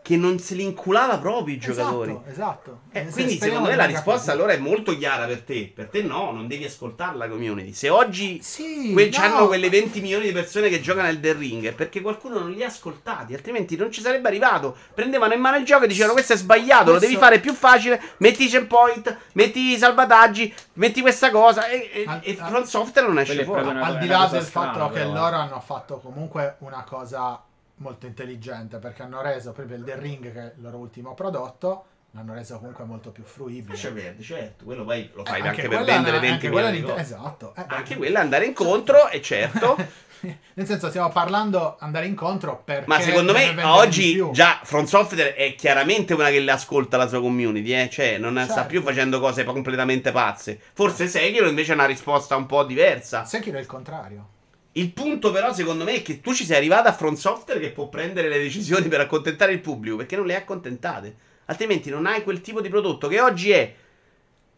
[0.02, 2.10] che non se li inculava proprio i giocatori.
[2.10, 2.78] Esatto, esatto.
[2.90, 5.70] Eh, quindi secondo me la risposta allora è molto chiara per te.
[5.72, 7.72] Per te no, non devi ascoltare la community.
[7.72, 9.10] Se oggi Sì, que- no.
[9.12, 12.50] c'hanno quelle 20 milioni di persone che giocano al The Ring è perché qualcuno non
[12.50, 14.76] li ha ascoltati, altrimenti non ci sarebbe arrivato.
[14.92, 17.52] Prendevano in mano il gioco e dicevano questo è sbagliato, lo Questo- devi fare più
[17.54, 22.48] facile, metti i checkpoint, metti i salvataggi, metti questa cosa e, e, Al- e al-
[22.48, 23.68] Front Software non esce fuori.
[23.68, 27.40] al di là del fatto che però, loro hanno fatto comunque una cosa
[27.82, 31.84] molto intelligente perché hanno reso proprio il The Ring che è il loro ultimo prodotto
[32.14, 35.82] l'hanno reso comunque molto più fruibile perdere, certo, quello poi lo Eh, fai anche, per
[35.84, 38.22] vendere è una- 20 anche quella milioni di è esatto eh, beh, Anche quella è
[38.22, 39.76] andare incontro e certo.
[40.54, 45.54] nel senso stiamo parlando andare incontro perché Ma secondo me oggi già Front Software è
[45.54, 47.88] chiaramente una che le ascolta la sua community, eh?
[47.90, 48.68] cioè non sta Certo.
[48.68, 50.60] più facendo cose completamente pazze.
[50.74, 53.24] Forse Sekiro invece ha una risposta un po' diversa.
[53.24, 54.28] Sekiro è il contrario
[54.72, 57.72] Il punto però secondo me è che tu ci sei arrivato a Front Software che
[57.72, 61.14] può prendere le decisioni per accontentare il pubblico, perché non le accontentate.
[61.46, 63.74] Altrimenti non hai quel tipo di prodotto che oggi è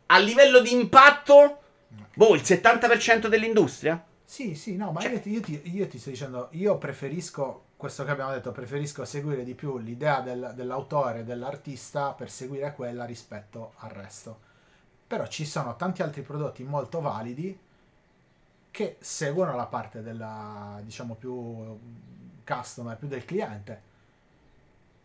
[0.07, 1.59] a livello di impatto,
[2.15, 4.05] boh, il 70% dell'industria.
[4.25, 7.65] sì sì no ma Cioè- io, ti, io ti- io ti sto dicendo io preferisco
[7.77, 13.05] questo che abbiamo detto preferisco seguire di più l'idea del- dell'autore dell'artista per seguire quella
[13.05, 14.39] rispetto al resto
[15.07, 17.57] però ci sono tanti altri prodotti molto validi
[18.75, 21.79] che seguono la parte della diciamo più
[22.45, 23.83] customer più del cliente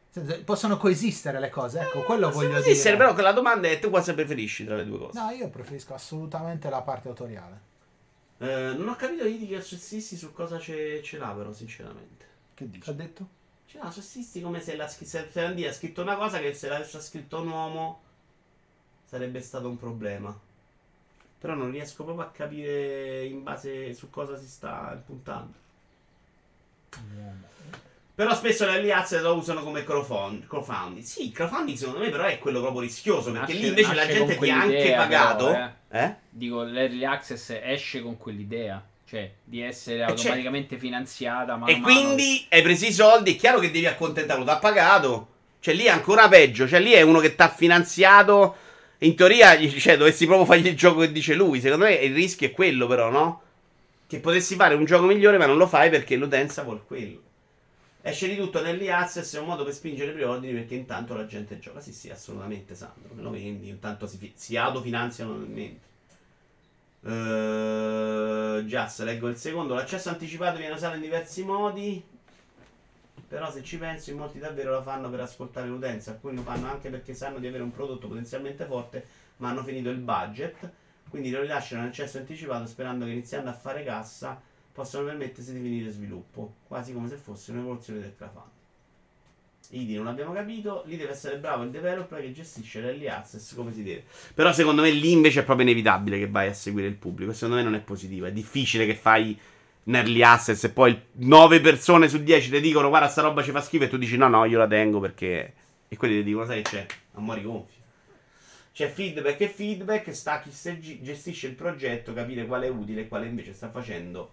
[0.10, 3.78] senso, possono coesistere le cose ecco quello voglio Sì, dire però che la domanda è
[3.78, 5.20] tu cosa preferisci tra le due cose?
[5.20, 7.60] no io preferisco assolutamente la parte autoriale
[8.40, 12.26] Eh, non ho capito i che assessisti su cosa ce, ce l'ha però sinceramente.
[12.56, 12.90] che dici?
[12.90, 13.28] ha detto?
[13.68, 17.00] Ce l'ha assessisti come se la se Ferrandi ha scritto una cosa che se l'avesse
[17.02, 18.02] scritto un uomo
[19.06, 20.36] sarebbe stato un problema.
[21.40, 25.54] Però non riesco proprio a capire in base su cosa si sta puntando.
[28.16, 31.06] Però spesso le alleanze lo usano come crowdfund- crowdfunding.
[31.06, 34.06] Sì, il crowdfunding secondo me però è quello proprio rischioso, perché Nasce- lì invece la
[34.06, 35.46] gente ti ha anche pagato.
[35.46, 36.16] però, eh?
[36.30, 41.56] Dico, l'early access esce con quell'idea, cioè di essere c'è- automaticamente finanziata.
[41.56, 41.84] mano E mano.
[41.94, 45.28] quindi hai preso i soldi, è chiaro che devi accontentarlo, ti ha pagato.
[45.62, 48.68] Cioè lì è ancora peggio, cioè lì è uno che ti ha finanziato.
[49.02, 51.62] In teoria, cioè, dovessi proprio fargli il gioco che dice lui.
[51.62, 53.42] Secondo me il rischio è quello, però, no?
[54.08, 57.22] Che potessi fare un gioco migliore, ma non lo fai perché l'utenza vuole quello.
[58.02, 61.26] Esce di tutto nell'e access, è un modo per spingere i preordini perché intanto la
[61.26, 61.80] gente gioca.
[61.80, 63.14] Sì, sì, assolutamente, Sandro.
[63.14, 65.88] Me lo vendi, intanto si, si autofinanziano nel mentre.
[67.02, 69.76] Uh, Just, leggo il secondo.
[69.76, 72.04] L'accesso anticipato viene usato in diversi modi.
[73.30, 76.12] Però se ci penso, in molti davvero lo fanno per ascoltare l'utenza.
[76.12, 79.06] Alcuni lo fanno anche perché sanno di avere un prodotto potenzialmente forte,
[79.38, 80.70] ma hanno finito il budget.
[81.08, 84.42] Quindi lo rilasciano in accesso anticipato sperando che iniziando a fare cassa
[84.72, 86.56] possano permettersi di finire sviluppo.
[86.68, 88.58] Quasi come se fosse un'evoluzione del crowdfunding.
[89.72, 93.72] Idi non abbiamo capito, lì deve essere bravo il developer che gestisce l'early access come
[93.72, 94.06] si deve.
[94.34, 97.34] Però secondo me lì invece è proprio inevitabile che vai a seguire il pubblico.
[97.34, 98.26] Secondo me non è positivo.
[98.26, 99.40] È difficile che fai
[99.96, 103.62] early access e poi 9 persone su 10 ti dicono guarda sta roba ci fa
[103.62, 105.54] schifo e tu dici no no io la tengo perché...
[105.88, 106.86] E quelli ti dicono sai che c'è?
[107.16, 107.74] Amori gonfi.
[108.72, 110.52] C'è feedback e feedback, sta chi
[111.02, 114.32] gestisce il progetto, capire quale è utile e quale invece sta facendo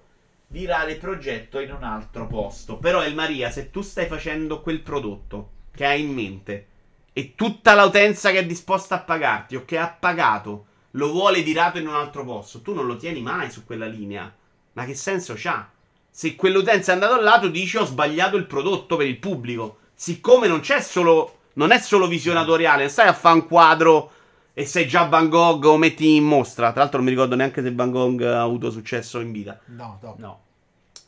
[0.48, 2.76] virare il progetto in un altro posto.
[2.76, 6.66] Però El Maria, se tu stai facendo quel prodotto che hai in mente
[7.12, 11.78] e tutta l'utenza che è disposta a pagarti o che ha pagato lo vuole virato
[11.78, 14.32] in un altro posto, tu non lo tieni mai su quella linea.
[14.76, 15.68] Ma che senso c'ha?
[16.10, 19.78] Se quell'utenza è andato là, tu dici ho sbagliato il prodotto per il pubblico.
[19.94, 21.32] Siccome non c'è solo.
[21.54, 24.10] Non è solo visionatoriale, non stai a fare un quadro
[24.52, 26.70] e sei già Van Gogh o metti in mostra.
[26.70, 29.58] Tra l'altro non mi ricordo neanche se Van Gogh ha avuto successo in vita.
[29.66, 30.40] no dopo No.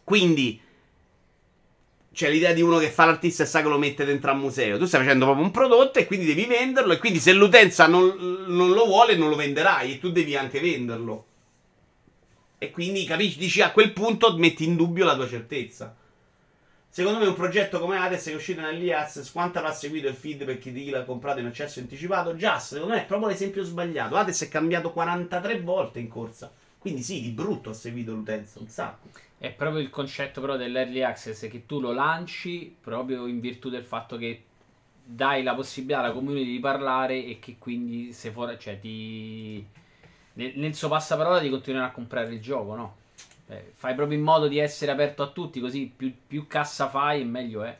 [0.04, 0.58] Quindi
[2.10, 4.78] c'è l'idea di uno che fa l'artista e sa che lo mette dentro al museo.
[4.78, 6.94] Tu stai facendo proprio un prodotto e quindi devi venderlo.
[6.94, 9.92] E quindi se l'utenza non, non lo vuole, non lo venderai.
[9.92, 11.26] E tu devi anche venderlo.
[12.58, 15.94] E quindi capisci, dici a quel punto metti in dubbio la tua certezza.
[16.90, 20.14] Secondo me un progetto come Hades che è uscito nell'EA Access, quanto avrà seguito il
[20.14, 22.34] feed per chi l'ha comprato in accesso anticipato?
[22.34, 24.16] Già, secondo me è proprio l'esempio sbagliato.
[24.16, 26.50] Hades è cambiato 43 volte in corsa.
[26.78, 29.08] Quindi sì, di brutto ha seguito l'utenza, un sacco.
[29.36, 33.84] È proprio il concetto però dell'early access che tu lo lanci proprio in virtù del
[33.84, 34.42] fatto che
[35.04, 39.64] dai la possibilità alla community di parlare e che quindi se fuori, cioè ti
[40.38, 42.96] nel, nel suo passaparola di continuare a comprare il gioco, no?
[43.48, 47.22] Eh, fai proprio in modo di essere aperto a tutti, così più, più cassa fai
[47.22, 47.76] e meglio è.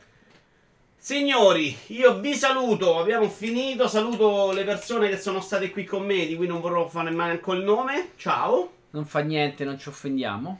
[0.97, 6.25] Signori, io vi saluto, abbiamo finito, saluto le persone che sono state qui con me,
[6.25, 8.11] di cui non vorrò fare manco il nome.
[8.17, 8.71] Ciao.
[8.89, 10.59] Non fa niente, non ci offendiamo.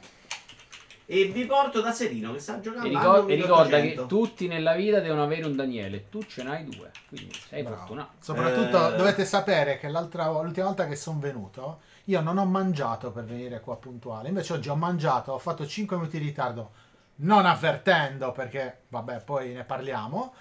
[1.04, 2.86] E vi porto da Serino che sta giocando.
[2.88, 4.02] E, a ricor- e ricorda 1800.
[4.02, 7.76] che tutti nella vita devono avere un Daniele, tu ce n'hai due, quindi sei Bravo.
[7.78, 8.12] fortunato.
[8.20, 8.96] Soprattutto Eh.
[8.96, 11.80] dovete sapere che l'altra, l'ultima volta che sono venuto,
[12.10, 14.28] io non ho mangiato per venire qua puntuale.
[14.28, 16.70] Invece oggi ho mangiato, ho fatto 5 minuti di ritardo,
[17.16, 20.34] non avvertendo perché, vabbè, poi ne parliamo.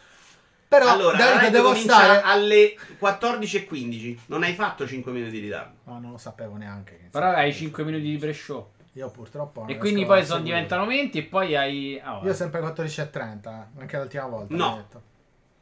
[0.68, 2.22] Però Allora, live devo stare...
[2.22, 4.18] alle 14.15.
[4.28, 5.78] Non hai fatto 5 minuti di ritardo.
[5.86, 6.98] No, non lo sapevo neanche.
[6.98, 8.72] che- Però hai 5 minuti di pre-show.
[8.94, 9.66] Io purtroppo...
[9.68, 12.00] E quindi poi sono diventano 20 e poi hai...
[12.04, 12.20] ah.
[12.24, 14.56] Io sempre 14.30, anche l'ultima volta.
[14.56, 14.88] No.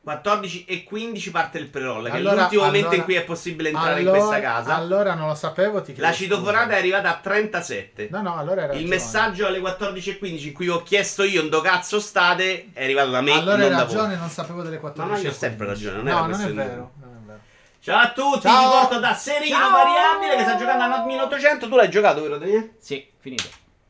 [0.08, 0.30] L'ho detto.
[0.30, 3.24] 14 e 15 parte il pre-roll, che Allora- è l'ultimo momento allora- in cui è
[3.24, 4.76] possibile entrare Allora- in questa casa.
[4.76, 8.08] Allora non lo sapevo, ti chiedo La citofonata è arrivata a 37.
[8.12, 11.62] No, no, allora era Il messaggio alle 14.15 in cui ho chiesto io un do
[11.62, 13.32] cazzo state è arrivato da me.
[13.34, 15.12] Allora hai ragione, non sapevo delle 14.
[15.14, 16.92] No, no, io ho sempre ragione, non era no, non è vero.
[17.00, 17.40] Non è vero.
[17.80, 18.62] Ciao a tutti, Ciao.
[18.72, 19.72] vi porto da Serino Ciao.
[19.72, 21.68] Variabile che sta giocando a 1800.
[21.68, 22.76] Tu l'hai giocato, vero Daniele?
[22.80, 23.48] Sì, finito.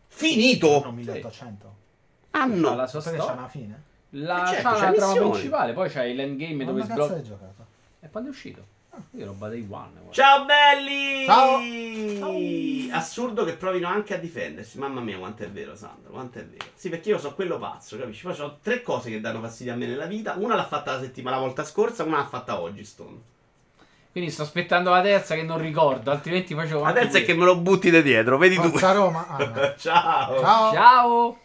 [0.07, 0.81] Finito!
[0.83, 1.75] No, 1800.
[2.31, 2.75] Ah no!
[2.75, 3.39] la sua Perché c'è storia.
[3.41, 3.83] una fine?
[4.19, 7.21] La, Eh certo, c'ha c'ha la trama principale, poi c'hai l'endgame dove sblocca.
[7.99, 8.65] E quando è uscito?
[8.89, 9.89] Ah, io roba dei one.
[9.91, 10.11] guarda.
[10.11, 11.25] Ciao belli!
[11.25, 12.97] Ciao.
[12.97, 14.79] Assurdo che provino anche a difendersi.
[14.79, 16.11] Mamma mia, quanto è vero, Sandro.
[16.11, 16.65] Quanto è vero.
[16.73, 18.23] Sì, perché io so quello pazzo, capisci?
[18.23, 20.33] Poi ho tre cose che danno fastidio a me nella vita.
[20.37, 22.83] Una l'ha fatta la settimana la volta scorsa, una l'ha fatta oggi.
[22.83, 23.19] Stone.
[24.11, 27.45] Quindi sto aspettando la terza che non ricordo, altrimenti facevo La terza è che me
[27.45, 28.69] lo butti da dietro, vedi tu.
[28.69, 29.27] Forza Roma.
[29.27, 29.73] Ah, no.
[29.77, 30.39] Ciao.
[30.39, 30.73] Ciao.
[30.73, 31.37] Ciao!